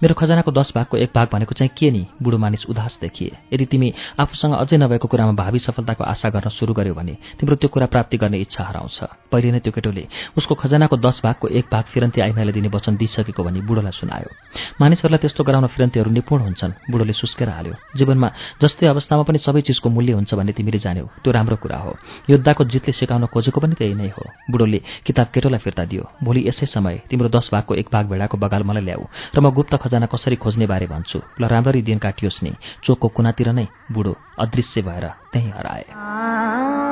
मेरो 0.03 0.13
खजानाको 0.13 0.51
दस 0.51 0.69
भागको 0.75 0.97
एक 0.97 1.11
भाग 1.15 1.27
भनेको 1.31 1.53
चाहिँ 1.55 1.71
के 1.71 1.89
नि? 1.89 2.03
बुढो 2.21 2.37
मानिस 2.37 2.65
उदास 2.69 2.97
देखिए 3.01 3.31
यदि 3.53 3.65
तिमी 3.65 3.93
आफूसँग 4.19 4.53
अझै 4.53 4.77
नभएको 4.77 5.07
कुरामा 5.07 5.33
भावी 5.33 5.59
सफलताको 5.59 6.03
आशा 6.03 6.29
गर्न 6.29 6.49
सुरु 6.51 6.73
गर्यो 6.75 6.93
भने 6.93 7.17
तिम्रो 7.39 7.55
त्यो 7.55 7.69
कुरा 7.71 7.87
प्राप्ति 7.87 8.17
गर्ने 8.19 8.37
इच्छा 8.43 8.63
हराउँछ। 8.63 8.99
पहिले 9.31 9.51
नै 9.51 9.59
त्यो 9.63 9.71
केटोले 9.71 10.03
उसको 10.37 10.53
खजानाको 10.61 10.97
दस 10.99 11.21
भागको 11.23 11.47
एक 11.47 11.65
भाग 11.71 11.85
फिरन्ती 11.89 12.21
आइमाईलाई 12.21 12.53
दिने 12.53 12.69
वचन 12.69 12.93
दिइसकेको 13.01 13.41
भनी 13.43 13.61
बुढोलाई 13.65 13.97
सुनायो। 13.97 14.29
मानिसहरूलाई 14.77 15.12
त्यस्तो 15.17 15.43
गराउन 15.43 15.67
फिरन्तीहरू 15.67 16.11
निपुण 16.11 16.39
हुन्छन्। 16.41 16.71
बुढोले 16.91 17.13
सुस्केर 17.13 17.49
हाल्यो। 17.49 17.73
जीवनमा 17.95 18.29
जस्तै 18.61 18.87
अवस्थामा 18.87 19.23
पनि 19.23 19.39
सबै 19.39 19.61
चिजको 19.61 19.89
मूल्य 19.89 20.13
हुन्छ 20.13 20.33
भन्ने 20.33 20.51
तिमीले 20.51 20.79
जान्यौ। 20.79 21.05
त्यो 21.23 21.31
राम्रो 21.31 21.55
कुरा 21.55 21.77
हो। 21.77 21.97
योद्धाको 22.29 22.63
जितले 22.63 22.91
सिकाउन 22.93 23.25
खोजेको 23.27 23.59
पनि 23.59 23.75
त्यही 23.75 23.93
नै 23.93 24.09
हो। 24.15 24.23
बुढोले 24.51 24.79
किताब 25.05 25.27
केटोलाई 25.33 25.59
फिर्ता 25.59 25.83
दियो। 25.85 26.03
भोलि 26.23 26.47
यसै 26.47 26.65
समय 26.65 26.95
तिम्रो 27.09 27.29
दस 27.29 27.49
भागको 27.53 27.75
एक 27.75 27.87
भाग 27.93 28.05
भेडाको 28.09 28.37
बगाल 28.37 28.63
मलाई 28.63 28.83
ल्याऊ 28.83 29.03
र 29.35 29.39
म 29.39 29.49
गुप्त 29.49 29.75
खजाना 29.79 30.05
कसरी 30.05 30.35
खोज्ने 30.35 30.65
बारे 30.67 30.87
भन्छु। 30.87 31.19
ल 31.39 31.43
राम्ररी 31.47 31.81
दिन 31.81 31.97
काटियोस् 31.97 32.43
नि। 32.43 32.51
चोकको 32.83 33.07
कुनातिर 33.07 33.49
नै 33.51 33.67
बुढो 33.91 34.13
अदृश्य 34.39 34.81
भएर 34.81 35.05
त्यहीँ 35.31 35.51
हराए। 35.51 36.82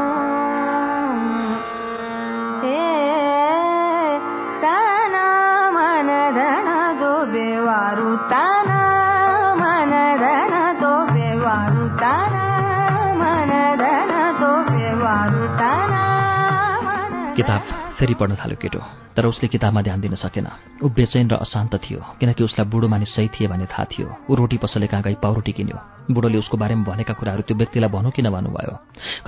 ಬೇವಾರುತ್ತಾನ 7.34 8.72
ಮನದನ 9.62 10.56
ತೋ 10.82 10.94
ಬೇವಾರುತ್ತಾನ 11.16 12.36
ಮನದನ 13.24 14.14
ತೋ 14.42 14.52
ಬೇವಾರುತ್ತಾನ 14.72 15.94
किताब 17.36 17.62
फेरि 18.02 18.14
पढ्न 18.18 18.34
थाल्यो 18.34 18.58
केटो 18.58 18.82
तर 19.14 19.26
उसले 19.30 19.48
किताबमा 19.54 19.82
ध्यान 19.86 20.02
दिन 20.02 20.16
सकेन। 20.18 20.48
ऊ 20.82 20.90
बेचैन 20.90 21.30
र 21.30 21.38
अशान्त 21.38 21.74
थियो 21.78 22.02
किनकि 22.18 22.44
उसलाई 22.44 22.66
बुढो 22.66 22.88
मानिस 22.90 23.14
सही 23.14 23.28
थिए 23.30 23.48
भन्ने 23.48 23.70
थाहा 23.70 23.86
थियो। 23.94 24.08
ऊ 24.26 24.34
रोटी 24.34 24.58
पसले 24.58 24.88
कहाँ 24.90 25.06
गई 25.06 25.22
पाउरोटी 25.22 25.52
किन्यो? 25.54 25.78
बुढोले 26.10 26.38
उसको 26.42 26.58
बारेमा 26.58 26.82
भनेका 26.82 27.14
कुराहरू 27.14 27.42
त्यो 27.46 27.58
व्यक्तिलाई 27.62 27.90
भनौँ 27.94 28.12
कि 28.12 28.22
नभन्नुभयो 28.26 28.74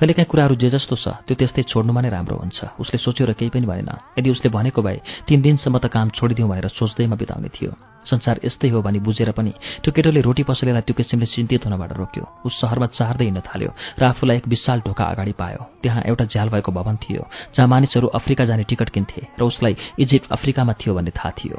कहिलेकाहीँ 0.02 0.26
कुराहरू 0.26 0.54
जे 0.58 0.68
जस्तो 0.74 0.96
छ 0.98 1.06
त्यो 1.22 1.34
त्यस्तै 1.38 1.62
छोड्नुमा 1.70 2.00
नै 2.02 2.10
राम्रो 2.10 2.34
हुन्छ। 2.34 2.58
उसले 2.82 2.98
सोच्यो 2.98 3.30
र 3.30 3.32
केही 3.38 3.54
पनि 3.54 3.66
भएन। 3.70 3.90
यदि 4.18 4.30
उसले 4.34 4.50
भनेको 4.50 4.82
भए 4.82 4.98
तिन 5.22 5.38
दिनसम्म 5.38 5.78
त 5.78 5.86
काम 5.86 6.10
छोडिदिउँ 6.18 6.50
भनेर 6.50 6.66
सोच्दैमा 6.74 7.14
बिताउने 7.14 7.50
थियो। 7.54 7.93
संसार 8.04 8.40
यस्तै 8.44 8.68
हो 8.68 8.82
भनी 8.82 8.98
बुझेर 9.00 9.30
पनि 9.32 9.52
त्यो 9.82 9.92
केटोले 9.92 10.20
रोटी 10.20 10.42
पसलेलाई 10.44 10.82
त्यो 10.86 10.94
किसिमले 10.94 11.26
चिन्तित 11.26 11.64
हुनबाट 11.66 11.92
रोक्यो। 11.96 12.24
ऊ 12.46 12.48
सहरमा 12.50 12.86
चार्दै 12.98 13.24
हिँड्न 13.24 13.40
थाल्यो 13.48 13.70
र 13.98 14.02
आफूलाई 14.04 14.36
एक 14.36 14.48
विशाल 14.48 14.78
ढोका 14.86 15.04
अगाडि 15.04 15.32
पायो। 15.32 15.60
त्यहाँ 15.82 16.02
एउटा 16.06 16.24
झ्याल 16.24 16.48
भएको 16.54 16.70
भवन 16.72 16.96
थियो 17.02 17.22
जहाँ 17.54 17.68
मानिसहरू 17.68 18.06
अफ्रिका 18.18 18.44
जाने 18.44 18.64
टिकट 18.68 18.88
किन्थे 18.94 19.20
र 19.38 19.42
उसलाई 19.44 19.76
इजिप्ट 19.98 20.32
अफ्रिकामा 20.32 20.72
थियो 20.80 20.94
भन्ने 20.94 21.12
थाहा 21.16 21.30
थियो। 21.38 21.58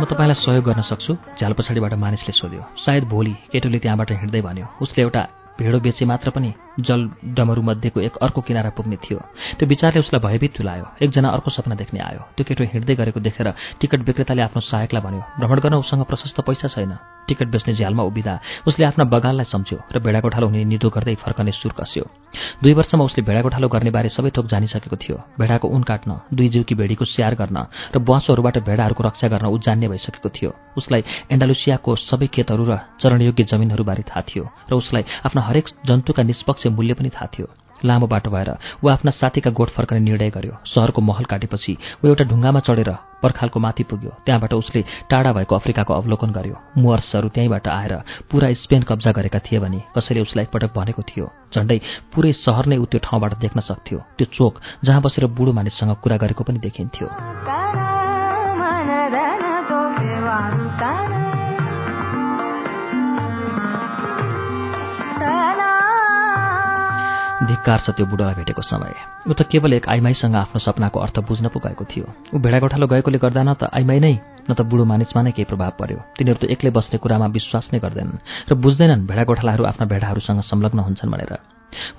म 0.00 0.04
तपाईँलाई 0.08 0.38
सहयोग 0.40 0.64
गर्न 0.64 0.80
सक्छु 0.80 1.12
झ्याल 1.36 1.52
पछाडिबाट 1.52 1.92
मानिसले 2.00 2.32
सोध्यो। 2.32 2.62
सायद 2.80 3.04
भोलि 3.04 3.34
केटोले 3.52 3.78
त्यहाँबाट 3.84 4.10
हिँड्दै 4.12 4.40
भन्यो। 4.40 4.66
उसले 4.80 5.02
एउटा 5.04 5.22
भेडो 5.60 5.78
बेचे 5.84 6.04
मात्र 6.08 6.30
पनि 6.32 6.52
जल 6.80 7.00
डमरूमध्येको 7.36 8.00
एक 8.00 8.16
अर्को 8.24 8.40
किनारा 8.40 8.70
पुग्ने 8.72 8.96
थियो। 9.04 9.18
त्यो 9.58 9.68
विचारले 9.68 10.00
उसलाई 10.00 10.20
भयभीत 10.24 10.52
तुलायो 10.56 10.86
एकजना 11.04 11.28
अर्को 11.28 11.50
सपना 11.50 11.74
देख्ने 11.76 12.00
आयो। 12.00 12.22
त्यो 12.36 12.44
केटो 12.48 12.64
हिँड्दै 12.64 12.94
गरेको 12.96 13.20
देखेर 13.20 13.48
टिकट 13.80 14.00
विक्रेताले 14.08 14.42
आफ्नो 14.42 14.60
सहायकलाई 14.64 15.02
भन्यो 15.04 15.22
भ्रमण 15.38 15.58
गर्न 15.60 15.76
उसँग 15.84 16.04
प्रशस्त 16.08 16.40
पैसा 16.40 16.68
छैन। 16.72 16.96
टिकट 17.28 17.48
बेच्ने 17.52 17.74
झ्यालमा 17.76 18.02
उभिँदा। 18.02 18.34
उसले 18.66 18.84
आफ्ना 18.84 19.04
बगाललाई 19.04 19.46
सम्झ्यो 19.52 19.78
र 19.92 19.98
भेडागोठालो 20.00 20.46
हुने 20.48 20.64
निदो 20.64 20.88
गर्दै 20.88 21.14
फर्कने 21.20 21.52
सुर 21.52 21.72
कस्यो। 21.78 22.04
दुई 22.62 22.72
वर्षमा 22.74 23.04
उसले 23.04 23.22
भेडागोठालो 23.22 23.68
गर्ने 23.68 23.90
बारे 23.92 24.08
सबै 24.08 24.30
थोक 24.32 24.46
जानिसकेको 24.48 24.96
थियो। 24.96 25.16
भेडाको 25.38 25.68
उन 25.68 25.82
काट्न 25.84 26.10
दुई 26.32 26.48
जिउकी 26.48 26.74
भेडीको 26.74 27.04
स्याहार 27.04 27.34
गर्न 27.36 27.58
र 27.94 27.98
बुवासोहरूबाट 28.00 28.56
भेडाहरूको 28.64 29.02
रक्षा 29.04 29.28
गर्न 29.28 29.46
ऊ 29.46 29.58
जान्ने 29.60 29.88
भइसकेको 29.92 30.28
थियो। 30.32 30.50
उसलाई 30.74 31.02
एन्डालुसियाको 31.30 31.90
सबै 32.08 32.26
खेतहरू 32.34 32.64
र 32.64 32.72
चरणयोग्य 32.98 33.44
जमिनहरूबारे 33.44 34.02
थाहा 34.08 34.22
थियो 34.26 34.44
र 34.70 34.72
उसलाई 34.74 35.04
आफ्ना 35.28 35.40
हरेक 35.50 35.66
जन्तुका 35.86 36.22
निष्पक्ष 36.22 36.66
मूल्य 36.78 36.94
पनि 36.94 37.10
थाहा 37.10 37.26
थियो। 37.34 37.48
लामो 37.80 38.06
बाटो 38.06 38.30
भएर 38.30 38.50
ऊ 38.84 38.88
आफ्ना 38.88 39.10
साथीका 39.10 39.50
गोठ 39.50 39.68
फर्कने 39.72 40.00
निर्णय 40.00 40.30
गर्यो। 40.30 40.56
सहरको 40.68 41.00
महल 41.00 41.24
काटेपछि 41.24 41.72
ऊ 42.04 42.08
एउटा 42.08 42.24
ढुङ्गामा 42.28 42.60
चढेर 42.60 42.90
पर्खालको 43.22 43.60
माथि 43.60 43.82
पुग्यो। 43.88 44.10
त्यहाँबाट 44.24 44.52
उसले 44.54 44.84
टाढा 45.10 45.32
भएको 45.32 45.54
अफ्रिकाको 45.56 45.94
अवलोकन 45.94 46.30
गर्यो। 46.30 46.56
मुवर्सहरू 46.76 47.28
त्यहीँबाट 47.34 47.68
आएर 47.68 47.94
पुरा 48.30 48.52
स्पेन 48.62 48.82
कब्जा 48.84 49.12
गरेका 49.12 49.38
थिए 49.48 49.58
भने 49.64 49.80
कसैले 49.96 50.20
उसलाई 50.20 50.44
एकपटक 50.44 50.76
भनेको 50.76 51.02
थियो 51.08 51.26
झन्डै 51.56 51.78
पुरै 52.12 52.32
सहर 52.44 52.66
नै 52.68 52.76
ऊ 52.76 52.84
त्यो 52.84 53.00
ठाउँबाट 53.00 53.38
देख्न 53.40 53.60
सक्थ्यो। 53.64 53.98
त्यो 54.18 54.26
चोक 54.36 54.60
जहाँ 54.84 55.00
बसेर 55.00 55.26
बुढो 55.32 55.52
मानिससँग 55.56 55.96
कुरा 56.04 56.16
गरेको 56.20 56.44
पनि 56.44 56.58
देखिन्थ्यो। 56.60 57.99
धिक्कार 67.60 67.80
छ 67.84 67.92
त्यो 67.92 68.06
बुढोलाई 68.08 68.34
भेटेको 68.40 68.62
समय। 68.64 69.28
ऊ 69.28 69.32
त 69.36 69.44
केवल 69.44 69.72
एक 69.76 69.88
आइमाईसँग 69.92 70.34
आफ्नो 70.34 70.58
सपनाको 70.64 70.96
अर्थ 70.96 71.16
बुझ्न 71.28 71.52
पो 71.52 71.60
गएको 71.60 71.84
थियो। 71.84 72.08
ऊ 72.32 72.38
भेडागोठालो 72.40 72.86
गएकोले 72.88 73.18
गर्दा 73.20 73.42
न 73.44 73.52
त 73.52 73.68
आइमाई 73.68 74.00
नै 74.00 74.16
न 74.48 74.50
त 74.56 74.64
बुढो 74.64 74.88
मानिसमा 74.88 75.20
नै 75.20 75.36
केही 75.36 75.44
प्रभाव 75.44 75.76
पर्यो। 75.76 76.00
तिनीहरू 76.16 76.40
त 76.40 76.48
एक्लै 76.48 76.72
बस्ने 76.72 76.96
कुरामा 76.96 77.28
विश्वास 77.36 77.68
नै 77.68 77.78
गर्दैनन् 77.84 78.48
र 78.48 78.52
बुझ्दैनन् 78.56 79.04
भेडागोठालाहरू 79.04 79.64
आफ्ना 79.68 79.84
भेडाहरूसँग 79.92 80.40
संलग्न 80.40 80.80
हुन्छन् 80.88 81.12
भनेर। 81.12 81.32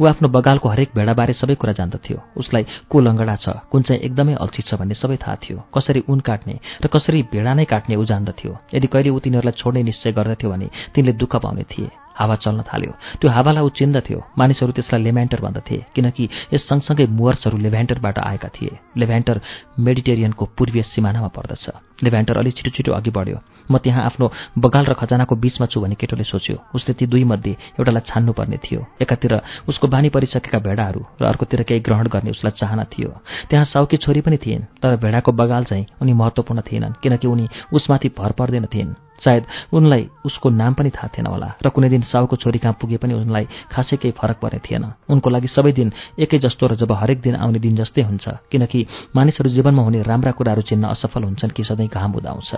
ऊ 0.02 0.04
आफ्नो 0.10 0.28
बगालको 0.34 0.68
हरेक 0.74 0.90
भेडाबारे 0.98 1.34
सबै 1.38 1.56
कुरा 1.62 1.74
जान्दथ्यो। 1.78 2.18
उसलाई 2.42 2.64
को 2.90 2.98
लङ्गडा 2.98 3.36
छ 3.38 3.46
कुन 3.70 3.82
चाहिँ 3.86 4.02
एकदमै 4.02 4.34
अल्छी 4.42 4.62
छ 4.66 4.82
भन्ने 4.82 4.98
सबै 4.98 5.22
थाहा 5.22 5.36
थियो। 5.46 5.58
कसरी 5.70 6.02
उन 6.10 6.20
काट्ने 6.26 6.56
र 6.82 6.86
कसरी 6.90 7.22
भेडा 7.30 7.54
नै 7.54 7.66
काट्ने 7.70 7.96
ऊ 8.02 8.04
जान्दथ्यो। 8.10 8.52
यदि 8.74 8.88
कहिले 8.90 9.10
ऊ 9.14 9.20
तिनीहरूलाई 9.22 9.56
छोड्ने 9.62 9.82
निश्चय 9.86 10.12
गर्दथ्यो 10.18 10.50
भने 10.50 10.68
तिनले 10.90 11.14
दुःख 11.22 11.34
पाउने 11.38 11.64
थिए। 11.70 12.01
हावा 12.22 12.36
चल्न 12.44 12.62
थाल्यो। 12.70 12.92
त्यो 13.20 13.30
हावालाई 13.36 13.64
ऊ 13.66 13.70
चिन्दथ्यो 13.80 14.20
मानिसहरू 14.38 14.72
त्यसलाई 14.78 15.02
लेभ्यान्टर 15.02 15.40
भन्दथे 15.42 15.78
किनकि 15.96 16.24
यस 16.54 16.62
सँगसँगै 16.70 17.06
मुवर्सहरू 17.18 17.58
लेभ्यान्टरबाट 17.58 18.18
आएका 18.20 18.50
थिए। 18.56 18.78
लेभ्यान्टर 19.02 19.42
मेडिटेरियनको 19.80 20.44
पूर्वीय 20.58 20.84
सिमानामा 20.94 21.30
पर्दछ। 21.36 21.66
लेभ्यान्टर 22.04 22.38
अलि 22.38 22.52
छिटो 22.52 22.70
छिटो 22.76 22.92
अघि 22.94 23.12
बढ्यो। 23.12 23.38
म 23.72 23.78
त्यहाँ 23.78 24.04
आफ्नो 24.06 24.26
बगाल 24.58 24.86
र 24.86 24.94
खजानाको 25.00 25.36
बीचमा 25.36 25.66
छु 25.72 25.82
भने 25.82 25.96
केटोले 25.96 26.24
सोच्यो। 26.24 26.56
उसले 26.76 26.94
ती 26.94 27.06
दुई 27.08 27.24
मध्ये 27.24 27.80
एउटालाई 27.80 28.04
छान्नुपर्ने 28.10 28.58
थियो। 28.58 28.82
एकातिर 29.02 29.34
उसको 29.70 29.88
बानी 29.88 30.10
परिसकेका 30.10 30.60
भेडाहरू 30.60 31.02
र 31.22 31.24
अर्कोतिर 31.26 31.64
केही 31.64 31.80
ग्रहण 31.80 32.08
गर्ने 32.12 32.32
उसलाई 32.32 32.54
चाहना 32.60 32.84
थियो। 32.92 33.10
त्यहाँ 33.50 33.66
साउकी 33.66 33.98
छोरी 33.98 34.22
पनि 34.22 34.38
थिइन् 34.38 34.68
तर 34.82 34.96
भेडाको 34.98 35.32
बगाल 35.32 35.64
चाहिँ 35.72 35.86
उनी 36.02 36.14
महत्त्वपूर्ण 36.14 36.62
थिएनन् 36.62 37.00
किनकि 37.04 37.28
उनी 37.28 37.48
उसमाथि 37.74 38.10
भर 38.18 38.32
पर्दैन 38.40 38.66
थिइन् 38.74 38.94
सायद 39.24 39.44
उनलाई 39.74 40.10
उसको 40.26 40.50
नाम 40.52 40.74
पनि 40.74 40.90
थाहा 40.90 41.08
थिएन 41.14 41.28
होला 41.28 41.50
र 41.64 41.70
कुनै 41.70 41.90
दिन 41.90 42.02
साउको 42.12 42.36
छोरी 42.36 42.60
कहाँ 42.60 42.78
पुगे 42.82 42.98
पनि 42.98 43.14
उनलाई 43.14 43.46
खासै 43.72 43.98
केही 43.98 44.18
फरक 44.18 44.38
पर्ने 44.42 44.60
थिएन। 44.66 44.84
उनको 45.10 45.30
लागि 45.30 45.48
सबै 45.48 45.72
दिन 45.72 45.92
एकै 46.20 46.40
जस्तो 46.40 46.68
र 46.68 46.76
जब 46.76 46.92
हरेक 46.92 47.22
दिन 47.22 47.36
आउने 47.36 47.60
दिन 47.60 47.76
जस्तै 47.76 48.02
हुन्छ 48.02 48.26
किनकि 48.52 48.80
मानिसहरू 49.16 49.50
जीवनमा 49.50 49.82
हुने 49.84 50.02
राम्रा 50.02 50.32
कुराहरू 50.32 50.62
चिन्न 50.62 50.84
असफल 50.90 51.24
हुन्छन् 51.24 51.56
कि 51.56 51.64
सधैँ 51.64 51.88
घाम 51.88 52.12
उदाउँछ। 52.16 52.50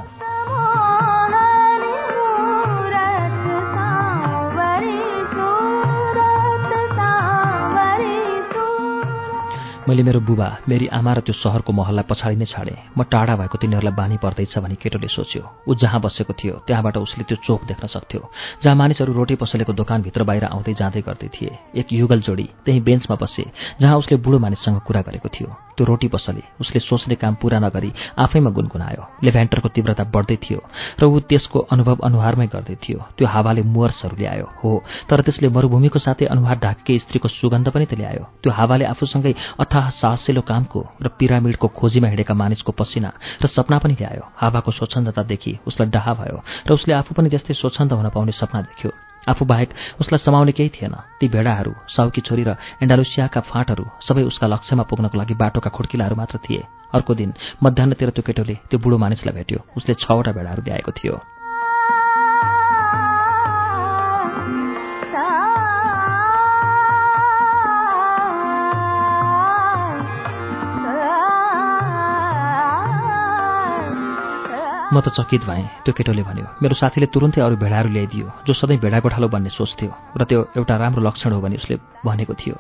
मैले 9.84 10.04
मेरो 10.04 10.20
बुबा 10.24 10.48
मेरी 10.64 10.88
आमा 10.96 11.14
र 11.14 11.20
त्यो 11.28 11.36
सहरको 11.36 11.72
महललाई 11.76 12.08
पछाडि 12.08 12.36
नै 12.40 12.48
छाडेँ। 12.48 12.96
म 12.96 13.04
टाढा 13.04 13.36
भएको 13.36 13.58
तिनीहरूलाई 13.60 13.92
बानी 13.92 14.16
पर्दैछ 14.16 14.56
भनी 14.64 14.80
केटोले 14.80 15.12
सोच्यो। 15.12 15.44
ऊ 15.68 15.76
जहाँ 15.76 16.00
बसेको 16.00 16.34
थियो 16.40 16.56
त्यहाँबाट 16.64 16.98
उसले 17.04 17.24
त्यो 17.28 17.38
चोक 17.44 17.68
देख्न 17.68 17.92
सक्थ्यो 17.92 18.22
जहाँ 18.64 18.76
मानिसहरू 18.80 19.12
रोटी 19.12 19.36
पसलेको 19.36 19.74
दोकानभित्र 19.76 20.24
बाहिर 20.24 20.44
आउँदै 20.56 20.74
जाँदै 20.80 21.02
गर्दै 21.04 21.28
थिए। 21.36 21.52
एक 21.76 21.88
युगल 22.00 22.20
जोडी 22.24 22.48
त्यही 22.64 22.80
बेन्चमा 22.80 23.16
बसे 23.20 23.44
जहाँ 23.84 23.98
उसले 24.00 24.24
बुढो 24.24 24.40
मानिससँग 24.40 24.80
कुरा 24.88 25.02
गरेको 25.04 25.28
थियो। 25.28 25.52
त्यो 25.76 25.86
रोटी 25.86 26.08
पसले 26.08 26.44
उसले 26.62 26.80
सोच्ने 26.80 27.16
काम 27.16 27.34
पूरा 27.42 27.60
नगरी 27.60 27.92
आफैमा 28.18 28.50
गुनगुनायो। 28.50 29.04
लेभ्यान्टरको 29.24 29.70
तीव्रता 29.76 30.04
बढ्दै 30.14 30.38
थियो 30.44 30.60
र 31.00 31.04
ऊ 31.06 31.20
त्यसको 31.30 31.60
अनुभव 31.74 31.98
अनुहारमै 32.04 32.48
गर्दै 32.54 32.76
थियो। 32.84 33.00
त्यो 33.18 33.26
हावाले 33.28 33.62
मुवर्सहरू 33.64 34.16
ल्यायो 34.16 34.48
हो 34.60 34.72
तर 35.10 35.22
त्यसले 35.26 35.48
मरूभूमिको 35.50 36.00
साथै 36.00 36.26
अनुहार 36.30 36.58
ढाकेकै 36.60 36.98
स्त्रीको 37.04 37.28
सुगन्ध 37.30 37.68
पनि 37.74 37.86
त 37.86 37.94
ल्यायो 37.98 38.24
त्यो 38.42 38.52
हावाले 38.54 38.86
आफूसँगै 38.94 39.34
अथाह 39.60 39.86
साहसिलो 40.02 40.42
कामको 40.42 40.82
र 41.04 41.08
पिरामिडको 41.18 41.68
खोजीमा 41.80 42.08
हिँडेका 42.08 42.34
मानिसको 42.34 42.72
पसिना 42.72 43.10
र 43.42 43.46
सपना 43.48 43.78
पनि 43.84 43.94
ल्यायो। 44.00 44.24
हावाको 44.36 44.72
स्वच्छन्दतादेखि 44.72 45.52
उसलाई 45.68 45.90
डाहा 45.90 46.14
भयो 46.20 46.38
र 46.68 46.70
उसले 46.74 46.94
आफू 46.94 47.12
पनि 47.18 47.30
त्यस्तै 47.30 47.54
स्वच्छन्द 47.54 47.94
हुन 47.94 48.10
पाउने 48.10 48.32
सपना 48.32 48.62
देख्यो। 48.70 49.13
आफू 49.30 49.46
बाहेक 49.46 49.70
उसलाई 50.02 50.20
समाउने 50.26 50.52
केही 50.52 50.70
थिएन। 50.70 50.96
ती 51.20 51.28
भेडाहरू 51.28 51.74
साउकी 51.88 52.22
छोरी 52.22 52.44
र 52.44 52.56
एन्डालुसियाका 52.84 53.42
फाँटहरू 53.42 53.86
सबै 54.08 54.24
उसका 54.24 54.48
लक्ष्यमा 54.48 54.84
पुग्नको 54.84 55.18
लागि 55.18 55.34
बाटोका 55.34 55.70
खुड्किलाहरू 55.70 56.16
मात्र 56.16 56.38
थिए। 56.44 56.64
अर्को 56.94 57.14
दिन 57.16 57.34
मध्याहतिर 57.64 58.10
त्यो 58.10 58.24
केटोले 58.28 58.56
त्यो 58.70 58.80
बुढो 58.80 58.98
मानिसलाई 58.98 59.34
भेट्यो। 59.34 59.60
उसले 59.78 59.94
छवटा 59.96 60.32
भेडाहरू 60.32 60.62
ल्याएको 60.64 60.92
थियो। 60.92 61.16
म 74.94 75.02
त 75.02 75.10
चकित 75.18 75.42
भएँ। 75.50 75.66
त्यो 75.84 75.94
केटोले 75.98 76.22
भन्यो 76.22 76.46
मेरो 76.62 76.76
साथीले 76.78 77.10
तुरुन्तै 77.10 77.42
अरू 77.42 77.56
भेडाहरू 77.58 77.90
ल्याइदियो 77.90 78.28
जो 78.46 78.54
सधैँ 78.54 78.78
भेडा 78.78 79.00
गोठालो 79.02 79.28
बन्ने 79.34 79.50
सोच्थ्यो 79.50 79.90
र 80.18 80.22
त्यो 80.30 80.40
एउटा 80.54 80.76
राम्रो 80.78 81.02
लक्षण 81.02 81.32
हो 81.34 81.42
भने 81.42 81.58
उसले 81.58 81.76
भनेको 82.06 82.34
थियो। 82.38 82.56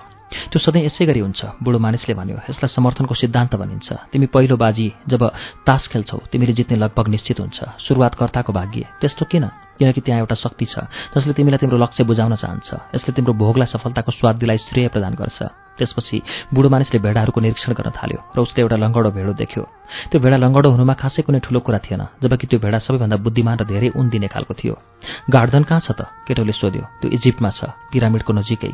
त्यो 0.49 0.59
सधैँ 0.59 0.81
यसै 0.89 1.05
गरी 1.05 1.21
हुन्छ 1.21 1.61
बुढो 1.61 1.77
मानिसले 1.77 2.13
भन्यो 2.17 2.37
यसलाई 2.49 2.73
समर्थनको 2.73 3.13
सिद्धान्त 3.13 3.53
भनिन्छ। 3.53 4.09
तिमी 4.09 4.25
पहिलो 4.33 4.57
बाजी 4.57 4.87
जब 5.05 5.21
तास 5.61 5.83
खेल्छौ 5.93 6.17
तिमीले 6.33 6.53
जित्ने 6.57 6.75
लगभग 6.81 7.05
निश्चित 7.13 7.37
हुन्छ। 7.39 7.59
सुरुवातकर्ताको 7.85 8.51
भाग्य 8.53 8.81
त्यस्तो 8.97 9.25
किन? 9.29 9.45
किनकि 9.83 10.01
त्यहाँ 10.01 10.19
एउटा 10.23 10.35
शक्ति 10.39 10.65
छ 10.71 10.87
जसले 11.11 11.33
तिमीलाई 11.35 11.59
तिम्रो 11.59 11.77
लक्ष्य 11.77 12.03
बुझाउन 12.07 12.35
चाहन्छ। 12.39 12.69
यसले 12.95 13.11
तिम्रो 13.11 13.33
भोगलाई 13.35 13.67
सफलताको 13.67 14.11
स्वाद 14.15 14.35
दिलाई 14.39 14.57
श्रेय 14.71 14.87
प्रदान 14.87 15.13
गर्छ। 15.19 15.39
त्यसपछि 15.77 16.17
बुढो 16.53 16.69
मानिसले 16.69 16.99
भेडाहरूको 17.01 17.39
निरीक्षण 17.41 17.73
गर्न 17.73 17.91
थाल्यो 17.97 18.19
र 18.35 18.39
उसले 18.45 18.61
एउटा 18.63 18.77
लङ्गडो 18.77 19.09
भेडो 19.11 19.33
देख्यो। 19.33 19.63
त्यो 20.09 20.17
भेडा 20.23 20.37
लङ्गडो 20.37 20.69
हुनुमा 20.69 20.93
खासै 21.01 21.21
कुनै 21.25 21.39
ठुलो 21.43 21.59
कुरा 21.65 21.79
थिएन 21.83 22.01
जबकि 22.23 22.45
त्यो 22.47 22.59
भेडा 22.63 22.77
सबैभन्दा 22.85 23.17
बुद्धिमान 23.25 23.57
र 23.59 23.63
धेरै 23.65 23.89
उन 23.97 24.05
दिने 24.13 24.27
खालको 24.29 24.53
थियो। 24.53 24.73
गार्डन 25.33 25.63
कहाँ 25.65 25.81
छ 25.81 25.91
त? 25.97 26.07
केटोले 26.29 26.53
सोध्यो। 26.53 26.83
त्यो 27.01 27.09
इजिप्टमा 27.17 27.49
छ 27.57 27.73
पिरामिडको 27.91 28.31
नजिकै। 28.37 28.71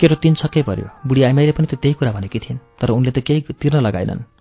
केटो 0.00 0.14
तिन 0.22 0.34
छक्कै 0.40 0.62
पर्यो। 0.62 0.86
बुढी 1.02 1.20
आइमाईले 1.26 1.52
पनि 1.52 1.66
त 1.66 1.74
त्यही 1.82 1.98
कुरा 1.98 2.14
भनेकी 2.14 2.38
थिइन् 2.38 2.62
तर 2.80 2.94
उनले 2.94 3.10
त 3.10 3.26
केही 3.26 3.40
तिर्न 3.60 3.82
लगाएनन्। 3.82 4.35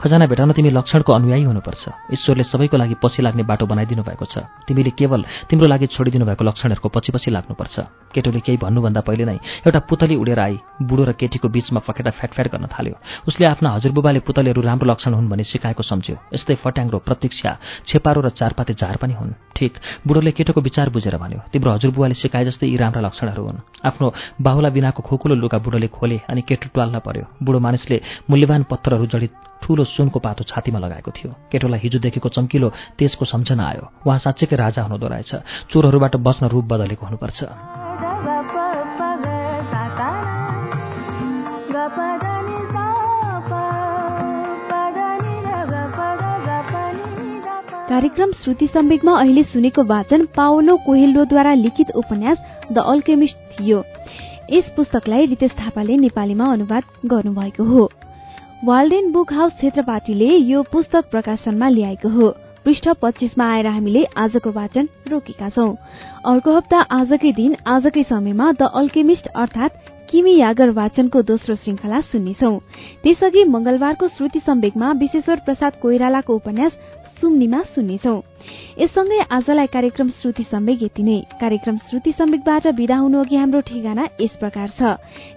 खजाना 0.00 0.26
भेटाउन 0.26 0.52
तिमी 0.52 0.70
लक्षणको 0.70 1.12
अनुयायी 1.12 1.44
हुनुपर्छ। 1.44 1.82
ईश्वरले 2.12 2.44
सबैको 2.44 2.76
लागि 2.76 2.94
पछि 3.02 3.22
लाग्ने 3.22 3.42
बाटो 3.42 3.66
बनाइदिनु 3.66 4.02
भएको 4.02 4.24
छ। 4.24 4.46
तिमीले 4.68 4.90
केवल 4.94 5.20
तिम्रो 5.48 5.66
लागि 5.66 5.86
छोडिदिनु 5.86 6.24
भएको 6.26 6.44
लक्षणहरूको 6.44 6.88
पछि 6.88 7.10
पछि 7.12 7.30
लाग्नुपर्छ। 7.30 7.76
केटोले 8.12 8.40
केही 8.40 8.58
भन्नुभन्दा 8.60 9.00
पहिले 9.00 9.24
नै 9.24 9.38
एउटा 9.64 9.80
पुतली 9.88 10.16
उडेर 10.16 10.38
आई 10.38 10.54
बुढो 10.82 11.04
र 11.04 11.12
केटीको 11.12 11.48
बीचमा 11.48 11.80
फकेटा 11.80 12.10
फ्याटफ्याट 12.10 12.46
गर्न 12.52 12.66
थाल्यो। 12.68 12.96
उसले 13.28 13.44
आफ्ना 13.46 13.68
हजुरबुबाले 13.76 14.20
पुतलीहरू 14.20 14.60
राम्रो 14.60 14.86
लक्षण 14.90 15.12
हुन् 15.14 15.28
भन्ने 15.28 15.44
सिकाएको 15.44 15.82
सम्झ्यो। 15.82 16.16
यस्तै 16.34 16.54
फट्याङ्ग्रो 16.60 16.98
प्रतीक्षा 17.06 17.50
छेपारो 17.86 18.20
र 18.20 18.28
चारपाते 18.36 18.74
झार 18.74 18.96
पनि 18.96 19.14
हुन्। 19.14 19.32
ठिक। 19.56 19.72
बुढोले 20.06 20.30
केटोको 20.32 20.60
विचार 20.60 20.88
बुझेर 20.90 21.16
भन्यो 21.16 21.40
तिम्रो 21.52 21.70
हजुरबुवाले 21.72 22.14
सिकाए 22.14 22.44
जस्तै 22.44 22.66
यी 22.66 22.76
राम्रा 22.76 23.00
लक्षणहरू 23.00 23.42
हुन्। 23.44 23.58
आफ्नो 23.84 24.06
बाहुला 24.40 24.68
बिनाको 24.70 25.02
खोकुलो 25.02 25.34
लुगा 25.34 25.58
बुढोले 25.58 25.88
खोले 25.88 26.18
अनि 26.28 26.42
केटो 26.42 26.68
ट्वाल्न 26.74 26.98
पर्यो। 27.06 27.24
बुढो 27.42 27.58
मानिसले 27.58 27.96
मूल्यवान 28.30 28.62
पत्थरहरू 28.70 29.06
जडित 29.06 29.32
ठूलो 29.62 29.84
सुनको 29.84 30.18
पातो 30.18 30.42
छातीमा 30.44 30.78
लगाएको 30.78 31.10
थियो। 31.10 31.30
केटोलाई 31.52 31.80
हिजो 31.84 31.98
देखेको 32.02 32.28
चम्किलो 32.28 32.68
त्यसको 32.98 33.24
सम्झना 33.24 33.62
आयो। 33.62 33.84
उहाँ 34.06 34.18
साँच्चैकै 34.18 34.56
राजा 34.56 34.82
हुनुहुँदो 34.82 35.06
रहेछ। 35.06 35.32
चोरहरूबाट 35.70 36.16
बस्न 36.18 36.50
रूप 36.50 36.64
बदलेको 36.66 37.06
हुनुपर्छ। 37.06 38.01
कार्यक्रम 47.92 48.30
श्रुति 48.32 48.66
सम्वेकमा 48.66 49.12
अहिले 49.20 49.42
सुनेको 49.42 49.82
वाचन 49.84 50.24
पाओलो 50.36 50.76
कोहेल्लोद्वारा 50.76 51.52
लिखित 51.54 51.90
उपन्यास 51.90 52.38
द 52.72 52.78
अल्केमिस्ट 52.78 53.36
थियो। 53.50 53.82
यस 54.52 54.70
पुस्तकलाई 54.76 55.26
रितेश 55.26 55.50
थापाले 55.50 55.96
नेपालीमा 55.96 56.44
अनुवाद 56.52 56.84
गर्नुभएको 57.06 57.64
हो। 57.64 57.90
वाल्डेन 58.64 59.12
बुक 59.12 59.32
हाउस 59.32 59.52
क्षेत्रपाटीले 59.52 60.36
यो 60.36 60.62
पुस्तक 60.62 61.10
प्रकाशनमा 61.10 61.68
ल्याएको 61.68 62.08
हो। 62.08 62.28
पृष्ठ 62.64 62.88
पच्चिसमा 63.02 63.52
आएर 63.52 63.66
हामीले 63.66 64.04
आजको 64.16 64.50
वाचन 64.50 64.88
रोकेका 65.08 65.48
छौं। 65.48 65.74
अर्को 66.24 66.56
हप्ता 66.56 66.80
आजकै 66.90 67.32
दिन 67.32 67.56
आजकै 67.66 68.02
समयमा 68.02 68.52
द 68.52 68.70
अल्केमिस्ट 68.74 69.26
अर्थात 69.26 69.76
किमी 70.10 70.36
यागर 70.36 70.70
वाचनको 70.70 71.22
दोस्रो 71.22 71.54
श्रृंखला 71.54 72.00
सुन्नेछौ। 72.00 72.56
त्यसअघि 73.02 73.44
मंगलबारको 73.44 74.08
श्रुति 74.08 74.40
सम्वेकमा 74.46 74.92
विश्वेश्वर 74.92 75.36
प्रसाद 75.36 75.72
कोइरालाको 75.82 76.34
उपन्यास 76.34 76.72
सुम्नीमा 77.22 77.60
सुन्नेछौ। 77.74 78.16
यससँगै 78.78 79.18
आजलाई 79.30 79.68
कार्यक्रम 79.74 80.08
श्रुति 80.20 80.44
सम्वेक 80.44 80.78
यति 80.82 81.02
नै। 81.02 81.18
कार्यक्रम 81.40 81.76
श्रुति 81.88 82.12
सम्वेकबाट 82.18 82.64
विदा 82.78 82.96
हुनु 82.98 83.16
अघि 83.20 83.36
हाम्रो 83.36 83.60
ठेगाना 83.68 84.04
यस 84.20 84.34
प्रकार 84.40 84.68
छ। 84.78 84.80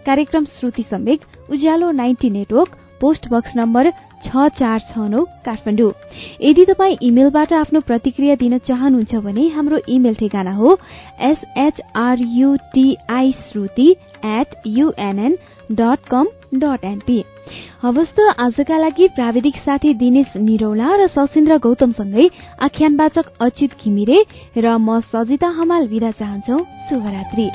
कार्यक्रम 0.06 0.44
Shruti 0.58 0.84
Samvek 0.90 1.20
Ujyaalo 1.54 1.88
ninety 2.02 2.30
network 2.30 2.70
post 3.02 3.24
box 3.32 3.52
number 3.58 3.86
छ 4.26 4.28
चार 4.58 4.80
छ 4.90 4.92
नौ 5.14 5.22
काठमाडौँ। 5.46 5.92
यदि 6.42 6.64
तपाईँ 6.66 7.02
इमेलबाट 7.04 7.50
आफ्नो 7.54 7.80
प्रतिक्रिया 7.86 8.36
दिन 8.36 8.54
चाहनुहुन्छ 8.68 9.14
भने 9.26 9.44
हाम्रो 9.56 9.78
इमेल 9.96 10.16
ठेगाना 10.16 10.54
हो 10.56 10.70
S H R U T I 11.30 13.28
Shruti 13.46 13.88
at 14.26 14.50
UNN 14.68 15.34
dot 15.72 16.00
com 16.10 16.26
dot 16.56 16.82
NP 16.86 17.20
हवस् 17.84 18.16
त 18.18 18.20
आजका 18.40 18.78
लागि 18.78 19.08
प्राविधिक 19.16 19.56
साथी 19.66 19.94
दिनेश 19.94 20.38
निरौला 20.40 20.90
र 20.96 21.08
सशिन्द्र 21.16 21.58
गौतमसँगै 21.58 22.26
आख्यानवाचक 22.62 23.26
अच्युत 23.42 23.72
घिमिरे 23.82 24.20
र 24.58 24.66
म 24.78 25.00
सजिता 25.12 25.50
हमाल 25.60 25.88
विदा 25.88 26.12
चाहन्छौ। 26.20 26.58
शुभरात्री। 26.90 27.48